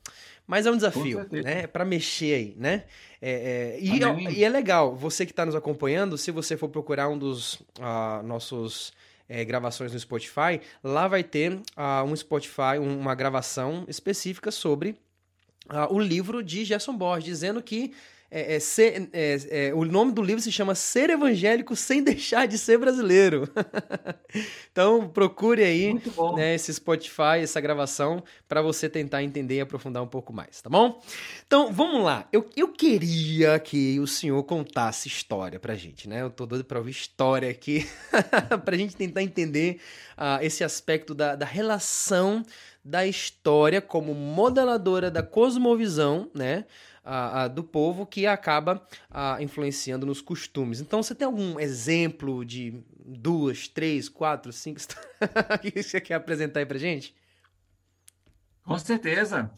Mas 0.46 0.64
é 0.64 0.70
um 0.70 0.76
desafio, 0.76 1.26
né? 1.30 1.66
Para 1.66 1.84
mexer 1.84 2.34
aí, 2.34 2.54
né? 2.56 2.84
É, 3.20 3.76
é, 3.76 3.78
e, 3.78 4.02
é, 4.02 4.32
e, 4.32 4.44
é 4.44 4.48
legal, 4.48 4.96
você 4.96 5.26
que 5.26 5.32
está 5.32 5.44
nos 5.44 5.54
acompanhando, 5.54 6.16
se 6.16 6.30
você 6.30 6.56
for 6.56 6.70
procurar 6.70 7.10
um 7.10 7.18
dos 7.18 7.56
uh, 7.78 8.22
nossos 8.24 8.94
é, 9.28 9.44
gravações 9.44 9.92
no 9.92 10.00
Spotify, 10.00 10.58
lá 10.82 11.06
vai 11.06 11.22
ter 11.22 11.52
uh, 11.52 12.04
um 12.06 12.16
Spotify, 12.16 12.78
uma 12.80 13.14
gravação 13.14 13.84
específica 13.86 14.50
sobre 14.50 14.96
uh, 15.70 15.92
o 15.92 15.98
livro 15.98 16.42
de 16.42 16.64
Gerson 16.64 16.96
Borges, 16.96 17.24
dizendo 17.26 17.62
que 17.62 17.92
é, 18.30 18.56
é, 18.56 18.60
ser, 18.60 19.08
é, 19.12 19.68
é, 19.68 19.74
o 19.74 19.84
nome 19.84 20.12
do 20.12 20.22
livro 20.22 20.42
se 20.42 20.50
chama 20.50 20.74
Ser 20.74 21.10
Evangélico 21.10 21.76
Sem 21.76 22.02
Deixar 22.02 22.46
de 22.46 22.58
Ser 22.58 22.78
Brasileiro. 22.78 23.48
então 24.72 25.08
procure 25.08 25.62
aí 25.62 25.94
né, 26.34 26.54
esse 26.54 26.72
Spotify, 26.74 27.38
essa 27.42 27.60
gravação, 27.60 28.22
para 28.48 28.60
você 28.60 28.88
tentar 28.88 29.22
entender 29.22 29.56
e 29.56 29.60
aprofundar 29.60 30.02
um 30.02 30.06
pouco 30.08 30.32
mais, 30.32 30.60
tá 30.60 30.68
bom? 30.68 31.00
Então 31.46 31.72
vamos 31.72 32.02
lá. 32.02 32.28
Eu, 32.32 32.48
eu 32.56 32.68
queria 32.68 33.58
que 33.58 34.00
o 34.00 34.06
senhor 34.06 34.42
contasse 34.42 35.06
história 35.06 35.60
pra 35.60 35.74
gente, 35.74 36.08
né? 36.08 36.22
Eu 36.22 36.30
tô 36.30 36.44
doido 36.44 36.64
pra 36.64 36.78
ouvir 36.78 36.90
história 36.90 37.48
aqui, 37.48 37.86
pra 38.64 38.76
gente 38.76 38.96
tentar 38.96 39.22
entender 39.22 39.80
uh, 40.18 40.42
esse 40.42 40.64
aspecto 40.64 41.14
da, 41.14 41.36
da 41.36 41.46
relação 41.46 42.44
da 42.84 43.06
história 43.06 43.80
como 43.80 44.12
modeladora 44.12 45.10
da 45.10 45.22
cosmovisão, 45.22 46.28
né? 46.34 46.66
Do 47.54 47.62
povo 47.62 48.06
que 48.06 48.26
acaba 48.26 48.86
influenciando 49.40 50.06
nos 50.06 50.20
costumes. 50.20 50.80
Então, 50.80 51.02
você 51.02 51.14
tem 51.14 51.26
algum 51.26 51.60
exemplo 51.60 52.44
de 52.44 52.82
duas, 53.04 53.68
três, 53.68 54.08
quatro, 54.08 54.52
cinco 54.52 54.80
que 55.60 55.82
você 55.82 56.00
quer 56.00 56.14
apresentar 56.14 56.60
aí 56.60 56.66
para 56.66 56.78
gente? 56.78 57.14
Com 58.64 58.78
certeza. 58.78 59.50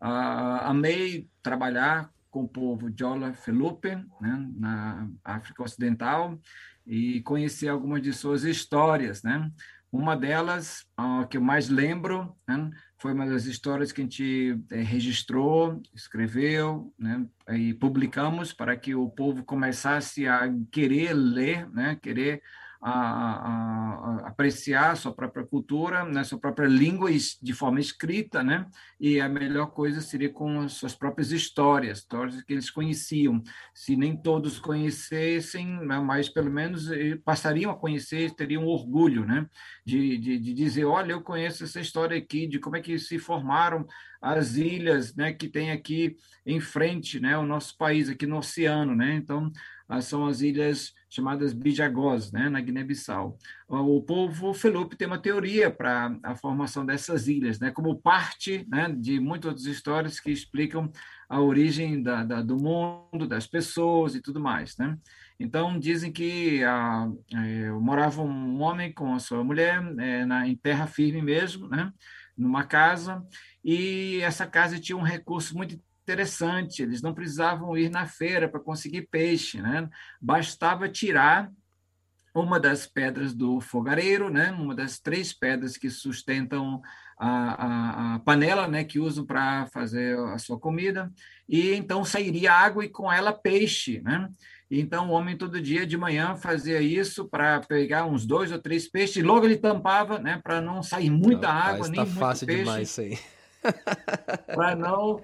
Uh, 0.00 0.60
amei 0.62 1.28
trabalhar 1.42 2.10
com 2.30 2.44
o 2.44 2.48
povo 2.48 2.90
Jola 2.98 3.32
Felupe, 3.32 3.90
né, 4.20 4.50
na 4.56 5.08
África 5.22 5.62
Ocidental, 5.62 6.38
e 6.86 7.20
conhecer 7.22 7.68
algumas 7.68 8.02
de 8.02 8.12
suas 8.12 8.42
histórias, 8.42 9.22
né? 9.22 9.50
Uma 9.94 10.16
delas, 10.16 10.84
uh, 10.98 11.24
que 11.28 11.36
eu 11.36 11.40
mais 11.40 11.68
lembro, 11.68 12.36
né, 12.48 12.68
foi 12.98 13.12
uma 13.12 13.24
das 13.26 13.44
histórias 13.46 13.92
que 13.92 14.00
a 14.00 14.04
gente 14.04 14.60
é, 14.72 14.82
registrou, 14.82 15.80
escreveu, 15.94 16.92
né, 16.98 17.24
e 17.50 17.72
publicamos 17.74 18.52
para 18.52 18.76
que 18.76 18.92
o 18.92 19.08
povo 19.08 19.44
começasse 19.44 20.26
a 20.26 20.52
querer 20.72 21.12
ler, 21.12 21.70
né, 21.70 21.96
querer 22.02 22.42
a, 22.86 22.90
a, 22.90 24.24
a, 24.26 24.28
apreciar 24.28 24.94
sua 24.94 25.14
própria 25.14 25.42
cultura, 25.42 26.04
né, 26.04 26.22
sua 26.22 26.38
própria 26.38 26.68
língua 26.68 27.10
de 27.40 27.52
forma 27.54 27.80
escrita, 27.80 28.42
né? 28.42 28.66
E 29.00 29.18
a 29.18 29.26
melhor 29.26 29.68
coisa 29.68 30.02
seria 30.02 30.28
com 30.28 30.60
as 30.60 30.74
suas 30.74 30.94
próprias 30.94 31.32
histórias, 31.32 32.00
histórias 32.00 32.42
que 32.42 32.52
eles 32.52 32.70
conheciam. 32.70 33.42
Se 33.72 33.96
nem 33.96 34.14
todos 34.14 34.58
conhecessem, 34.58 35.66
né, 35.86 35.98
mas 35.98 36.28
pelo 36.28 36.50
menos 36.50 36.90
eh, 36.90 37.16
passariam 37.24 37.70
a 37.70 37.74
conhecer, 37.76 38.32
teriam 38.32 38.66
orgulho, 38.66 39.24
né? 39.24 39.48
De, 39.84 40.18
de, 40.18 40.38
de 40.38 40.52
dizer, 40.52 40.84
olha, 40.84 41.12
eu 41.12 41.22
conheço 41.22 41.64
essa 41.64 41.80
história 41.80 42.18
aqui, 42.18 42.46
de 42.46 42.58
como 42.58 42.76
é 42.76 42.82
que 42.82 42.98
se 42.98 43.18
formaram 43.18 43.86
as 44.20 44.56
ilhas, 44.56 45.14
né? 45.14 45.32
Que 45.32 45.48
tem 45.48 45.70
aqui 45.70 46.16
em 46.44 46.60
frente, 46.60 47.18
né? 47.18 47.38
O 47.38 47.46
nosso 47.46 47.78
país 47.78 48.10
aqui 48.10 48.26
no 48.26 48.36
oceano, 48.36 48.94
né? 48.94 49.14
Então 49.14 49.50
são 50.00 50.26
as 50.26 50.40
ilhas 50.40 50.92
chamadas 51.08 51.52
Bijagós, 51.52 52.32
né, 52.32 52.48
na 52.48 52.60
Guiné-Bissau. 52.60 53.38
O 53.68 54.02
povo 54.02 54.52
Felupe 54.52 54.96
tem 54.96 55.06
uma 55.06 55.18
teoria 55.18 55.70
para 55.70 56.16
a 56.22 56.34
formação 56.34 56.84
dessas 56.84 57.28
ilhas, 57.28 57.60
né, 57.60 57.70
como 57.70 58.00
parte 58.00 58.66
né, 58.68 58.92
de 58.96 59.20
muitas 59.20 59.50
outras 59.50 59.66
histórias 59.66 60.18
que 60.18 60.30
explicam 60.30 60.90
a 61.28 61.40
origem 61.40 62.02
da, 62.02 62.24
da, 62.24 62.42
do 62.42 62.56
mundo, 62.56 63.28
das 63.28 63.46
pessoas 63.46 64.14
e 64.14 64.20
tudo 64.20 64.40
mais. 64.40 64.76
Né? 64.76 64.96
Então, 65.38 65.78
dizem 65.78 66.12
que 66.12 66.64
ah, 66.64 67.08
é, 67.32 67.70
morava 67.70 68.22
um 68.22 68.60
homem 68.60 68.92
com 68.92 69.14
a 69.14 69.18
sua 69.18 69.44
mulher 69.44 69.82
é, 69.98 70.24
na, 70.24 70.48
em 70.48 70.56
terra 70.56 70.86
firme 70.86 71.22
mesmo, 71.22 71.68
né, 71.68 71.92
numa 72.36 72.64
casa, 72.64 73.24
e 73.62 74.20
essa 74.22 74.46
casa 74.46 74.80
tinha 74.80 74.96
um 74.96 75.02
recurso 75.02 75.56
muito 75.56 75.78
interessante, 76.04 76.82
eles 76.82 77.00
não 77.00 77.14
precisavam 77.14 77.76
ir 77.76 77.90
na 77.90 78.06
feira 78.06 78.48
para 78.48 78.60
conseguir 78.60 79.08
peixe, 79.10 79.60
né? 79.60 79.88
bastava 80.20 80.88
tirar 80.88 81.50
uma 82.34 82.60
das 82.60 82.86
pedras 82.86 83.32
do 83.32 83.60
fogareiro, 83.60 84.28
né? 84.28 84.50
uma 84.52 84.74
das 84.74 85.00
três 85.00 85.32
pedras 85.32 85.76
que 85.78 85.88
sustentam 85.88 86.82
a, 87.18 87.28
a, 87.28 88.14
a 88.14 88.18
panela 88.18 88.68
né? 88.68 88.84
que 88.84 88.98
usam 88.98 89.24
para 89.24 89.66
fazer 89.66 90.18
a 90.18 90.36
sua 90.36 90.58
comida, 90.58 91.10
e 91.48 91.72
então 91.74 92.04
sairia 92.04 92.52
água 92.52 92.84
e 92.84 92.88
com 92.88 93.10
ela 93.10 93.32
peixe. 93.32 94.02
Né? 94.02 94.28
Então, 94.70 95.08
o 95.08 95.12
homem 95.12 95.38
todo 95.38 95.60
dia 95.60 95.86
de 95.86 95.96
manhã 95.96 96.36
fazia 96.36 96.82
isso 96.82 97.26
para 97.28 97.60
pegar 97.60 98.04
uns 98.04 98.26
dois 98.26 98.52
ou 98.52 98.58
três 98.58 98.90
peixes, 98.90 99.16
e 99.16 99.22
logo 99.22 99.46
ele 99.46 99.56
tampava, 99.56 100.18
né, 100.18 100.40
para 100.42 100.60
não 100.60 100.82
sair 100.82 101.10
muita 101.10 101.48
Rapaz, 101.48 101.74
água, 101.74 101.88
nem 101.88 101.96
tá 101.96 102.04
muito 102.04 102.18
fácil 102.18 102.46
peixe. 102.46 102.62
demais 102.62 102.88
isso 102.90 103.00
aí. 103.00 103.18
para 104.54 104.74
não 104.74 105.22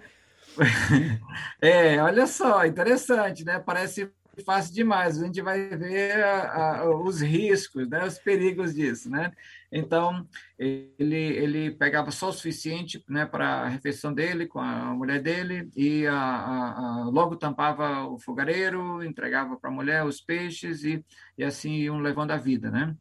É, 1.61 2.03
olha 2.03 2.27
só, 2.27 2.65
interessante, 2.65 3.45
né? 3.45 3.59
Parece 3.59 4.11
fácil 4.45 4.75
demais. 4.75 5.21
A 5.21 5.27
gente 5.27 5.41
vai 5.43 5.69
ver 5.77 6.23
a, 6.25 6.81
a, 6.81 6.91
os 6.91 7.21
riscos, 7.21 7.89
né? 7.89 8.05
os 8.05 8.19
perigos 8.19 8.75
disso, 8.75 9.11
né? 9.11 9.31
Então, 9.71 10.27
ele, 10.59 11.17
ele 11.17 11.71
pegava 11.71 12.11
só 12.11 12.31
o 12.31 12.33
suficiente 12.33 13.03
né, 13.09 13.25
para 13.25 13.63
a 13.63 13.69
refeição 13.69 14.13
dele 14.13 14.47
com 14.47 14.59
a 14.59 14.95
mulher 14.95 15.23
dele 15.23 15.71
e 15.77 16.07
a, 16.07 17.05
logo 17.13 17.37
tampava 17.37 18.07
o 18.07 18.19
fogareiro, 18.19 19.05
entregava 19.05 19.57
para 19.57 19.71
a 19.71 19.73
mulher 19.73 20.05
os 20.05 20.21
peixes 20.21 20.83
e, 20.83 21.05
e 21.39 21.45
assim 21.45 21.75
iam 21.75 21.99
levando 22.01 22.33
a 22.33 22.37
vida, 22.37 22.71
né? 22.71 22.97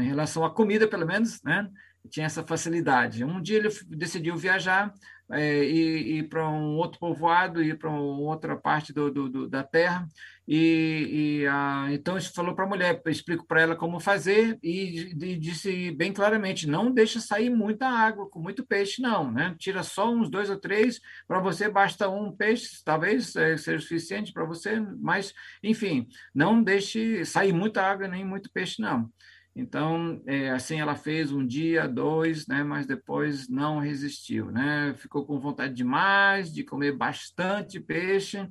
em 0.00 0.08
relação 0.08 0.44
à 0.44 0.50
comida, 0.50 0.88
pelo 0.88 1.06
menos, 1.06 1.40
né? 1.42 1.68
Tinha 2.10 2.26
essa 2.26 2.44
facilidade. 2.44 3.24
Um 3.24 3.40
dia 3.40 3.58
ele 3.58 3.68
decidiu 3.88 4.36
viajar 4.36 4.92
é, 5.30 5.64
ir, 5.64 6.18
ir 6.18 6.28
para 6.28 6.48
um 6.48 6.76
outro 6.76 6.98
povoado, 6.98 7.62
ir 7.62 7.78
para 7.78 7.90
outra 7.90 8.56
parte 8.56 8.92
do, 8.92 9.10
do, 9.10 9.28
do, 9.28 9.48
da 9.48 9.62
terra. 9.62 10.06
E, 10.48 11.40
e 11.42 11.46
a, 11.48 11.88
então 11.90 12.16
isso 12.16 12.32
falou 12.32 12.54
para 12.54 12.64
a 12.64 12.68
mulher, 12.68 13.02
explico 13.06 13.44
para 13.44 13.62
ela 13.62 13.74
como 13.74 13.98
fazer 13.98 14.56
e, 14.62 15.12
e, 15.20 15.36
disse 15.36 15.90
bem 15.92 16.12
claramente: 16.12 16.68
não 16.68 16.92
deixa 16.92 17.18
sair 17.18 17.50
muita 17.50 17.88
água 17.88 18.30
com 18.30 18.40
muito 18.40 18.64
peixe, 18.64 19.02
não, 19.02 19.32
né? 19.32 19.56
Tira 19.58 19.82
só 19.82 20.08
uns 20.08 20.30
dois 20.30 20.48
ou 20.48 20.56
três. 20.56 21.00
Para 21.26 21.40
você 21.40 21.68
basta 21.68 22.08
um 22.08 22.30
peixe, 22.30 22.80
talvez 22.84 23.34
é, 23.34 23.56
seja 23.56 23.80
suficiente 23.80 24.32
para 24.32 24.44
você, 24.44 24.78
mas 25.00 25.34
enfim, 25.62 26.06
não 26.32 26.62
deixe 26.62 27.24
sair 27.24 27.52
muita 27.52 27.82
água 27.82 28.06
nem 28.06 28.24
muito 28.24 28.50
peixe, 28.52 28.80
não. 28.80 29.10
Então, 29.56 30.20
é, 30.26 30.50
assim 30.50 30.78
ela 30.78 30.94
fez 30.94 31.32
um 31.32 31.44
dia, 31.44 31.88
dois, 31.88 32.46
né, 32.46 32.62
mas 32.62 32.86
depois 32.86 33.48
não 33.48 33.78
resistiu, 33.78 34.50
né? 34.50 34.94
Ficou 34.98 35.24
com 35.24 35.40
vontade 35.40 35.72
demais 35.72 36.52
de 36.52 36.62
comer 36.62 36.92
bastante 36.92 37.80
peixe, 37.80 38.46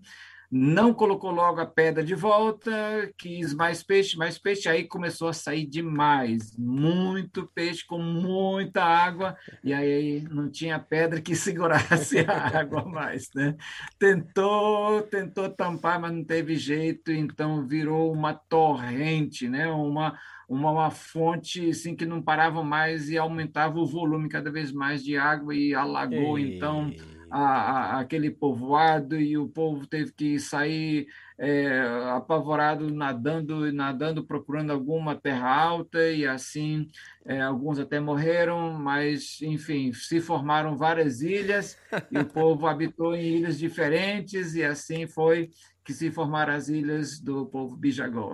não 0.49 0.93
colocou 0.93 1.29
logo 1.29 1.59
a 1.59 1.65
pedra 1.65 2.03
de 2.03 2.15
volta, 2.15 2.71
quis 3.17 3.53
mais 3.53 3.83
peixe, 3.83 4.17
mais 4.17 4.39
peixe, 4.39 4.67
aí 4.67 4.83
começou 4.83 5.27
a 5.27 5.33
sair 5.33 5.65
demais, 5.67 6.55
muito 6.57 7.49
peixe 7.53 7.85
com 7.85 7.99
muita 7.99 8.83
água, 8.83 9.37
e 9.63 9.73
aí 9.73 10.21
não 10.31 10.49
tinha 10.49 10.79
pedra 10.79 11.21
que 11.21 11.35
segurasse 11.37 12.19
a 12.19 12.57
água 12.59 12.83
mais, 12.83 13.29
né? 13.35 13.55
Tentou, 13.99 15.03
tentou 15.03 15.49
tampar, 15.49 15.99
mas 15.99 16.13
não 16.13 16.23
teve 16.23 16.55
jeito, 16.55 17.11
então 17.11 17.67
virou 17.67 18.11
uma 18.11 18.33
torrente, 18.33 19.47
né? 19.47 19.67
Uma 19.67 20.17
uma, 20.47 20.71
uma 20.71 20.91
fonte 20.91 21.69
assim 21.69 21.95
que 21.95 22.05
não 22.05 22.21
parava 22.21 22.63
mais 22.63 23.09
e 23.09 23.17
aumentava 23.17 23.79
o 23.79 23.85
volume 23.85 24.29
cada 24.29 24.51
vez 24.51 24.71
mais 24.71 25.03
de 25.03 25.17
água 25.17 25.55
e 25.55 25.73
alagou 25.73 26.37
Ei. 26.37 26.55
então 26.55 26.91
a, 27.29 27.41
a, 27.41 27.99
aquele 27.99 28.29
povoado 28.29 29.19
e 29.19 29.37
o 29.37 29.47
povo 29.47 29.87
teve 29.87 30.11
que 30.13 30.39
sair 30.39 31.07
é, 31.37 31.81
apavorado, 32.11 32.89
nadando, 32.89 33.71
nadando, 33.71 34.25
procurando 34.25 34.71
alguma 34.71 35.15
terra 35.15 35.53
alta 35.53 36.09
e 36.09 36.25
assim 36.25 36.87
é, 37.25 37.41
alguns 37.41 37.77
até 37.77 37.99
morreram, 37.99 38.73
mas 38.73 39.41
enfim 39.41 39.91
se 39.91 40.21
formaram 40.21 40.77
várias 40.77 41.21
ilhas 41.21 41.77
e 42.09 42.17
o 42.17 42.25
povo 42.25 42.67
habitou 42.67 43.15
em 43.15 43.37
ilhas 43.37 43.57
diferentes 43.57 44.55
e 44.55 44.63
assim 44.63 45.07
foi 45.07 45.49
que 45.83 45.93
se 45.93 46.09
formaram 46.09 46.53
as 46.53 46.67
ilhas 46.67 47.19
do 47.19 47.45
povo 47.45 47.75
Bijagó. 47.75 48.33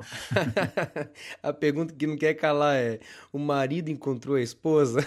a 1.43 1.51
pergunta 1.51 1.93
que 1.93 2.07
não 2.07 2.15
quer 2.15 2.33
calar 2.35 2.77
é: 2.77 2.99
o 3.33 3.37
marido 3.37 3.89
encontrou 3.89 4.37
a 4.37 4.41
esposa? 4.41 5.05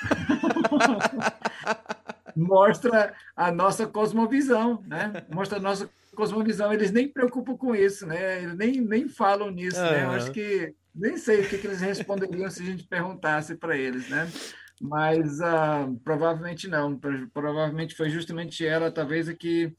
Mostra 2.34 3.14
a 3.36 3.52
nossa 3.52 3.86
cosmovisão, 3.86 4.82
né? 4.86 5.26
Mostra 5.30 5.58
a 5.58 5.60
nossa 5.60 5.88
cosmovisão. 6.14 6.72
Eles 6.72 6.90
nem 6.90 7.08
preocupam 7.08 7.56
com 7.56 7.74
isso, 7.74 8.06
né? 8.06 8.42
Eles 8.42 8.56
nem, 8.56 8.80
nem 8.80 9.08
falam 9.08 9.50
nisso, 9.50 9.78
uhum. 9.78 9.90
né? 9.90 10.04
Eu 10.04 10.10
acho 10.10 10.32
que 10.32 10.74
nem 10.94 11.16
sei 11.16 11.40
o 11.40 11.48
que, 11.48 11.58
que 11.58 11.66
eles 11.66 11.80
responderiam 11.80 12.50
se 12.50 12.62
a 12.62 12.64
gente 12.64 12.86
perguntasse 12.86 13.56
para 13.56 13.76
eles, 13.76 14.08
né? 14.08 14.30
Mas 14.80 15.38
uh, 15.40 15.94
provavelmente 16.02 16.68
não. 16.68 16.98
Provavelmente 17.32 17.94
foi 17.94 18.10
justamente 18.10 18.66
ela, 18.66 18.90
talvez, 18.90 19.28
a 19.28 19.34
que 19.34 19.74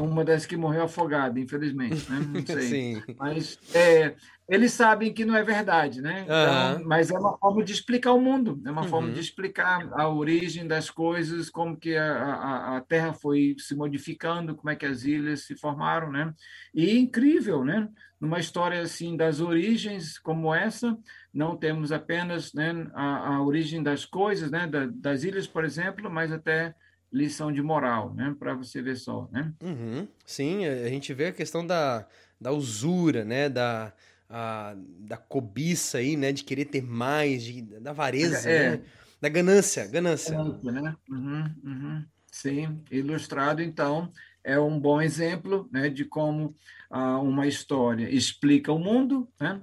uma 0.00 0.24
das 0.24 0.46
que 0.46 0.56
morreu 0.56 0.84
afogada, 0.84 1.38
infelizmente, 1.38 2.10
né? 2.10 2.20
Não 2.20 2.46
sei. 2.46 3.02
Mas 3.18 3.58
é, 3.74 4.14
eles 4.48 4.72
sabem 4.72 5.12
que 5.12 5.24
não 5.24 5.36
é 5.36 5.42
verdade, 5.42 6.02
né? 6.02 6.24
Então, 6.24 6.80
uhum. 6.80 6.88
Mas 6.88 7.10
é 7.10 7.18
uma 7.18 7.38
forma 7.38 7.64
de 7.64 7.72
explicar 7.72 8.12
o 8.12 8.20
mundo, 8.20 8.60
é 8.66 8.70
uma 8.70 8.82
uhum. 8.82 8.88
forma 8.88 9.12
de 9.12 9.20
explicar 9.20 9.88
a 9.92 10.08
origem 10.08 10.66
das 10.66 10.90
coisas, 10.90 11.48
como 11.48 11.76
que 11.76 11.96
a, 11.96 12.12
a, 12.12 12.76
a, 12.76 12.80
Terra 12.80 13.12
foi 13.12 13.54
se 13.58 13.74
modificando, 13.74 14.54
como 14.54 14.70
é 14.70 14.76
que 14.76 14.84
as 14.84 15.04
ilhas 15.04 15.44
se 15.44 15.56
formaram, 15.56 16.10
né? 16.10 16.34
E 16.74 16.98
incrível, 16.98 17.64
né? 17.64 17.88
Numa 18.20 18.38
história 18.38 18.80
assim 18.82 19.16
das 19.16 19.40
origens 19.40 20.18
como 20.18 20.54
essa, 20.54 20.98
não 21.32 21.56
temos 21.56 21.90
apenas 21.90 22.52
né, 22.52 22.86
a, 22.94 23.36
a 23.36 23.42
origem 23.42 23.82
das 23.82 24.04
coisas, 24.04 24.50
né? 24.50 24.66
Da, 24.66 24.86
das 24.86 25.24
ilhas, 25.24 25.46
por 25.46 25.64
exemplo, 25.64 26.10
mas 26.10 26.30
até 26.30 26.74
lição 27.12 27.52
de 27.52 27.62
moral, 27.62 28.14
né? 28.14 28.34
Para 28.38 28.54
você 28.54 28.80
ver 28.80 28.96
só, 28.96 29.28
né? 29.30 29.52
Uhum. 29.62 30.08
Sim, 30.24 30.64
a 30.64 30.88
gente 30.88 31.12
vê 31.12 31.26
a 31.26 31.32
questão 31.32 31.66
da, 31.66 32.06
da 32.40 32.50
usura, 32.52 33.24
né? 33.24 33.48
Da, 33.48 33.92
a, 34.28 34.74
da 34.76 35.16
cobiça 35.16 35.98
aí, 35.98 36.16
né? 36.16 36.32
De 36.32 36.42
querer 36.42 36.64
ter 36.64 36.82
mais, 36.82 37.42
de, 37.42 37.62
da 37.62 37.90
avareza, 37.90 38.48
é, 38.48 38.70
né? 38.70 38.82
Da 39.20 39.28
ganância, 39.28 39.86
ganância. 39.86 40.34
ganância 40.34 40.72
né? 40.72 40.96
Uhum, 41.08 41.54
uhum. 41.64 42.04
Sim, 42.32 42.82
ilustrado, 42.90 43.60
então, 43.60 44.10
é 44.42 44.58
um 44.58 44.80
bom 44.80 45.00
exemplo 45.02 45.68
né, 45.70 45.90
de 45.90 46.04
como 46.04 46.56
ah, 46.90 47.18
uma 47.18 47.46
história 47.46 48.08
explica 48.10 48.72
o 48.72 48.78
mundo 48.78 49.28
né, 49.38 49.60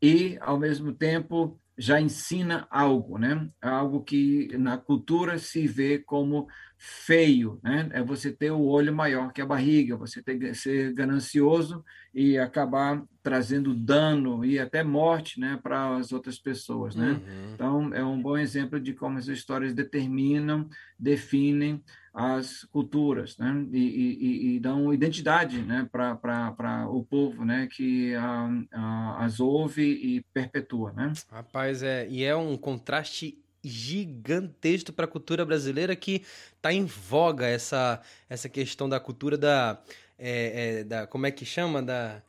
e, 0.00 0.38
ao 0.40 0.58
mesmo 0.58 0.92
tempo, 0.92 1.60
já 1.76 2.00
ensina 2.00 2.66
algo, 2.70 3.18
né? 3.18 3.48
algo 3.60 4.02
que 4.02 4.48
na 4.58 4.76
cultura 4.76 5.38
se 5.38 5.66
vê 5.66 5.98
como 5.98 6.46
feio, 6.76 7.60
né? 7.62 7.88
É 7.92 8.02
você 8.02 8.32
ter 8.32 8.50
o 8.50 8.64
olho 8.64 8.94
maior 8.94 9.32
que 9.32 9.40
a 9.40 9.46
barriga, 9.46 9.96
você 9.96 10.20
ter, 10.20 10.54
ser 10.54 10.92
ganancioso 10.92 11.84
e 12.12 12.36
acabar 12.36 13.02
trazendo 13.22 13.72
dano 13.72 14.44
e 14.44 14.58
até 14.58 14.82
morte, 14.82 15.38
né, 15.38 15.58
para 15.62 15.96
as 15.96 16.12
outras 16.12 16.38
pessoas, 16.38 16.96
né? 16.96 17.12
Uhum. 17.12 17.54
Então 17.54 17.94
é 17.94 18.04
um 18.04 18.20
bom 18.20 18.36
exemplo 18.36 18.80
de 18.80 18.92
como 18.94 19.16
as 19.16 19.28
histórias 19.28 19.72
determinam, 19.72 20.68
definem 20.98 21.82
as 22.12 22.64
culturas, 22.64 23.38
né? 23.38 23.66
E, 23.72 23.78
e, 23.78 24.56
e 24.56 24.60
dão 24.60 24.92
identidade, 24.92 25.62
né, 25.62 25.88
para 25.90 26.86
o 26.90 27.02
povo, 27.04 27.44
né, 27.44 27.66
que 27.70 28.14
a, 28.14 28.50
a, 28.72 29.24
as 29.24 29.40
ouve 29.40 29.82
e 29.82 30.20
perpetua, 30.34 30.92
né? 30.92 31.12
Rapaz, 31.30 31.82
é 31.82 32.06
e 32.08 32.22
é 32.22 32.36
um 32.36 32.56
contraste 32.56 33.38
gigantesco 33.64 34.92
para 34.92 35.04
a 35.04 35.08
cultura 35.08 35.44
brasileira 35.44 35.94
que 35.94 36.24
está 36.56 36.72
em 36.72 36.84
voga 36.84 37.46
essa, 37.46 38.00
essa 38.28 38.48
questão 38.48 38.88
da 38.88 38.98
cultura 38.98 39.38
da, 39.38 39.80
é, 40.18 40.80
é, 40.80 40.84
da 40.84 41.06
como 41.06 41.26
é 41.26 41.30
que 41.30 41.44
chama 41.44 41.80
da 41.80 42.20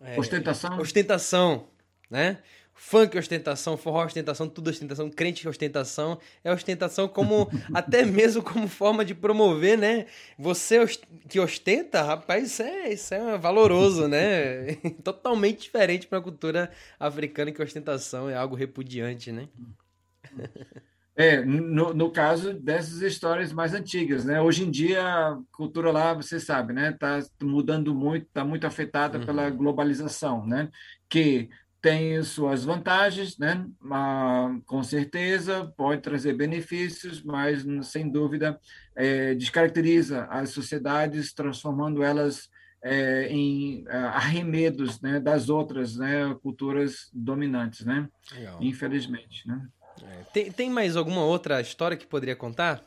é, 0.00 0.18
ostentação 0.18 0.78
ostentação 0.78 1.68
né 2.10 2.38
funk 2.78 3.16
é 3.16 3.18
ostentação 3.20 3.76
forró 3.76 4.02
é 4.02 4.06
ostentação 4.06 4.48
tudo 4.48 4.70
ostentação 4.70 5.10
crente 5.10 5.46
ostentação 5.48 6.18
é 6.44 6.52
ostentação 6.52 7.08
como 7.08 7.50
até 7.74 8.06
mesmo 8.06 8.40
como 8.40 8.68
forma 8.68 9.04
de 9.04 9.14
promover 9.14 9.76
né 9.76 10.06
você 10.38 10.86
que 11.28 11.40
ostenta 11.40 12.02
rapaz 12.02 12.52
isso 12.52 12.62
é 12.62 12.92
isso 12.92 13.14
é 13.14 13.36
valoroso 13.36 14.06
né 14.06 14.76
totalmente 15.02 15.62
diferente 15.62 16.06
para 16.06 16.18
a 16.18 16.22
cultura 16.22 16.70
africana 17.00 17.50
que 17.50 17.60
ostentação 17.60 18.30
é 18.30 18.36
algo 18.36 18.54
repudiante 18.54 19.32
né 19.32 19.48
é, 21.16 21.44
no, 21.44 21.92
no 21.92 22.12
caso 22.12 22.54
dessas 22.54 23.02
histórias 23.02 23.52
mais 23.52 23.74
antigas, 23.74 24.24
né? 24.24 24.40
Hoje 24.40 24.62
em 24.62 24.70
dia 24.70 25.02
a 25.02 25.36
cultura 25.50 25.90
lá, 25.90 26.14
você 26.14 26.38
sabe, 26.38 26.72
né? 26.72 26.90
Está 26.90 27.18
mudando 27.42 27.92
muito, 27.92 28.26
está 28.26 28.44
muito 28.44 28.68
afetada 28.68 29.18
uhum. 29.18 29.26
pela 29.26 29.50
globalização, 29.50 30.46
né? 30.46 30.68
Que 31.08 31.48
tem 31.80 32.22
suas 32.22 32.64
vantagens, 32.64 33.38
né? 33.38 33.64
Ah, 33.90 34.56
com 34.66 34.82
certeza 34.82 35.72
pode 35.76 36.02
trazer 36.02 36.34
benefícios, 36.34 37.22
mas 37.22 37.64
sem 37.86 38.10
dúvida 38.10 38.58
é, 38.96 39.34
descaracteriza 39.34 40.24
as 40.24 40.50
sociedades, 40.50 41.32
transformando 41.32 42.02
elas 42.02 42.50
é, 42.82 43.28
em 43.28 43.84
ah, 43.88 44.16
arremedos 44.16 45.00
né, 45.00 45.20
das 45.20 45.48
outras 45.48 45.96
né, 45.96 46.36
culturas 46.42 47.08
dominantes, 47.12 47.84
né? 47.86 48.08
Legal. 48.32 48.58
Infelizmente, 48.60 49.46
né? 49.46 49.68
É. 50.02 50.22
Tem, 50.32 50.52
tem 50.52 50.70
mais 50.70 50.96
alguma 50.96 51.24
outra 51.24 51.60
história 51.60 51.96
que 51.96 52.06
poderia 52.06 52.36
contar? 52.36 52.82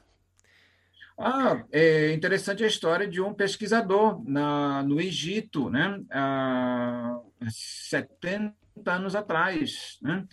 Ah, 1.18 1.64
é 1.72 2.14
interessante 2.14 2.64
a 2.64 2.68
história 2.68 3.08
de 3.08 3.22
um 3.22 3.34
pesquisador 3.34 4.22
na, 4.28 4.82
no 4.84 5.00
Egito, 5.00 5.70
né? 5.70 6.02
Há 6.10 7.20
70 7.48 8.61
anos 8.86 9.16
atrás, 9.16 9.98
né? 10.02 10.26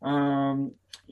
Ah, 0.00 0.56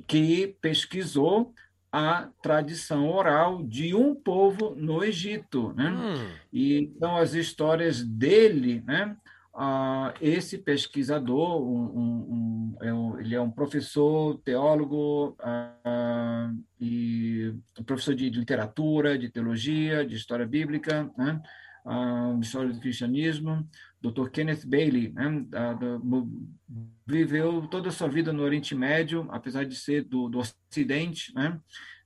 que 0.06 0.56
pesquisou 0.60 1.54
a 1.90 2.28
tradição 2.42 3.08
oral 3.08 3.62
de 3.62 3.94
um 3.94 4.16
povo 4.16 4.74
no 4.76 5.04
Egito, 5.04 5.72
né? 5.74 5.90
Hum. 5.90 6.28
E 6.52 6.78
então 6.78 7.16
as 7.16 7.34
histórias 7.34 8.04
dele, 8.04 8.82
né? 8.84 9.16
Uh, 9.54 10.10
esse 10.20 10.58
pesquisador, 10.58 11.62
um, 11.62 11.84
um, 11.84 12.16
um, 12.32 12.76
é 12.82 12.92
um, 12.92 13.20
ele 13.20 13.36
é 13.36 13.40
um 13.40 13.52
professor, 13.52 14.36
teólogo 14.38 15.36
uh, 15.40 16.64
e 16.80 17.54
professor 17.86 18.16
de, 18.16 18.28
literatura, 18.30 19.16
de 19.16 19.30
teologia, 19.30 20.04
de 20.04 20.16
história 20.16 20.44
bíblica, 20.44 21.08
né? 21.16 21.40
Uh, 21.84 22.40
história 22.40 22.72
do 22.72 22.80
cristianismo, 22.80 23.68
Dr. 24.00 24.28
Kenneth 24.30 24.66
Bailey, 24.66 25.12
né? 25.12 25.46
Do, 25.78 26.28
viveu 27.06 27.66
toda 27.68 27.90
a 27.90 27.92
sua 27.92 28.08
vida 28.08 28.32
no 28.32 28.42
Oriente 28.42 28.74
Médio, 28.74 29.26
apesar 29.30 29.64
de 29.64 29.76
ser 29.76 30.04
do, 30.04 30.28
do 30.28 30.38
Ocidente, 30.38 31.34
né? 31.34 31.60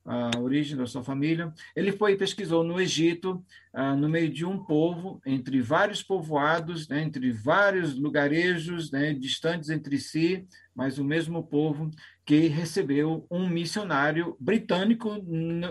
a 0.05 0.39
origem 0.39 0.75
da 0.75 0.87
sua 0.87 1.03
família. 1.03 1.53
Ele 1.75 1.91
foi 1.91 2.15
pesquisou 2.15 2.63
no 2.63 2.81
Egito, 2.81 3.45
ah, 3.71 3.95
no 3.95 4.09
meio 4.09 4.29
de 4.29 4.43
um 4.43 4.57
povo, 4.57 5.21
entre 5.23 5.61
vários 5.61 6.01
povoados, 6.01 6.87
né, 6.87 7.03
entre 7.03 7.31
vários 7.31 7.95
lugarejos 7.95 8.91
né, 8.91 9.13
distantes 9.13 9.69
entre 9.69 9.99
si, 9.99 10.47
mas 10.73 10.97
o 10.97 11.03
mesmo 11.03 11.43
povo 11.43 11.91
que 12.29 12.47
recebeu 12.47 13.25
um 13.31 13.49
missionário 13.49 14.37
britânico 14.39 15.09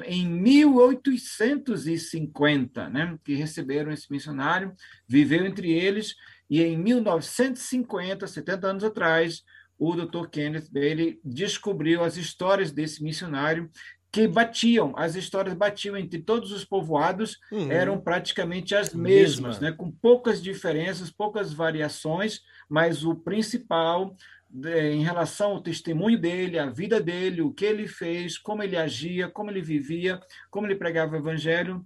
em 0.05 0.27
1850, 0.27 2.89
né, 2.89 3.17
que 3.25 3.37
receberam 3.37 3.93
esse 3.93 4.11
missionário, 4.11 4.75
viveu 5.07 5.47
entre 5.47 5.71
eles, 5.71 6.17
e 6.51 6.61
em 6.61 6.77
1950, 6.77 8.27
70 8.27 8.67
anos 8.67 8.83
atrás, 8.83 9.45
o 9.79 9.95
Dr. 9.95 10.27
Kenneth 10.33 10.69
Bailey 10.73 11.21
descobriu 11.25 12.03
as 12.03 12.17
histórias 12.17 12.73
desse 12.73 13.05
missionário 13.05 13.71
que 14.11 14.27
batiam, 14.27 14.95
as 14.97 15.15
histórias 15.15 15.55
batiam 15.55 15.97
entre 15.97 16.21
todos 16.21 16.51
os 16.51 16.65
povoados, 16.65 17.39
uhum. 17.53 17.71
eram 17.71 18.01
praticamente 18.01 18.75
as 18.75 18.93
mesmas, 18.93 19.61
né? 19.61 19.71
com 19.71 19.93
poucas 19.93 20.43
diferenças, 20.43 21.09
poucas 21.09 21.53
variações, 21.53 22.41
mas 22.69 23.05
o 23.05 23.15
principal 23.15 24.17
em 24.55 25.03
relação 25.03 25.53
ao 25.53 25.63
testemunho 25.63 26.19
dele, 26.19 26.59
a 26.59 26.71
vida 26.71 27.01
dele, 27.01 27.43
o 27.43 27.53
que 27.53 27.65
ele 27.65 27.87
fez, 27.87 28.39
como 28.39 28.63
ele 28.63 28.77
agia, 28.77 29.29
como 29.29 29.51
ele 29.51 29.61
vivia, 29.61 30.21
como 30.51 30.67
ele 30.67 30.75
pregava 30.75 31.15
o 31.15 31.19
evangelho, 31.19 31.85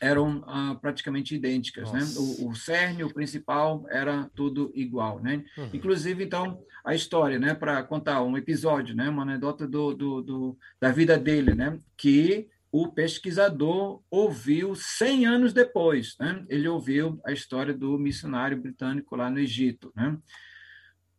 eram 0.00 0.42
ah, 0.46 0.76
praticamente 0.80 1.34
idênticas, 1.34 1.92
né? 1.92 2.00
O, 2.16 2.48
o 2.48 2.54
cerne, 2.56 3.04
o 3.04 3.14
principal, 3.14 3.84
era 3.88 4.28
tudo 4.34 4.72
igual, 4.74 5.20
né? 5.20 5.44
Uhum. 5.56 5.70
Inclusive, 5.72 6.24
então, 6.24 6.60
a 6.84 6.94
história, 6.94 7.38
né? 7.38 7.54
Para 7.54 7.82
contar 7.84 8.22
um 8.22 8.36
episódio, 8.36 8.96
né? 8.96 9.08
Uma 9.08 9.22
anedota 9.22 9.66
do, 9.66 9.94
do, 9.94 10.22
do, 10.22 10.58
da 10.80 10.90
vida 10.90 11.16
dele, 11.16 11.54
né? 11.54 11.78
Que 11.96 12.48
o 12.72 12.88
pesquisador 12.88 14.02
ouviu 14.10 14.74
100 14.74 15.26
anos 15.26 15.52
depois. 15.52 16.16
Né? 16.18 16.42
Ele 16.48 16.66
ouviu 16.66 17.20
a 17.24 17.30
história 17.30 17.74
do 17.74 17.98
missionário 17.98 18.56
britânico 18.56 19.14
lá 19.14 19.28
no 19.28 19.38
Egito. 19.38 19.92
Né? 19.94 20.16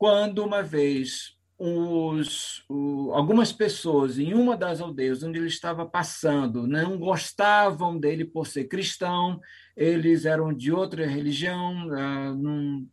Quando 0.04 0.44
uma 0.44 0.62
vez 0.62 1.34
os, 1.58 2.62
o, 2.68 3.14
algumas 3.14 3.54
pessoas 3.54 4.20
em 4.20 4.34
uma 4.34 4.58
das 4.58 4.82
aldeias 4.82 5.24
onde 5.24 5.40
ele 5.40 5.48
estava 5.48 5.86
passando 5.86 6.68
não 6.68 6.98
gostavam 6.98 7.98
dele 7.98 8.26
por 8.26 8.46
ser 8.46 8.66
cristão, 8.66 9.40
eles 9.78 10.26
eram 10.26 10.52
de 10.52 10.74
outra 10.74 11.08
religião, 11.08 11.88
uh, 11.88 12.36
não, 12.36 12.86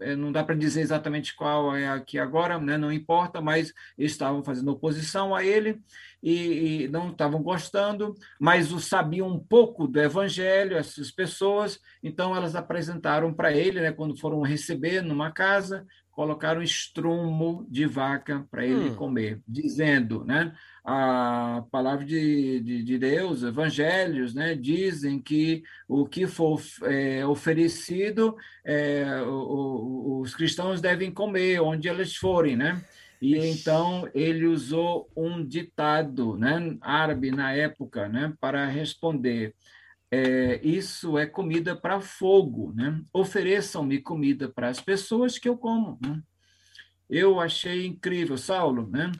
é, 0.00 0.16
não 0.16 0.32
dá 0.32 0.42
para 0.42 0.56
dizer 0.56 0.80
exatamente 0.80 1.36
qual 1.36 1.76
é 1.76 1.88
aqui 1.88 2.18
agora, 2.18 2.58
né? 2.58 2.76
não 2.76 2.92
importa, 2.92 3.40
mas 3.40 3.72
estavam 3.96 4.42
fazendo 4.42 4.72
oposição 4.72 5.36
a 5.36 5.44
ele 5.44 5.80
e, 6.20 6.82
e 6.82 6.88
não 6.88 7.10
estavam 7.10 7.40
gostando, 7.40 8.16
mas 8.40 8.72
o 8.72 8.80
sabiam 8.80 9.28
um 9.28 9.38
pouco 9.38 9.86
do 9.86 10.00
evangelho, 10.00 10.76
essas 10.76 11.12
pessoas, 11.12 11.78
então 12.02 12.34
elas 12.34 12.56
apresentaram 12.56 13.32
para 13.32 13.52
ele, 13.52 13.80
né, 13.80 13.92
quando 13.92 14.18
foram 14.18 14.40
receber 14.42 15.02
numa 15.02 15.30
casa, 15.30 15.86
colocaram 16.18 16.60
estrumo 16.60 17.64
de 17.70 17.86
vaca 17.86 18.44
para 18.50 18.66
ele 18.66 18.90
hum. 18.90 18.94
comer, 18.96 19.40
dizendo, 19.46 20.24
né, 20.24 20.52
a 20.84 21.62
palavra 21.70 22.04
de, 22.04 22.58
de, 22.58 22.82
de, 22.82 22.98
Deus, 22.98 23.44
evangelhos, 23.44 24.34
né, 24.34 24.56
dizem 24.56 25.20
que 25.20 25.62
o 25.86 26.04
que 26.04 26.26
for 26.26 26.60
é, 26.82 27.24
oferecido, 27.24 28.36
é, 28.64 29.22
o, 29.22 29.30
o, 29.30 30.20
os 30.20 30.34
cristãos 30.34 30.80
devem 30.80 31.12
comer 31.12 31.60
onde 31.60 31.88
eles 31.88 32.16
forem, 32.16 32.56
né? 32.56 32.82
E 33.22 33.36
então 33.36 34.08
ele 34.12 34.46
usou 34.46 35.08
um 35.16 35.46
ditado, 35.46 36.36
né, 36.36 36.76
árabe 36.80 37.30
na 37.30 37.52
época, 37.52 38.08
né, 38.08 38.32
para 38.40 38.66
responder 38.66 39.54
é, 40.10 40.60
isso 40.66 41.18
é 41.18 41.26
comida 41.26 41.76
para 41.76 42.00
fogo, 42.00 42.72
né? 42.74 43.02
Ofereçam-me 43.12 44.00
comida 44.00 44.48
para 44.48 44.68
as 44.68 44.80
pessoas 44.80 45.38
que 45.38 45.48
eu 45.48 45.56
como. 45.56 45.98
Né? 46.02 46.22
Eu 47.10 47.40
achei 47.40 47.86
incrível, 47.86 48.36
Saulo, 48.38 48.88
né? 48.88 49.12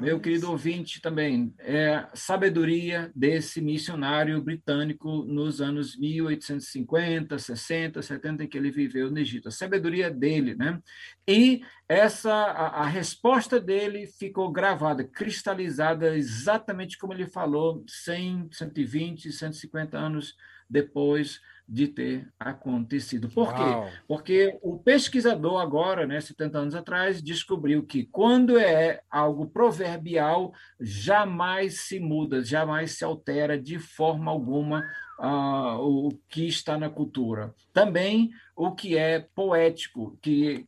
Meu 0.00 0.18
querido 0.18 0.50
ouvinte 0.50 1.00
também, 1.00 1.54
é 1.58 2.06
sabedoria 2.14 3.12
desse 3.14 3.60
missionário 3.60 4.42
britânico 4.42 5.24
nos 5.24 5.60
anos 5.60 5.96
1850, 5.96 7.38
60, 7.38 8.02
70 8.02 8.44
em 8.44 8.48
que 8.48 8.58
ele 8.58 8.72
viveu 8.72 9.08
no 9.08 9.18
Egito. 9.18 9.48
A 9.48 9.52
sabedoria 9.52 10.10
dele, 10.10 10.56
né? 10.56 10.80
E 11.28 11.62
essa 11.88 12.32
a, 12.32 12.82
a 12.82 12.86
resposta 12.86 13.60
dele 13.60 14.06
ficou 14.06 14.50
gravada, 14.50 15.04
cristalizada 15.04 16.16
exatamente 16.16 16.98
como 16.98 17.12
ele 17.12 17.26
falou 17.26 17.84
100, 17.86 18.48
120, 18.50 19.30
150 19.30 19.96
anos 19.96 20.34
depois 20.68 21.40
de 21.66 21.88
ter 21.88 22.28
acontecido. 22.38 23.28
Por 23.28 23.48
Uau. 23.48 23.54
quê? 23.86 23.92
Porque 24.06 24.58
o 24.62 24.78
pesquisador 24.78 25.60
agora, 25.60 26.06
né, 26.06 26.20
70 26.20 26.58
anos 26.58 26.74
atrás, 26.74 27.22
descobriu 27.22 27.84
que 27.84 28.04
quando 28.04 28.58
é 28.58 29.00
algo 29.10 29.46
proverbial, 29.46 30.52
jamais 30.78 31.80
se 31.80 31.98
muda, 31.98 32.44
jamais 32.44 32.92
se 32.92 33.04
altera 33.04 33.58
de 33.58 33.78
forma 33.78 34.30
alguma 34.30 34.84
uh, 35.18 35.78
o 35.80 36.10
que 36.28 36.46
está 36.46 36.78
na 36.78 36.90
cultura. 36.90 37.54
Também 37.72 38.30
o 38.54 38.72
que 38.72 38.96
é 38.96 39.20
poético, 39.34 40.18
que 40.20 40.66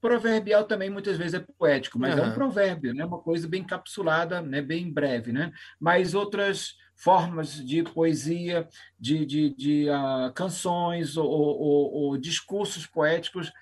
proverbial 0.00 0.64
também 0.64 0.88
muitas 0.88 1.16
vezes 1.16 1.34
é 1.34 1.44
poético, 1.58 1.98
mas 1.98 2.14
uhum. 2.14 2.24
é 2.24 2.28
um 2.28 2.34
provérbio, 2.34 2.94
né? 2.94 3.04
uma 3.04 3.18
coisa 3.18 3.48
bem 3.48 3.64
capsulada, 3.64 4.40
né? 4.40 4.62
bem 4.62 4.90
breve. 4.90 5.32
Né? 5.32 5.52
Mas 5.80 6.14
outras 6.14 6.74
formas 6.96 7.64
de 7.64 7.82
poesia, 7.82 8.68
de, 8.98 9.24
de, 9.26 9.54
de 9.54 9.88
uh, 9.90 10.32
canções 10.32 11.16
ou, 11.16 11.28
ou, 11.28 11.92
ou, 11.92 12.18
discursos 12.18 12.86
poéticos 12.86 13.52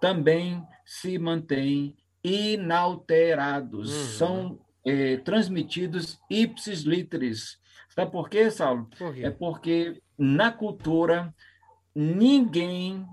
também 0.00 0.62
se 0.84 1.18
mantêm 1.18 1.96
inalterados, 2.22 3.92
uhum. 3.92 4.18
são 4.18 4.58
é, 4.84 5.16
transmitidos 5.18 6.18
ipsis 6.30 6.80
literis. 6.82 7.58
Sabe 7.88 8.10
por 8.10 8.28
quê, 8.28 8.50
Saulo? 8.50 8.88
Por 8.98 9.14
quê? 9.14 9.24
É 9.24 9.30
porque 9.30 10.00
na 10.16 10.50
cultura 10.50 11.34
ninguém 11.94 13.06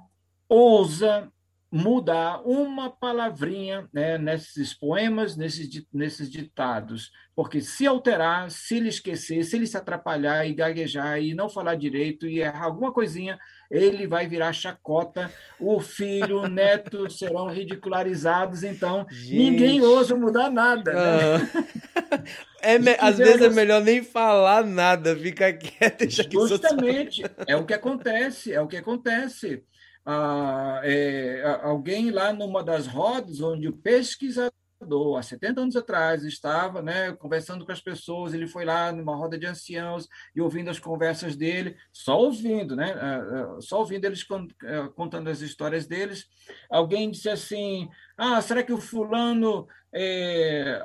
ousa 0.47 1.30
mudar 1.71 2.41
uma 2.43 2.89
palavrinha 2.89 3.87
né, 3.93 4.17
nesses 4.17 4.73
poemas, 4.73 5.37
nesses, 5.37 5.69
nesses 5.93 6.29
ditados, 6.29 7.11
porque 7.33 7.61
se 7.61 7.87
alterar, 7.87 8.51
se 8.51 8.75
ele 8.75 8.89
esquecer, 8.89 9.41
se 9.45 9.55
ele 9.55 9.65
se 9.65 9.77
atrapalhar 9.77 10.45
e 10.45 10.53
gaguejar 10.53 11.21
e 11.21 11.33
não 11.33 11.47
falar 11.47 11.75
direito 11.75 12.27
e 12.27 12.41
errar 12.41 12.65
alguma 12.65 12.91
coisinha, 12.91 13.39
ele 13.69 14.05
vai 14.05 14.27
virar 14.27 14.51
chacota, 14.51 15.31
o 15.57 15.79
filho, 15.79 16.41
o 16.41 16.47
neto 16.47 17.07
serão 17.09 17.47
ridicularizados, 17.47 18.63
então 18.63 19.07
Gente. 19.09 19.37
ninguém 19.37 19.81
ousa 19.81 20.13
mudar 20.13 20.51
nada. 20.51 20.91
Né? 20.91 21.49
É 22.63 22.77
me... 22.77 22.95
Às 22.99 23.17
vezes 23.17 23.41
é 23.41 23.49
melhor 23.49 23.81
nem 23.81 24.03
falar 24.03 24.63
nada, 24.63 25.15
ficar 25.15 25.51
quieto. 25.53 26.07
Justamente, 26.31 27.23
é 27.47 27.55
o 27.55 27.65
que 27.65 27.73
acontece, 27.73 28.53
é 28.53 28.61
o 28.61 28.67
que 28.67 28.77
acontece 28.77 29.63
ah, 30.05 30.81
é, 30.83 31.43
alguém 31.63 32.09
lá 32.11 32.33
numa 32.33 32.63
das 32.63 32.87
rodas 32.87 33.39
onde 33.39 33.67
o 33.67 33.77
pesquisador, 33.77 34.51
há 35.17 35.21
70 35.21 35.61
anos 35.61 35.75
atrás, 35.75 36.23
estava 36.23 36.81
né, 36.81 37.11
conversando 37.13 37.65
com 37.65 37.71
as 37.71 37.81
pessoas, 37.81 38.33
ele 38.33 38.47
foi 38.47 38.65
lá 38.65 38.91
numa 38.91 39.15
roda 39.15 39.37
de 39.37 39.45
anciãos 39.45 40.07
e 40.35 40.41
ouvindo 40.41 40.69
as 40.69 40.79
conversas 40.79 41.35
dele, 41.35 41.75
só 41.93 42.17
ouvindo, 42.17 42.75
né, 42.75 42.95
só 43.59 43.79
ouvindo 43.79 44.05
eles 44.05 44.25
eh, 44.63 44.89
contando 44.95 45.29
as 45.29 45.41
histórias 45.41 45.85
deles, 45.85 46.25
alguém 46.67 47.11
disse 47.11 47.29
assim, 47.29 47.87
ah, 48.23 48.39
será 48.39 48.61
que 48.61 48.71
o 48.71 48.77
fulano 48.77 49.67
é, 49.91 50.79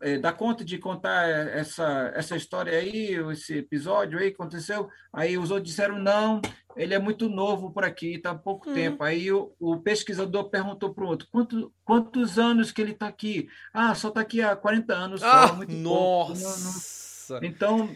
é, 0.00 0.18
dá 0.18 0.32
conta 0.32 0.64
de 0.64 0.78
contar 0.78 1.28
essa, 1.28 2.10
essa 2.14 2.36
história 2.36 2.78
aí, 2.78 3.16
esse 3.32 3.58
episódio 3.58 4.18
aí 4.18 4.30
que 4.30 4.36
aconteceu? 4.40 4.88
Aí 5.12 5.36
os 5.36 5.50
outros 5.50 5.68
disseram, 5.68 5.98
não, 5.98 6.40
ele 6.74 6.94
é 6.94 6.98
muito 6.98 7.28
novo 7.28 7.70
por 7.70 7.84
aqui, 7.84 8.14
está 8.14 8.30
há 8.30 8.34
pouco 8.34 8.70
hum. 8.70 8.72
tempo. 8.72 9.04
Aí 9.04 9.30
o, 9.30 9.52
o 9.60 9.76
pesquisador 9.76 10.48
perguntou 10.48 10.94
para 10.94 11.04
o 11.04 11.08
outro, 11.08 11.28
Quanto, 11.30 11.70
quantos 11.84 12.38
anos 12.38 12.72
que 12.72 12.80
ele 12.80 12.92
está 12.92 13.08
aqui? 13.08 13.46
Ah, 13.70 13.94
só 13.94 14.08
está 14.08 14.22
aqui 14.22 14.40
há 14.40 14.56
40 14.56 14.94
anos. 14.94 15.22
Ah, 15.22 15.52
muito 15.52 15.74
nossa! 15.74 17.34
Não, 17.34 17.40
não... 17.42 17.46
Então, 17.46 17.78
só, 17.88 17.94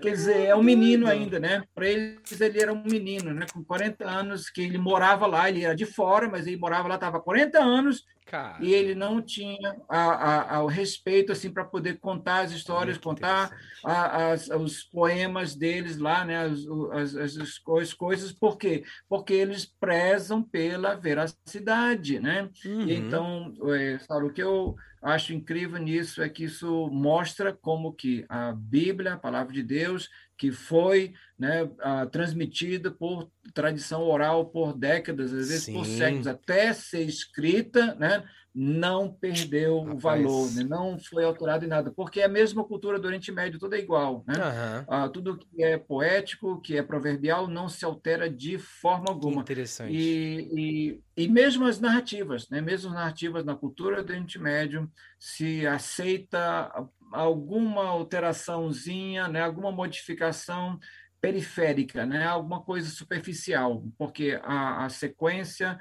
quer 0.00 0.12
dizer, 0.12 0.46
é 0.46 0.56
um 0.56 0.62
menino 0.62 1.06
ainda, 1.06 1.38
né? 1.38 1.62
Para 1.74 1.86
eles, 1.86 2.40
ele 2.40 2.60
era 2.60 2.72
um 2.72 2.82
menino, 2.82 3.34
né? 3.34 3.46
Com 3.52 3.62
40 3.62 4.08
anos, 4.08 4.48
que 4.48 4.62
ele 4.62 4.78
morava 4.78 5.26
lá, 5.26 5.48
ele 5.48 5.64
era 5.64 5.74
de 5.74 5.84
fora, 5.84 6.28
mas 6.28 6.46
ele 6.46 6.56
morava 6.56 6.88
lá, 6.88 6.94
estava 6.94 7.20
40 7.20 7.58
anos, 7.62 8.04
Cara. 8.28 8.58
e 8.60 8.74
ele 8.74 8.94
não 8.94 9.22
tinha 9.22 9.74
a, 9.88 10.56
a, 10.56 10.62
o 10.62 10.66
respeito, 10.66 11.32
assim, 11.32 11.50
para 11.50 11.64
poder 11.64 11.98
contar 11.98 12.40
as 12.40 12.52
histórias, 12.52 12.96
Muito 12.96 13.04
contar 13.04 13.50
a, 13.82 14.32
as, 14.32 14.48
os 14.48 14.84
poemas 14.84 15.54
deles 15.54 15.96
lá, 15.96 16.26
né? 16.26 16.36
As, 16.36 16.60
as, 16.92 17.16
as, 17.16 17.36
as, 17.38 17.94
coisas, 17.94 18.30
por 18.30 18.58
quê? 18.58 18.84
Porque 19.08 19.32
eles 19.32 19.64
prezam 19.64 20.42
pela 20.42 20.94
veracidade, 20.94 22.20
né? 22.20 22.50
Uhum. 22.66 22.90
então, 22.90 23.54
é, 23.74 23.98
o 24.22 24.30
que 24.30 24.42
eu 24.42 24.76
acho 25.00 25.32
incrível 25.32 25.78
nisso 25.78 26.22
é 26.22 26.28
que 26.28 26.44
isso 26.44 26.88
mostra 26.90 27.52
como 27.52 27.94
que 27.94 28.26
a 28.28 28.52
Bíblia, 28.52 29.14
a 29.14 29.18
palavra 29.18 29.52
de 29.52 29.62
Deus, 29.62 30.08
que 30.38 30.52
foi 30.52 31.12
né, 31.38 31.68
transmitida 32.12 32.90
por 32.90 33.28
tradição 33.52 34.02
oral 34.02 34.46
por 34.46 34.72
décadas, 34.72 35.32
às 35.32 35.48
vezes 35.48 35.64
Sim. 35.64 35.74
por 35.74 35.84
séculos, 35.84 36.26
até 36.28 36.72
ser 36.72 37.02
escrita, 37.02 37.94
né, 37.96 38.24
não 38.54 39.12
perdeu 39.12 39.78
Rapaz. 39.78 39.94
o 39.94 39.98
valor, 40.00 40.54
né? 40.54 40.64
não 40.64 40.98
foi 40.98 41.24
alterado 41.24 41.64
em 41.64 41.68
nada, 41.68 41.92
porque 41.92 42.22
a 42.22 42.28
mesma 42.28 42.64
cultura 42.64 42.98
do 42.98 43.06
Oriente 43.06 43.30
Médio 43.30 43.58
toda 43.58 43.76
é 43.76 43.80
igual. 43.80 44.24
Né? 44.26 44.34
Uhum. 44.34 44.84
Ah, 44.88 45.08
tudo 45.08 45.38
que 45.38 45.62
é 45.62 45.78
poético, 45.78 46.60
que 46.60 46.76
é 46.76 46.82
proverbial, 46.82 47.46
não 47.46 47.68
se 47.68 47.84
altera 47.84 48.28
de 48.28 48.58
forma 48.58 49.06
alguma. 49.08 49.42
interessante. 49.42 49.92
E, 49.92 51.00
e, 51.16 51.24
e 51.24 51.28
mesmo 51.28 51.66
as 51.66 51.78
narrativas, 51.78 52.48
né? 52.48 52.60
mesmo 52.60 52.88
as 52.88 52.96
narrativas 52.96 53.44
na 53.44 53.54
cultura 53.54 54.02
do 54.02 54.10
Oriente 54.10 54.40
Médio, 54.40 54.90
se 55.18 55.64
aceita 55.64 56.72
alguma 57.12 57.84
alteraçãozinha, 57.84 59.28
né? 59.28 59.42
alguma 59.42 59.72
modificação 59.72 60.78
periférica, 61.20 62.06
né? 62.06 62.26
alguma 62.26 62.62
coisa 62.62 62.88
superficial, 62.90 63.84
porque 63.96 64.38
a, 64.42 64.84
a 64.84 64.88
sequência 64.88 65.78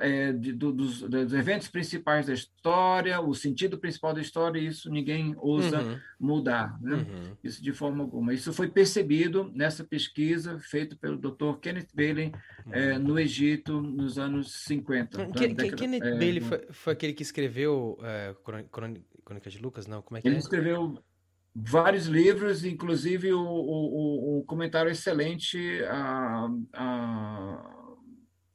é, 0.00 0.32
de, 0.32 0.52
do, 0.52 0.72
dos, 0.72 1.00
dos, 1.02 1.32
eventos 1.32 1.68
principais 1.68 2.26
da 2.26 2.32
história, 2.32 3.20
o 3.20 3.34
sentido 3.34 3.78
principal 3.78 4.14
da 4.14 4.20
história, 4.20 4.58
isso 4.60 4.90
ninguém 4.90 5.34
ousa 5.38 5.80
uhum. 5.82 5.98
mudar, 6.18 6.80
né? 6.80 6.96
Uhum. 6.96 7.36
isso 7.42 7.62
de 7.62 7.72
forma 7.72 8.04
alguma. 8.04 8.32
Isso 8.32 8.52
foi 8.52 8.68
percebido 8.68 9.50
nessa 9.54 9.84
pesquisa 9.84 10.58
feita 10.58 10.96
pelo 10.96 11.16
Dr. 11.16 11.58
Kenneth 11.60 11.88
Bailey 11.94 12.32
uhum. 12.66 12.72
é, 12.72 12.98
no 12.98 13.18
Egito 13.18 13.80
nos 13.80 14.18
anos 14.18 14.52
50. 14.64 15.22
Hum, 15.22 15.32
que, 15.32 15.48
década, 15.48 15.76
Kenneth 15.76 16.04
é, 16.04 16.18
Bailey 16.18 16.40
foi, 16.40 16.66
foi, 16.70 16.92
aquele 16.92 17.12
que 17.12 17.22
escreveu 17.22 17.98
é, 19.28 19.40
Crônica 19.40 19.50
de 19.50 19.58
Lucas, 19.58 19.86
não? 19.86 20.02
Como 20.02 20.16
é 20.16 20.22
que 20.22 20.28
ele 20.28 20.36
é? 20.36 20.38
escreveu 20.38 20.98
vários 21.54 22.06
livros, 22.06 22.64
inclusive 22.64 23.32
o, 23.32 23.40
o, 23.40 24.38
o 24.38 24.44
comentário 24.44 24.90
excelente 24.90 25.82
a, 25.84 26.48
a, 26.74 27.74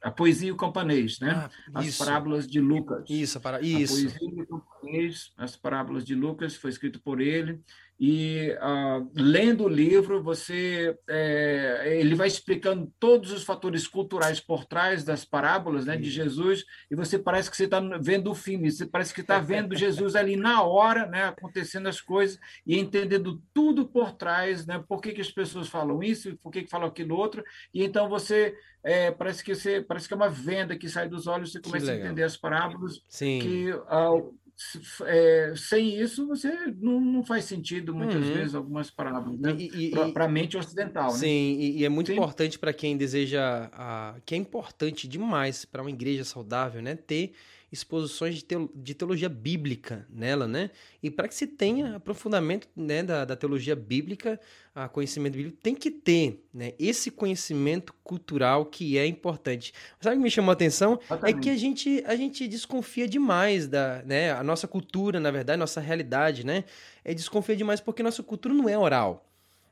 a 0.03 0.11
poesia 0.11 0.49
e 0.49 0.51
o 0.51 0.57
campanês, 0.57 1.19
né? 1.19 1.49
Ah, 1.73 1.79
as 1.79 1.97
parábolas 1.97 2.47
de 2.47 2.59
Lucas. 2.59 3.09
Isso, 3.09 3.39
para 3.39 3.61
isso. 3.61 3.93
A 3.93 4.09
poesia 4.09 4.29
e 4.29 4.41
o 4.41 4.47
campanês, 4.47 5.33
as 5.37 5.55
parábolas 5.55 6.05
de 6.05 6.15
Lucas, 6.15 6.55
foi 6.55 6.69
escrito 6.69 7.01
por 7.01 7.21
ele 7.21 7.61
e 8.05 8.53
uh, 8.55 9.09
lendo 9.15 9.63
o 9.63 9.69
livro 9.69 10.21
você 10.21 10.93
é, 11.07 11.99
ele 12.01 12.15
vai 12.15 12.27
explicando 12.27 12.91
todos 12.99 13.31
os 13.31 13.45
fatores 13.45 13.87
culturais 13.87 14.41
por 14.41 14.65
trás 14.65 15.05
das 15.05 15.23
parábolas 15.23 15.85
né, 15.85 15.95
de 15.95 16.11
Jesus 16.11 16.65
e 16.91 16.97
você 16.97 17.17
parece 17.17 17.49
que 17.49 17.55
você 17.55 17.63
está 17.63 17.79
vendo 18.01 18.29
o 18.29 18.35
filme 18.35 18.69
você 18.69 18.85
parece 18.85 19.13
que 19.13 19.21
está 19.21 19.39
vendo 19.39 19.73
Jesus 19.79 20.17
ali 20.17 20.35
na 20.35 20.63
hora 20.63 21.05
né, 21.05 21.23
acontecendo 21.23 21.87
as 21.87 22.01
coisas 22.01 22.37
e 22.67 22.77
entendendo 22.77 23.41
tudo 23.53 23.87
por 23.87 24.11
trás 24.11 24.65
né, 24.65 24.83
por 24.85 25.01
que, 25.01 25.13
que 25.13 25.21
as 25.21 25.31
pessoas 25.31 25.69
falam 25.69 26.03
isso 26.03 26.37
por 26.43 26.51
que, 26.51 26.63
que 26.63 26.69
falam 26.69 26.89
aquilo 26.89 27.15
outro 27.15 27.41
e 27.73 27.85
então 27.85 28.09
você 28.09 28.53
é, 28.83 29.11
parece 29.11 29.41
que 29.41 29.55
você 29.55 29.81
parece 29.81 30.09
que 30.09 30.13
é 30.13 30.17
uma 30.17 30.29
venda 30.29 30.77
que 30.77 30.89
sai 30.89 31.07
dos 31.07 31.25
olhos 31.25 31.53
você 31.53 31.61
começa 31.61 31.89
a 31.89 31.95
entender 31.95 32.23
as 32.23 32.35
parábolas 32.35 33.01
Sim. 33.07 33.39
que 33.39 33.71
uh, 33.71 34.42
é, 35.05 35.53
sem 35.55 35.99
isso 35.99 36.27
você 36.27 36.51
não, 36.79 36.99
não 36.99 37.25
faz 37.25 37.45
sentido 37.45 37.93
muitas 37.93 38.23
uhum. 38.23 38.33
vezes 38.33 38.55
algumas 38.55 38.89
palavras 38.89 39.37
né? 39.39 39.51
para 40.13 40.25
a 40.25 40.27
mente 40.27 40.57
ocidental 40.57 41.09
sim 41.11 41.55
né? 41.57 41.63
e, 41.63 41.79
e, 41.79 41.85
é 41.85 41.89
muito 41.89 42.07
sim. 42.07 42.13
importante 42.13 42.59
para 42.59 42.71
quem 42.71 42.95
deseja 42.95 43.69
a, 43.73 44.15
que 44.25 44.35
é 44.35 44.37
importante 44.37 45.07
demais 45.07 45.65
para 45.65 45.81
uma 45.81 45.89
igreja 45.89 46.23
saudável 46.23 46.81
né 46.81 46.95
ter 46.95 47.33
exposições 47.73 48.35
de, 48.35 48.45
de 48.75 48.93
teologia 48.93 49.27
bíblica 49.27 50.05
nela, 50.07 50.47
né? 50.47 50.69
E 51.01 51.09
para 51.09 51.27
que 51.27 51.33
se 51.33 51.47
tenha 51.47 51.95
aprofundamento 51.95 52.69
né, 52.75 53.01
da, 53.01 53.25
da 53.25 53.35
teologia 53.35 53.75
bíblica, 53.75 54.39
a 54.75 54.87
conhecimento 54.87 55.33
bíblico, 55.33 55.57
tem 55.59 55.73
que 55.73 55.89
ter 55.89 56.45
né, 56.53 56.73
esse 56.77 57.09
conhecimento 57.09 57.91
cultural 58.03 58.67
que 58.67 58.95
é 58.95 59.07
importante. 59.07 59.73
Sabe 59.99 60.15
o 60.15 60.19
que 60.19 60.23
me 60.23 60.29
chamou 60.29 60.51
a 60.51 60.53
atenção? 60.53 60.99
É 61.23 61.33
que 61.33 61.49
a 61.49 61.57
gente, 61.57 62.03
a 62.05 62.15
gente 62.15 62.47
desconfia 62.47 63.07
demais 63.07 63.67
da 63.67 64.03
né, 64.05 64.31
a 64.31 64.43
nossa 64.43 64.67
cultura, 64.67 65.19
na 65.19 65.31
verdade, 65.31 65.57
nossa 65.57 65.81
realidade, 65.81 66.45
né? 66.45 66.65
É 67.03 67.11
desconfia 67.11 67.55
demais 67.55 67.81
porque 67.81 68.03
nossa 68.03 68.21
cultura 68.21 68.53
não 68.53 68.69
é 68.69 68.77
oral 68.77 69.27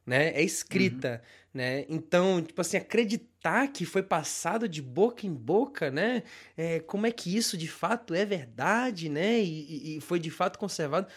né? 0.05 0.29
É 0.29 0.41
escrita, 0.41 1.21
uhum. 1.23 1.40
Né? 1.53 1.85
Então, 1.89 2.41
tipo 2.41 2.61
assim, 2.61 2.77
acreditar 2.77 3.67
que 3.67 3.85
foi 3.85 4.03
passado 4.03 4.67
de 4.69 4.81
boca 4.81 5.25
em 5.25 5.33
boca, 5.33 5.91
né? 5.91 6.23
É, 6.55 6.79
como 6.79 7.05
é 7.05 7.11
que 7.11 7.35
isso 7.35 7.57
de 7.57 7.67
fato 7.67 8.13
é 8.13 8.25
verdade, 8.25 9.09
né? 9.09 9.39
E, 9.39 9.97
e 9.97 10.01
foi 10.01 10.19
de 10.19 10.31
fato 10.31 10.57
conservado. 10.57 11.07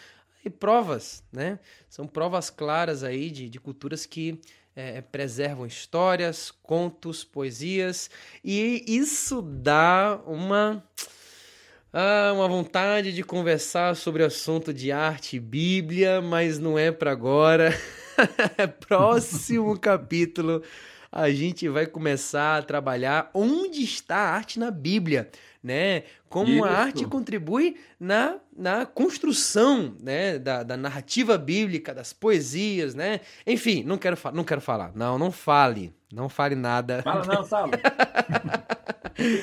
E 0.45 0.51
provas, 0.51 1.23
né? 1.33 1.59
São 1.89 2.07
provas 2.07 2.51
claras 2.51 3.03
aí 3.03 3.31
de, 3.31 3.49
de 3.49 3.59
culturas 3.59 4.05
que 4.05 4.41
é, 4.77 5.01
preservam 5.01 5.67
histórias, 5.67 6.51
contos, 6.51 7.25
poesias, 7.25 8.11
e 8.43 8.85
isso 8.87 9.41
dá 9.41 10.21
uma. 10.27 10.85
Ah, 11.97 12.33
uma 12.35 12.49
vontade 12.49 13.13
de 13.13 13.23
conversar 13.23 13.95
sobre 13.95 14.25
o 14.25 14.27
assunto 14.27 14.75
de 14.75 14.91
arte 14.91 15.37
e 15.37 15.39
Bíblia, 15.39 16.21
mas 16.21 16.59
não 16.59 16.77
é 16.77 16.91
para 16.91 17.13
agora. 17.13 17.73
Próximo 18.89 19.79
capítulo, 19.79 20.61
a 21.13 21.31
gente 21.31 21.69
vai 21.69 21.87
começar 21.87 22.59
a 22.59 22.63
trabalhar 22.63 23.31
onde 23.33 23.85
está 23.85 24.17
a 24.17 24.31
arte 24.35 24.59
na 24.59 24.73
Bíblia, 24.73 25.31
né? 25.65 26.03
Como 26.29 26.51
Isso. 26.51 26.65
a 26.65 26.71
arte 26.71 27.07
contribui 27.07 27.77
na, 27.99 28.37
na 28.55 28.85
construção, 28.85 29.97
né? 29.99 30.39
Da, 30.39 30.63
da 30.63 30.77
narrativa 30.77 31.39
bíblica, 31.39 31.95
das 31.95 32.13
poesias, 32.13 32.95
né? 32.95 33.21
Enfim, 33.47 33.83
não 33.83 33.97
quero, 33.97 34.19
não 34.35 34.45
quero 34.45 34.61
falar. 34.61 34.93
Não, 34.95 35.19
não 35.19 35.33
fale. 35.33 35.95
Não 36.13 36.29
fale 36.29 36.55
nada. 36.55 37.03
Fala 37.03 37.25
não, 37.25 37.43
Saulo. 37.49 37.73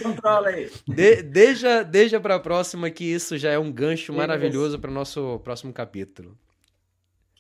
Controla 0.04 0.50
aí. 0.50 0.70
De, 0.88 1.24
deixa 1.24 1.84
deixa 1.84 2.20
para 2.20 2.36
a 2.36 2.40
próxima 2.40 2.92
que 2.92 3.04
isso 3.04 3.36
já 3.36 3.50
é 3.50 3.58
um 3.58 3.72
gancho 3.72 4.14
maravilhoso 4.14 4.78
para 4.78 4.92
o 4.92 4.94
nosso 4.94 5.40
próximo 5.40 5.74
capítulo. 5.74 6.38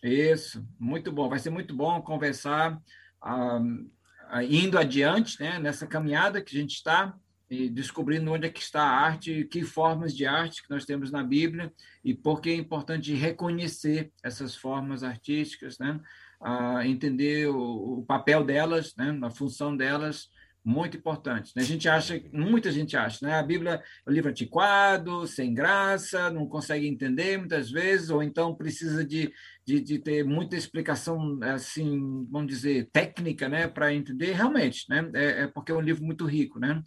Isso, 0.01 0.65
muito 0.79 1.11
bom. 1.11 1.29
Vai 1.29 1.37
ser 1.37 1.51
muito 1.51 1.75
bom 1.75 2.01
conversar, 2.01 2.81
ah, 3.21 3.61
ah, 4.27 4.43
indo 4.43 4.79
adiante, 4.79 5.39
né, 5.39 5.59
nessa 5.59 5.85
caminhada 5.85 6.41
que 6.41 6.57
a 6.57 6.59
gente 6.59 6.73
está, 6.73 7.13
e 7.51 7.69
descobrindo 7.69 8.31
onde 8.31 8.47
é 8.47 8.49
que 8.49 8.61
está 8.61 8.81
a 8.81 9.01
arte, 9.01 9.43
que 9.43 9.61
formas 9.61 10.15
de 10.15 10.25
arte 10.25 10.63
que 10.63 10.69
nós 10.69 10.85
temos 10.85 11.11
na 11.11 11.21
Bíblia, 11.21 11.71
e 12.01 12.13
por 12.13 12.39
que 12.39 12.49
é 12.49 12.55
importante 12.55 13.13
reconhecer 13.13 14.09
essas 14.23 14.55
formas 14.55 15.03
artísticas, 15.03 15.77
né, 15.77 15.99
ah, 16.39 16.87
entender 16.87 17.49
o, 17.49 17.99
o, 17.99 18.05
papel 18.05 18.45
delas, 18.45 18.95
né, 18.95 19.19
a 19.21 19.29
função 19.29 19.75
delas, 19.75 20.29
muito 20.63 20.95
importante. 20.95 21.51
Né? 21.55 21.63
A 21.63 21.65
gente 21.65 21.89
acha, 21.89 22.21
muita 22.31 22.71
gente 22.71 22.95
acha, 22.95 23.25
né? 23.25 23.33
A 23.33 23.43
Bíblia 23.43 23.81
é 24.05 24.09
um 24.09 24.13
livro 24.13 24.29
antiquado, 24.29 25.25
sem 25.25 25.53
graça, 25.53 26.29
não 26.29 26.47
consegue 26.47 26.87
entender 26.87 27.37
muitas 27.37 27.71
vezes, 27.71 28.11
ou 28.11 28.21
então 28.21 28.55
precisa 28.55 29.03
de, 29.03 29.33
de, 29.65 29.81
de 29.81 29.97
ter 29.97 30.23
muita 30.23 30.55
explicação, 30.55 31.39
assim, 31.41 32.27
vamos 32.29 32.47
dizer, 32.47 32.89
técnica, 32.93 33.49
né, 33.49 33.67
para 33.67 33.93
entender. 33.93 34.33
Realmente, 34.33 34.85
né? 34.87 35.09
É, 35.15 35.43
é, 35.43 35.47
porque 35.47 35.71
é 35.71 35.75
um 35.75 35.81
livro 35.81 36.03
muito 36.03 36.25
rico, 36.25 36.59
né? 36.59 36.81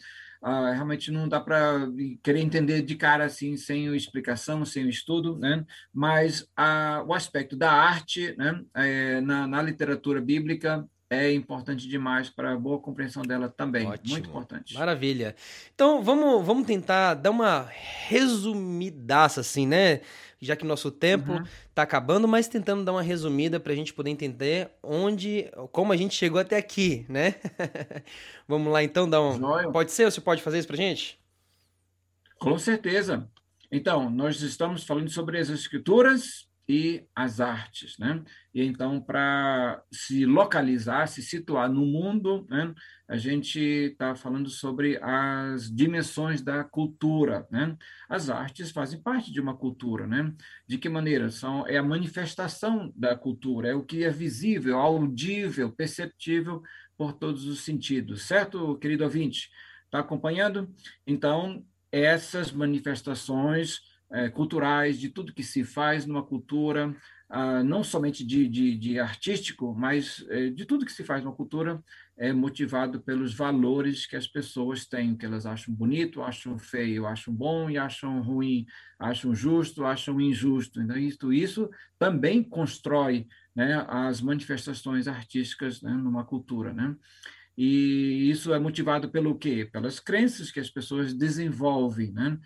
Ah, 0.47 0.72
realmente 0.72 1.11
não 1.11 1.26
dá 1.26 1.40
para 1.40 1.88
querer 2.22 2.40
entender 2.40 2.82
de 2.82 2.95
cara 2.97 3.24
assim, 3.24 3.57
sem 3.57 3.86
explicação, 3.97 4.62
sem 4.66 4.86
estudo, 4.90 5.38
né? 5.38 5.64
Mas 5.90 6.47
ah, 6.55 7.03
o 7.07 7.14
aspecto 7.14 7.57
da 7.57 7.72
arte, 7.72 8.36
né, 8.36 8.62
é, 8.74 9.20
na, 9.22 9.47
na 9.47 9.62
literatura 9.62 10.20
bíblica 10.20 10.86
é 11.14 11.32
importante 11.32 11.88
demais 11.88 12.28
para 12.28 12.52
a 12.52 12.56
boa 12.56 12.78
compreensão 12.78 13.22
dela 13.22 13.48
também. 13.48 13.86
Ótimo. 13.86 14.10
Muito 14.10 14.28
importante. 14.28 14.74
Maravilha. 14.74 15.34
Então, 15.74 16.02
vamos, 16.02 16.44
vamos 16.44 16.66
tentar 16.66 17.14
dar 17.14 17.30
uma 17.30 17.68
resumidaça, 18.06 19.40
assim, 19.40 19.66
né? 19.66 20.00
Já 20.40 20.56
que 20.56 20.64
nosso 20.64 20.90
tempo 20.90 21.32
está 21.32 21.82
uhum. 21.82 21.84
acabando, 21.84 22.28
mas 22.28 22.48
tentando 22.48 22.84
dar 22.84 22.92
uma 22.92 23.02
resumida 23.02 23.58
para 23.58 23.72
a 23.72 23.76
gente 23.76 23.94
poder 23.94 24.10
entender 24.10 24.70
onde, 24.82 25.50
como 25.72 25.92
a 25.92 25.96
gente 25.96 26.14
chegou 26.14 26.40
até 26.40 26.56
aqui, 26.56 27.06
né? 27.08 27.36
vamos 28.46 28.72
lá, 28.72 28.82
então, 28.82 29.08
dar 29.08 29.22
um. 29.22 29.40
Pode 29.72 29.92
ser? 29.92 30.04
Você 30.04 30.20
pode 30.20 30.42
fazer 30.42 30.58
isso 30.58 30.68
para 30.68 30.76
gente? 30.76 31.18
Com 32.38 32.58
certeza. 32.58 33.28
Então, 33.72 34.10
nós 34.10 34.40
estamos 34.42 34.84
falando 34.84 35.08
sobre 35.08 35.38
as 35.38 35.48
escrituras, 35.48 36.46
e 36.68 37.06
as 37.14 37.40
artes, 37.40 37.98
né? 37.98 38.22
E 38.54 38.62
então 38.62 39.00
para 39.00 39.82
se 39.92 40.24
localizar, 40.24 41.06
se 41.06 41.22
situar 41.22 41.70
no 41.70 41.84
mundo, 41.84 42.46
né? 42.48 42.74
A 43.06 43.16
gente 43.16 43.58
está 43.58 44.14
falando 44.14 44.48
sobre 44.48 44.98
as 45.02 45.70
dimensões 45.70 46.40
da 46.40 46.64
cultura, 46.64 47.46
né? 47.50 47.76
As 48.08 48.30
artes 48.30 48.70
fazem 48.70 49.02
parte 49.02 49.30
de 49.30 49.40
uma 49.40 49.56
cultura, 49.56 50.06
né? 50.06 50.32
De 50.66 50.78
que 50.78 50.88
maneira 50.88 51.30
são 51.30 51.66
é 51.66 51.76
a 51.76 51.82
manifestação 51.82 52.92
da 52.96 53.14
cultura, 53.14 53.68
é 53.68 53.74
o 53.74 53.84
que 53.84 54.04
é 54.04 54.10
visível, 54.10 54.78
audível, 54.78 55.70
perceptível 55.70 56.62
por 56.96 57.12
todos 57.12 57.46
os 57.46 57.60
sentidos, 57.60 58.22
certo, 58.22 58.78
querido 58.78 59.04
ouvinte? 59.04 59.50
Está 59.84 59.98
acompanhando? 59.98 60.72
Então 61.06 61.64
essas 61.92 62.50
manifestações 62.50 63.80
é, 64.14 64.28
culturais, 64.28 64.98
de 64.98 65.08
tudo 65.08 65.34
que 65.34 65.42
se 65.42 65.64
faz 65.64 66.06
numa 66.06 66.22
cultura, 66.22 66.94
ah, 67.28 67.64
não 67.64 67.82
somente 67.82 68.24
de, 68.24 68.46
de, 68.48 68.76
de 68.76 69.00
artístico, 69.00 69.74
mas 69.76 70.24
é, 70.28 70.50
de 70.50 70.64
tudo 70.64 70.86
que 70.86 70.92
se 70.92 71.02
faz 71.02 71.24
numa 71.24 71.34
cultura 71.34 71.82
é 72.16 72.32
motivado 72.32 73.00
pelos 73.00 73.34
valores 73.34 74.06
que 74.06 74.14
as 74.14 74.28
pessoas 74.28 74.86
têm, 74.86 75.16
que 75.16 75.26
elas 75.26 75.44
acham 75.44 75.74
bonito, 75.74 76.22
acham 76.22 76.56
feio, 76.56 77.06
acham 77.06 77.34
bom 77.34 77.68
e 77.68 77.76
acham 77.76 78.22
ruim, 78.22 78.64
acham 79.00 79.34
justo, 79.34 79.84
acham 79.84 80.20
injusto. 80.20 80.80
Então, 80.80 80.96
isso, 80.96 81.32
isso 81.32 81.68
também 81.98 82.40
constrói 82.40 83.26
né, 83.52 83.84
as 83.88 84.20
manifestações 84.20 85.08
artísticas 85.08 85.82
né, 85.82 85.90
numa 85.92 86.24
cultura. 86.24 86.72
Né? 86.72 86.94
E 87.57 88.30
isso 88.30 88.52
é 88.52 88.59
motivado 88.59 89.09
pelo 89.09 89.38
quê? 89.38 89.68
Pelas 89.72 90.00
crenças 90.00 90.50
que 90.50 90.59
as 90.59 90.68
pessoas 90.68 91.14
desenvolvem, 91.14 92.12
né? 92.12 92.38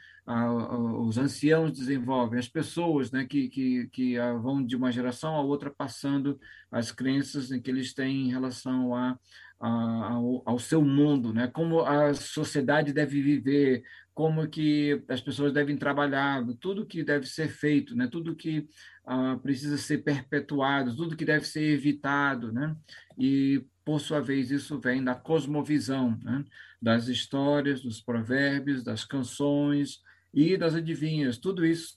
os 0.98 1.16
anciãos 1.16 1.72
desenvolvem, 1.72 2.38
as 2.38 2.48
pessoas 2.48 3.10
né, 3.10 3.24
que, 3.24 3.48
que, 3.48 3.88
que 3.88 4.18
vão 4.42 4.62
de 4.62 4.76
uma 4.76 4.92
geração 4.92 5.34
a 5.34 5.40
outra 5.40 5.70
passando 5.70 6.38
as 6.70 6.92
crenças 6.92 7.48
que 7.48 7.70
eles 7.70 7.94
têm 7.94 8.26
em 8.26 8.30
relação 8.30 8.94
a, 8.94 9.18
a, 9.58 9.68
ao, 10.12 10.42
ao, 10.44 10.58
seu 10.58 10.82
mundo, 10.84 11.32
né? 11.32 11.48
como 11.48 11.80
a 11.80 12.12
sociedade 12.12 12.92
deve 12.92 13.22
viver, 13.22 13.82
como 14.12 14.46
que 14.48 15.02
as 15.08 15.20
pessoas 15.20 15.52
devem 15.52 15.78
trabalhar, 15.78 16.44
tudo 16.60 16.84
que 16.84 17.02
deve 17.02 17.24
ser 17.24 17.48
feito, 17.48 17.96
né? 17.96 18.06
tudo 18.06 18.36
que 18.36 18.68
uh, 19.06 19.38
precisa 19.40 19.78
ser 19.78 19.98
perpetuado, 19.98 20.94
tudo 20.94 21.16
que 21.16 21.24
deve 21.24 21.46
ser 21.46 21.62
evitado. 21.62 22.52
Né? 22.52 22.76
E 23.18 23.64
por 23.88 24.02
sua 24.02 24.20
vez, 24.20 24.50
isso 24.50 24.78
vem 24.78 25.02
da 25.02 25.14
cosmovisão, 25.14 26.18
né? 26.22 26.44
das 26.80 27.08
histórias, 27.08 27.80
dos 27.80 28.02
provérbios, 28.02 28.84
das 28.84 29.02
canções 29.02 30.02
e 30.34 30.58
das 30.58 30.74
adivinhas. 30.74 31.38
Tudo 31.38 31.64
isso 31.64 31.96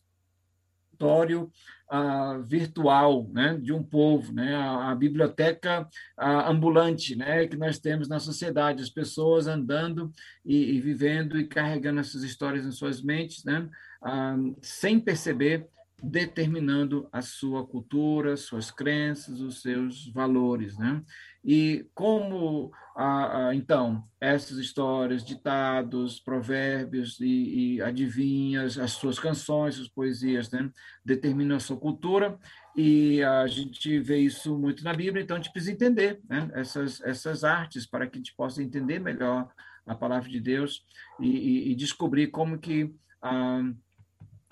repositório 1.01 1.51
uh, 1.91 2.43
virtual 2.43 3.27
né, 3.31 3.57
de 3.57 3.73
um 3.73 3.83
povo, 3.83 4.31
né, 4.31 4.55
a, 4.55 4.91
a 4.91 4.95
biblioteca 4.95 5.81
uh, 5.81 6.49
ambulante 6.49 7.15
né, 7.15 7.47
que 7.47 7.57
nós 7.57 7.79
temos 7.79 8.07
na 8.07 8.19
sociedade, 8.19 8.83
as 8.83 8.89
pessoas 8.89 9.47
andando 9.47 10.13
e, 10.45 10.75
e 10.75 10.79
vivendo 10.79 11.39
e 11.39 11.47
carregando 11.47 11.99
essas 11.99 12.23
histórias 12.23 12.65
em 12.65 12.71
suas 12.71 13.01
mentes, 13.01 13.43
né, 13.43 13.67
uh, 14.03 14.55
sem 14.61 14.99
perceber 14.99 15.67
determinando 16.03 17.07
a 17.11 17.21
sua 17.21 17.65
cultura, 17.65 18.35
suas 18.35 18.71
crenças, 18.71 19.39
os 19.39 19.61
seus 19.61 20.07
valores, 20.11 20.75
né? 20.75 20.99
E 21.43 21.89
como, 21.95 22.71
então, 23.53 24.03
essas 24.19 24.57
histórias, 24.59 25.23
ditados, 25.23 26.19
provérbios 26.19 27.19
e, 27.19 27.77
e, 27.77 27.81
adivinhas, 27.81 28.77
as 28.77 28.91
suas 28.91 29.17
canções, 29.17 29.75
suas 29.75 29.87
poesias, 29.87 30.51
né? 30.51 30.69
determinam 31.03 31.57
a 31.57 31.59
sua 31.59 31.77
cultura 31.77 32.37
e 32.75 33.23
a 33.23 33.47
gente 33.47 33.99
vê 33.99 34.19
isso 34.19 34.57
muito 34.57 34.83
na 34.83 34.93
Bíblia, 34.93 35.23
então 35.23 35.35
a 35.35 35.39
gente 35.39 35.51
precisa 35.51 35.71
entender 35.71 36.21
né? 36.29 36.49
essas, 36.53 37.01
essas 37.01 37.43
artes 37.43 37.87
para 37.87 38.07
que 38.07 38.17
a 38.17 38.19
gente 38.19 38.35
possa 38.35 38.61
entender 38.61 38.99
melhor 38.99 39.49
a 39.87 39.95
palavra 39.95 40.29
de 40.29 40.39
Deus 40.39 40.85
e, 41.19 41.27
e, 41.27 41.71
e 41.71 41.75
descobrir 41.75 42.27
como 42.27 42.59
que... 42.59 42.93
Ah, 43.21 43.63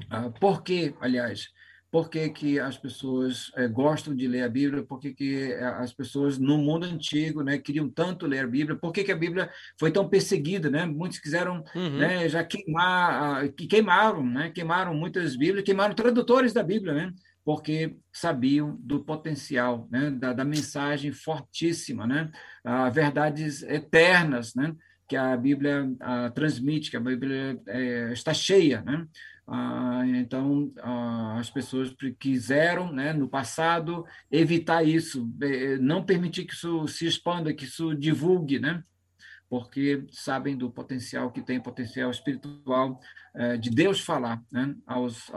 ah, 0.10 0.30
por 0.30 0.64
que, 0.64 0.96
aliás, 1.02 1.50
por 1.92 2.10
que, 2.10 2.30
que 2.30 2.60
as 2.60 2.78
pessoas 2.78 3.52
é, 3.56 3.68
gostam 3.68 4.16
de 4.16 4.28
ler 4.28 4.44
a 4.44 4.50
Bíblia, 4.50 4.84
por 4.84 5.00
que, 5.00 5.12
que 5.12 5.52
eh, 5.52 5.64
as 5.64 5.92
pessoas 5.92 6.38
no 6.38 6.58
mundo 6.58 6.86
antigo 6.86 7.42
né, 7.42 7.58
queriam 7.58 7.90
tanto 7.90 8.28
ler 8.28 8.44
a 8.44 8.48
Bíblia, 8.48 8.78
por 8.78 8.92
que, 8.92 9.04
que 9.04 9.12
a 9.12 9.18
Bíblia 9.18 9.50
foi 9.80 9.92
tão 9.92 10.08
perseguida, 10.08 10.70
né? 10.70 10.86
Muitos 10.86 11.18
quiseram 11.18 11.64
uhum. 11.76 11.98
né, 11.98 12.30
já 12.30 12.44
queimar, 12.44 13.50
que 13.50 13.66
queimaram, 13.66 14.24
né? 14.24 14.52
Queimaram 14.52 14.94
muitas 14.94 15.36
Bíblias, 15.36 15.66
queimaram 15.66 15.96
tradutores 15.96 16.54
da 16.54 16.62
Bíblia, 16.62 16.94
né? 16.94 17.14
Porque 17.44 17.98
sabiam 18.14 18.78
do 18.80 19.04
potencial, 19.04 19.88
né? 19.90 20.12
Da, 20.12 20.32
da 20.32 20.46
mensagem 20.46 21.12
fortíssima, 21.12 22.06
né? 22.06 22.30
Ah, 22.64 22.90
verdades 22.90 23.64
eternas, 23.64 24.54
né? 24.54 24.76
Que 25.08 25.16
a 25.16 25.36
Bíblia 25.36 25.92
ah, 26.02 26.30
transmite, 26.30 26.92
que 26.92 26.98
a 26.98 27.00
Bíblia 27.00 27.60
é, 27.68 28.14
está 28.14 28.32
cheia, 28.32 28.84
né? 28.84 29.08
Ah, 29.52 30.04
então, 30.06 30.72
ah, 30.82 31.38
as 31.39 31.50
pessoas 31.50 31.93
quiseram, 32.20 32.91
né, 32.91 33.14
no 33.14 33.28
passado, 33.28 34.06
evitar 34.32 34.84
isso, 34.84 35.28
não 35.82 36.06
permitir 36.06 36.45
que 36.45 36.54
isso 36.54 36.88
se 36.88 37.08
expanda, 37.08 37.54
que 37.54 37.66
isso 37.66 37.95
divulgue, 37.95 38.60
né? 38.60 38.84
porque 39.50 40.06
sabem 40.12 40.56
do 40.56 40.70
potencial 40.70 41.32
que 41.32 41.41
tem, 41.41 41.60
potencial 41.60 42.12
espiritual 42.12 43.00
eh, 43.34 43.58
de 43.58 43.72
Deus 43.72 44.00
falar 44.00 44.41
né, 44.52 44.76
aos, 44.86 45.30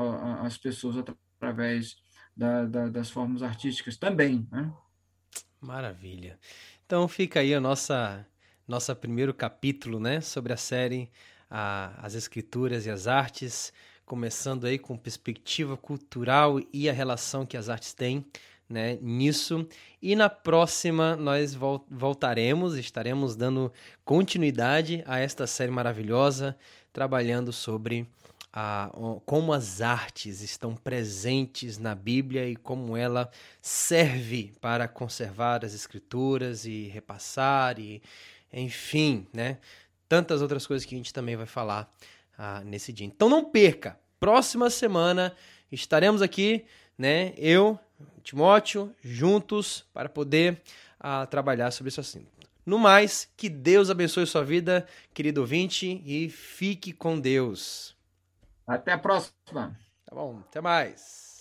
às 0.42 0.58
pessoas 0.58 0.96
através 0.98 1.96
da, 2.36 2.66
da, 2.66 2.88
das 2.88 3.10
formas 3.10 3.42
artísticas 3.42 3.96
também. 3.96 4.46
Né? 4.52 4.70
Maravilha. 5.58 6.38
Então 6.84 7.08
fica 7.08 7.40
aí 7.40 7.54
a 7.54 7.60
nossa 7.60 8.26
nossa 8.68 8.94
primeiro 8.94 9.34
capítulo, 9.34 9.98
né, 9.98 10.20
sobre 10.20 10.52
a 10.52 10.56
série 10.56 11.10
a, 11.50 11.92
as 12.04 12.14
escrituras 12.14 12.86
e 12.86 12.90
as 12.90 13.06
artes 13.06 13.72
começando 14.04 14.66
aí 14.66 14.78
com 14.78 14.96
perspectiva 14.96 15.76
cultural 15.76 16.60
e 16.72 16.88
a 16.88 16.92
relação 16.92 17.46
que 17.46 17.56
as 17.56 17.68
artes 17.68 17.92
têm 17.92 18.24
né, 18.68 18.98
nisso. 19.00 19.66
E 20.00 20.16
na 20.16 20.28
próxima 20.28 21.14
nós 21.14 21.54
vol 21.54 21.84
voltaremos, 21.90 22.76
estaremos 22.76 23.36
dando 23.36 23.72
continuidade 24.04 25.04
a 25.06 25.18
esta 25.18 25.46
série 25.46 25.70
maravilhosa, 25.70 26.56
trabalhando 26.92 27.52
sobre 27.52 28.08
a, 28.52 28.90
como 29.24 29.52
as 29.52 29.80
artes 29.80 30.42
estão 30.42 30.74
presentes 30.74 31.78
na 31.78 31.94
Bíblia 31.94 32.48
e 32.48 32.56
como 32.56 32.96
ela 32.96 33.30
serve 33.60 34.52
para 34.60 34.86
conservar 34.86 35.64
as 35.64 35.72
escrituras 35.74 36.64
e 36.66 36.88
repassar 36.88 37.78
e 37.78 38.02
enfim, 38.52 39.26
né? 39.32 39.58
Tantas 40.08 40.42
outras 40.42 40.66
coisas 40.66 40.84
que 40.84 40.94
a 40.94 40.98
gente 40.98 41.12
também 41.14 41.36
vai 41.36 41.46
falar 41.46 41.90
ah, 42.36 42.62
nesse 42.64 42.92
dia. 42.92 43.06
Então 43.06 43.28
não 43.28 43.44
perca. 43.44 43.98
Próxima 44.18 44.70
semana 44.70 45.34
estaremos 45.70 46.22
aqui, 46.22 46.64
né? 46.96 47.32
Eu, 47.36 47.78
Timóteo, 48.22 48.94
juntos 49.02 49.84
para 49.92 50.08
poder 50.08 50.60
ah, 50.98 51.26
trabalhar 51.26 51.70
sobre 51.70 51.88
esse 51.88 52.00
assunto. 52.00 52.30
No 52.64 52.78
mais, 52.78 53.28
que 53.36 53.48
Deus 53.48 53.90
abençoe 53.90 54.26
sua 54.26 54.44
vida, 54.44 54.86
querido 55.12 55.40
ouvinte, 55.40 56.00
e 56.06 56.30
fique 56.30 56.92
com 56.92 57.18
Deus. 57.18 57.96
Até 58.64 58.92
a 58.92 58.98
próxima. 58.98 59.76
Tá 60.06 60.14
bom, 60.14 60.40
até 60.48 60.60
mais. 60.60 61.31